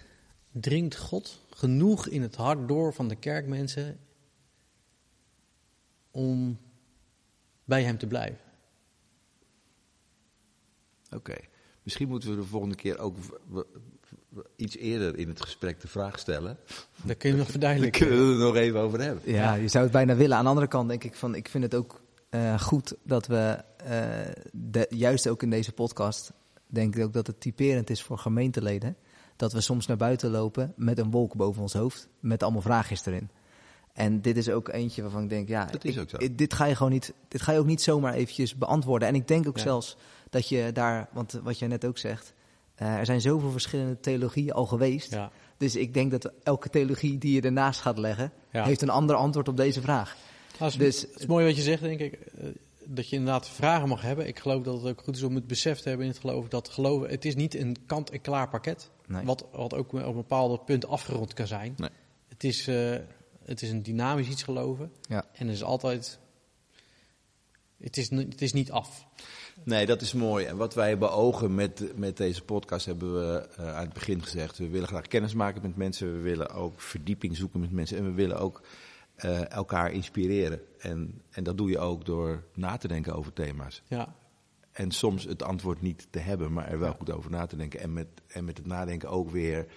dringt 0.51 0.97
God 0.97 1.45
genoeg 1.49 2.07
in 2.07 2.21
het 2.21 2.35
hart 2.35 2.67
door 2.67 2.93
van 2.93 3.07
de 3.07 3.15
kerkmensen 3.15 3.99
om 6.11 6.59
bij 7.63 7.83
hem 7.83 7.97
te 7.97 8.07
blijven? 8.07 8.41
Oké. 11.09 11.35
Misschien 11.83 12.07
moeten 12.07 12.29
we 12.29 12.35
de 12.35 12.43
volgende 12.43 12.75
keer 12.75 12.99
ook 12.99 13.15
iets 14.55 14.77
eerder 14.77 15.17
in 15.17 15.27
het 15.27 15.41
gesprek 15.41 15.81
de 15.81 15.87
vraag 15.87 16.19
stellen. 16.19 16.57
Dat 17.03 17.17
kun 17.17 17.29
je 17.29 17.35
nog 17.35 17.43
Daar 17.43 17.51
verduidelijken. 17.51 18.07
kunnen 18.07 18.25
we 18.25 18.31
het 18.31 18.41
nog 18.41 18.55
even 18.55 18.79
over 18.79 19.01
hebben. 19.01 19.33
Ja, 19.33 19.53
je 19.53 19.67
zou 19.67 19.83
het 19.83 19.93
bijna 19.93 20.15
willen. 20.15 20.37
Aan 20.37 20.43
de 20.43 20.49
andere 20.49 20.67
kant 20.67 20.89
denk 20.89 21.03
ik 21.03 21.15
van, 21.15 21.35
ik 21.35 21.49
vind 21.49 21.63
het 21.63 21.75
ook 21.75 22.01
eh, 22.29 22.59
goed 22.61 22.95
dat 23.03 23.27
we, 23.27 23.63
eh, 23.83 24.01
de, 24.51 24.85
juist 24.89 25.27
ook 25.27 25.43
in 25.43 25.49
deze 25.49 25.71
podcast, 25.71 26.31
denk 26.67 26.95
ik 26.95 27.03
ook 27.03 27.13
dat 27.13 27.27
het 27.27 27.39
typerend 27.41 27.89
is 27.89 28.03
voor 28.03 28.17
gemeenteleden. 28.17 28.95
Dat 29.35 29.53
we 29.53 29.61
soms 29.61 29.85
naar 29.87 29.97
buiten 29.97 30.31
lopen 30.31 30.73
met 30.75 30.97
een 30.99 31.11
wolk 31.11 31.35
boven 31.35 31.61
ons 31.61 31.73
hoofd, 31.73 32.07
met 32.19 32.43
allemaal 32.43 32.61
vraagjes 32.61 33.05
erin. 33.05 33.29
En 33.93 34.21
dit 34.21 34.37
is 34.37 34.49
ook 34.49 34.69
eentje 34.69 35.01
waarvan 35.01 35.23
ik 35.23 35.29
denk, 35.29 35.47
ja, 35.47 35.65
Dat 35.65 35.83
is 35.85 35.95
ik- 35.95 36.01
ook 36.01 36.09
zo. 36.09 36.17
ik- 36.19 36.37
dit 36.37 36.53
ga 36.53 36.65
je 36.65 36.75
gewoon 36.75 36.91
niet, 36.91 37.13
dit 37.27 37.41
ga 37.41 37.51
je 37.51 37.59
ook 37.59 37.65
niet 37.65 37.81
zomaar 37.81 38.13
eventjes 38.13 38.55
beantwoorden. 38.55 39.07
En 39.07 39.15
ik 39.15 39.27
denk 39.27 39.47
ook 39.47 39.57
Ja. 39.57 39.63
zelfs 39.63 39.97
dat 40.29 40.49
je 40.49 40.71
daar, 40.73 41.07
want 41.13 41.39
wat 41.43 41.59
jij 41.59 41.67
net 41.67 41.85
ook 41.85 41.97
zegt, 41.97 42.33
eh, 42.79 42.95
er 42.95 43.05
zijn 43.05 43.21
zoveel 43.21 43.51
verschillende 43.51 43.99
theologieën 43.99 44.51
al 44.51 44.65
geweest. 44.65 45.11
Ja, 45.11 45.31
Dus 45.57 45.75
ik 45.75 45.93
denk 45.93 46.11
dat 46.11 46.31
elke 46.43 46.69
theologie 46.69 47.17
die 47.17 47.33
je 47.33 47.41
ernaast 47.41 47.81
gaat 47.81 47.97
leggen, 47.97 48.31
ja. 48.51 48.63
heeft 48.65 48.81
een 48.81 48.89
ander 48.89 49.15
antwoord 49.15 49.47
op 49.47 49.57
deze 49.57 49.81
vraag. 49.81 50.15
Nou, 50.59 50.71
het, 50.71 50.81
is, 50.81 50.99
Dus- 51.01 51.11
het 51.11 51.19
is 51.19 51.25
mooi 51.25 51.45
wat 51.45 51.55
je 51.55 51.61
zegt, 51.61 51.81
denk 51.81 51.99
ik. 51.99 52.13
eh, 52.13 52.47
dat 52.91 53.09
je 53.09 53.15
inderdaad 53.15 53.49
vragen 53.49 53.87
mag 53.87 54.01
hebben. 54.01 54.27
Ik 54.27 54.39
geloof 54.39 54.63
dat 54.63 54.81
het 54.81 54.91
ook 54.91 55.01
goed 55.03 55.15
is 55.15 55.23
om 55.23 55.35
het 55.35 55.47
besef 55.47 55.79
te 55.79 55.87
hebben 55.89 56.05
in 56.07 56.11
het 56.11 56.21
geloof. 56.21 56.47
Dat 56.47 56.69
geloven, 56.69 57.09
het 57.09 57.25
is 57.25 57.35
niet 57.35 57.55
een 57.55 57.75
kant-en-klaar 57.85 58.49
pakket. 58.49 58.89
Nee. 59.07 59.25
Wat, 59.25 59.45
wat 59.51 59.73
ook 59.73 59.93
op 59.93 60.03
een 60.03 60.13
bepaald 60.13 60.65
punt 60.65 60.87
afgerond 60.87 61.33
kan 61.33 61.47
zijn. 61.47 61.73
Nee. 61.77 61.89
Het, 62.27 62.43
is, 62.43 62.67
eh, 62.67 62.95
het 63.45 63.61
is 63.61 63.69
een 63.69 63.83
dynamisch 63.83 64.27
iets 64.27 64.43
geloven. 64.43 64.91
Ja. 65.01 65.25
En 65.33 65.47
er 65.47 65.53
is 65.53 65.63
altijd 65.63 66.19
Het 67.81 67.97
is, 67.97 68.09
het 68.09 68.41
is 68.41 68.53
niet 68.53 68.71
af. 68.71 69.05
Nee, 69.63 69.85
dat 69.85 70.01
is 70.01 70.13
mooi. 70.13 70.45
En 70.45 70.57
wat 70.57 70.73
wij 70.73 70.97
beogen 70.97 71.55
met, 71.55 71.97
met 71.97 72.17
deze 72.17 72.43
podcast 72.43 72.85
hebben 72.85 73.13
we 73.13 73.47
eh, 73.57 73.75
aan 73.75 73.83
het 73.83 73.93
begin 73.93 74.23
gezegd. 74.23 74.57
We 74.57 74.69
willen 74.69 74.87
graag 74.87 75.07
kennis 75.07 75.33
maken 75.33 75.61
met 75.61 75.75
mensen. 75.75 76.13
We 76.13 76.19
willen 76.19 76.49
ook 76.49 76.81
verdieping 76.81 77.37
zoeken 77.37 77.59
met 77.59 77.71
mensen. 77.71 77.97
En 77.97 78.03
we 78.03 78.11
willen 78.11 78.39
ook 78.39 78.61
eh, 79.15 79.51
elkaar 79.51 79.91
inspireren. 79.91 80.61
En, 80.77 81.21
en 81.29 81.43
dat 81.43 81.57
doe 81.57 81.69
je 81.69 81.79
ook 81.79 82.05
door 82.05 82.43
na 82.53 82.77
te 82.77 82.87
denken 82.87 83.15
over 83.15 83.33
thema's. 83.33 83.81
Ja, 83.87 84.15
En 84.71 84.91
soms 84.91 85.23
het 85.23 85.43
antwoord 85.43 85.81
niet 85.81 86.07
te 86.09 86.19
hebben, 86.19 86.53
maar 86.53 86.67
er 86.67 86.79
wel 86.79 86.93
goed 86.93 87.11
over 87.11 87.31
na 87.31 87.45
te 87.45 87.55
denken. 87.55 87.79
En 87.79 87.93
met, 87.93 88.07
en 88.27 88.45
met 88.45 88.57
het 88.57 88.65
nadenken 88.65 89.09
ook 89.09 89.29
weer 89.29 89.67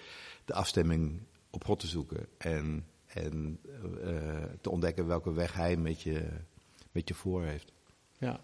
de 0.45 0.55
afstemming 0.55 1.20
op 1.51 1.64
God 1.64 1.80
te 1.80 1.87
zoeken. 1.87 2.26
En, 2.39 2.87
en 3.07 3.59
eh, 4.05 4.43
te 4.61 4.70
ontdekken 4.70 5.07
welke 5.07 5.33
weg 5.33 5.53
hij 5.55 5.76
met 5.76 6.03
je, 6.03 6.28
met 6.93 7.09
je 7.09 7.14
voor 7.14 7.43
heeft. 7.45 7.72
ja. 8.18 8.41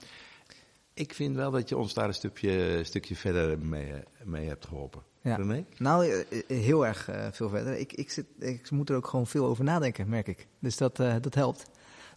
Ik 0.99 1.15
vind 1.15 1.37
wel 1.37 1.51
dat 1.51 1.69
je 1.69 1.77
ons 1.77 1.95
daar 1.95 2.09
een 2.09 2.15
stukje, 2.15 2.81
stukje 2.85 3.17
verder 3.17 3.59
mee, 3.59 3.93
mee 4.25 4.49
hebt 4.49 4.67
geholpen. 4.67 5.03
Ja. 5.23 5.37
René? 5.37 5.65
Nou, 5.79 6.05
eh, 6.07 6.21
eh, 6.49 6.59
heel 6.63 6.87
erg 6.87 7.09
eh, 7.09 7.27
veel 7.33 7.49
verder. 7.49 7.79
Ik, 7.79 7.93
ik, 7.93 8.11
zit, 8.11 8.27
ik 8.39 8.71
moet 8.71 8.91
er 8.91 8.97
ook 8.97 9.07
gewoon 9.07 9.27
veel 9.27 9.45
over 9.47 9.65
nadenken, 9.65 10.09
merk 10.09 10.27
ik. 10.29 10.47
Dus 10.59 10.77
dat, 10.77 11.01
eh, 11.01 11.15
dat 11.21 11.35
helpt. 11.35 11.65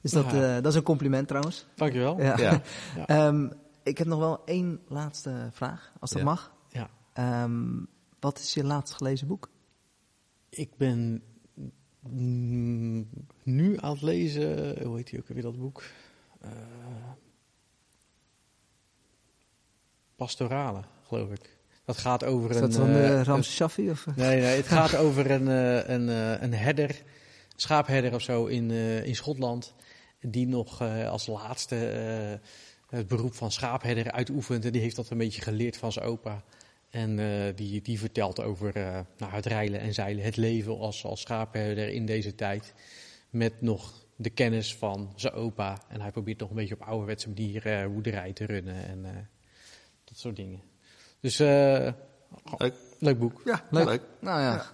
Dus 0.01 0.11
dat, 0.11 0.31
Ja. 0.31 0.55
eh, 0.55 0.63
dat 0.63 0.65
is 0.71 0.75
een 0.75 0.83
compliment 0.83 1.27
trouwens. 1.27 1.65
Dankjewel. 1.75 2.21
Ja. 2.21 2.37
Ja. 2.37 2.61
Ja. 2.95 3.07
Ehm, 3.27 3.49
ik 3.83 3.97
heb 3.97 4.07
nog 4.07 4.19
wel 4.19 4.45
één 4.45 4.79
laatste 4.87 5.49
vraag, 5.51 5.91
als 5.99 6.09
dat 6.09 6.19
Ja. 6.19 6.25
mag. 6.25 6.53
Ja. 6.69 6.89
Ehm, 7.13 7.69
wat 8.19 8.39
is 8.39 8.53
je 8.53 8.63
laatst 8.63 8.93
gelezen 8.93 9.27
boek? 9.27 9.49
Ik 10.49 10.75
ben 10.77 11.23
nu 13.43 13.77
aan 13.79 13.91
het 13.91 14.01
lezen, 14.01 14.83
hoe 14.85 14.97
heet 14.97 15.09
die 15.09 15.19
ook 15.19 15.27
weer 15.27 15.41
dat 15.41 15.57
boek? 15.59 15.83
Eh, 16.41 16.49
Pastorale, 20.25 20.81
geloof 21.07 21.31
ik. 21.31 21.57
Dat 21.85 21.97
gaat 21.97 22.23
over 22.23 22.49
Is 22.49 22.55
een... 22.55 22.61
dat 22.61 22.75
van 22.75 22.89
eh, 22.89 22.95
uh, 23.01 23.09
een- 23.09 23.23
Rams 23.23 23.55
Shaffi? 23.55 23.89
Of? 23.89 24.07
eh? 24.07 24.15
Nee, 24.15 24.39
nee, 24.41 24.55
het 24.55 24.67
gaat 24.77 24.95
over 24.95 25.31
een, 25.31 25.47
eh, 25.47 25.89
een, 25.95 26.09
eh, 26.09 26.41
een 26.41 26.53
herder, 26.53 27.01
schaapherder 27.55 28.13
of 28.13 28.21
zo 28.21 28.45
in, 28.45 28.71
eh, 28.71 29.05
in 29.05 29.15
Schotland. 29.15 29.73
Die 30.21 30.47
nog 30.47 30.81
eh, 30.81 31.09
als 31.09 31.27
laatste 31.27 31.87
eh, 31.89 32.47
het 32.97 33.07
beroep 33.07 33.33
van 33.33 33.51
schaapherder 33.51 34.11
uitoefent. 34.11 34.65
En 34.65 34.71
die 34.71 34.81
heeft 34.81 34.95
dat 34.95 35.09
een 35.09 35.17
beetje 35.17 35.41
geleerd 35.41 35.77
van 35.77 35.91
zijn 35.91 36.05
opa. 36.05 36.43
En 36.89 37.19
eh, 37.19 37.55
die, 37.55 37.81
die 37.81 37.99
vertelt 37.99 38.41
over 38.41 38.75
eh, 38.75 38.99
nou, 39.17 39.31
het 39.33 39.45
rijlen 39.45 39.79
en 39.79 39.93
zeilen, 39.93 40.23
het 40.23 40.37
leven 40.37 40.77
als, 40.79 41.05
als 41.05 41.21
schaapherder 41.21 41.89
in 41.89 42.05
deze 42.05 42.35
tijd. 42.35 42.73
Met 43.29 43.61
nog 43.61 44.05
de 44.15 44.29
kennis 44.29 44.75
van 44.75 45.13
zijn 45.15 45.33
opa. 45.33 45.81
En 45.89 46.01
hij 46.01 46.11
probeert 46.11 46.39
nog 46.39 46.49
een 46.49 46.55
beetje 46.55 46.75
op 46.75 46.81
ouderwetse 46.87 47.27
manier 47.29 47.65
eh 47.65 47.87
boerderij 47.87 48.33
te 48.33 48.45
runnen 48.45 48.85
en 48.87 49.05
eh, 49.05 49.11
dat 50.11 50.19
soort 50.19 50.35
dingen. 50.35 50.61
Dus 51.19 51.39
eh, 51.39 51.47
Leuk. 52.57 52.73
leuk 52.99 53.19
boek. 53.19 53.41
Ja, 53.45 53.61
Leuk. 53.69 53.85
leuk. 53.85 54.01
Nou 54.19 54.41
ja. 54.41 54.65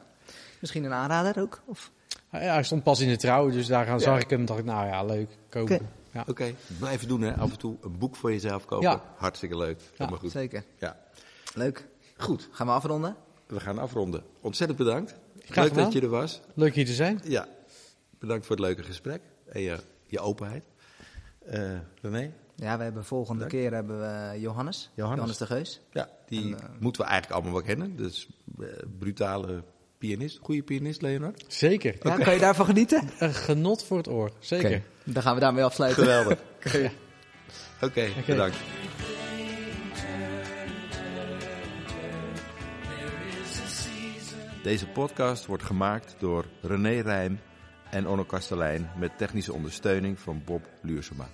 Misschien 0.60 0.84
een 0.84 0.94
aanrader 0.94 1.42
ook? 1.42 1.62
Of? 1.66 1.92
Ja, 2.32 2.38
hij 2.40 2.64
stond 2.64 2.84
pas 2.84 3.00
in 3.00 3.08
de 3.10 3.18
trouw, 3.18 3.50
dus 3.50 3.68
daar 3.68 3.88
Ja. 3.88 4.00
zag 4.00 4.20
ik 4.22 4.30
hem. 4.30 4.46
dacht 4.46 4.60
ik, 4.60 4.66
nou 4.66 4.88
ja, 4.88 5.04
leuk, 5.04 5.30
kopen. 5.50 5.76
Oké. 5.76 5.86
Ja. 6.12 6.24
Oké, 6.28 6.54
blijven 6.80 7.08
doen 7.08 7.22
hè. 7.22 7.34
Af 7.36 7.52
en 7.52 7.58
toe 7.58 7.78
een 7.82 7.98
boek 7.98 8.16
voor 8.16 8.32
jezelf 8.32 8.66
kopen. 8.66 8.90
Ja. 8.90 9.04
Hartstikke 9.18 9.58
leuk. 9.58 9.82
Helemaal 9.98 10.20
goed. 10.20 10.32
Zeker. 10.32 10.64
Ja. 10.80 10.98
Leuk. 11.54 11.88
Goed, 12.18 12.48
Gaan 12.52 12.68
we 12.68 12.74
afronden? 12.74 13.16
we 13.48 13.60
gaan 13.60 13.78
afronden. 13.80 14.24
Ontzettend 14.42 14.80
bedankt. 14.80 15.16
Graag 15.40 15.66
leuk 15.66 15.74
dat 15.76 15.94
je 15.94 16.02
er 16.02 16.10
was. 16.10 16.42
Leuk 16.54 16.76
hier 16.76 16.86
te 16.86 16.94
zijn. 16.94 17.22
Ja, 17.24 17.48
bedankt 18.20 18.46
voor 18.46 18.56
het 18.56 18.66
leuke 18.66 18.84
gesprek 18.84 19.22
en 19.46 19.62
je, 19.62 19.78
je 20.06 20.20
openheid. 20.20 20.64
Eh 21.46 21.72
René? 22.02 22.32
Ja, 22.60 22.78
we 22.78 22.84
hebben 22.84 23.06
volgende 23.06 23.40
Leuk. 23.40 23.50
keer 23.50 23.74
hebben 23.74 24.00
we 24.00 24.40
Johannes. 24.40 24.90
Johannes. 24.94 25.38
de 25.38 25.46
Geus. 25.46 25.82
Ja, 25.92 26.10
die 26.28 26.56
En, 26.56 26.60
eh, 26.62 26.70
moeten 26.80 27.02
we 27.02 27.08
eigenlijk 27.08 27.42
allemaal 27.42 27.60
wel 27.60 27.68
kennen. 27.76 27.96
Dus 27.96 28.28
eh, 28.60 28.68
brutale 29.00 29.64
pianist. 29.98 30.40
Goede 30.42 30.64
pianist, 30.64 31.02
Leonard. 31.02 31.46
Zeker. 31.48 31.96
Ja, 32.02 32.18
kan 32.18 32.34
je 32.34 32.40
daarvan 32.40 32.66
genieten? 32.66 33.10
Een 33.20 33.34
genot 33.34 33.84
voor 33.84 33.98
het 33.98 34.08
oor. 34.08 34.32
Zeker. 34.40 34.84
Dan 35.04 35.24
gaan 35.24 35.34
we 35.34 35.40
daarmee 35.40 35.64
afsluiten. 35.64 36.04
Geweldig. 36.04 36.40
Ja. 36.72 36.90
Oké, 37.82 38.08
bedankt. 38.26 38.58
Deze 44.64 44.88
podcast 44.88 45.46
wordt 45.46 45.64
gemaakt 45.64 46.16
door 46.20 46.46
René 46.62 47.00
Rijm 47.00 47.40
en 47.90 48.08
Onno 48.08 48.24
Kastelein 48.24 48.90
met 49.00 49.18
technische 49.18 49.54
ondersteuning 49.54 50.20
van 50.20 50.42
Bob 50.46 50.70
Luursema. 50.82 51.28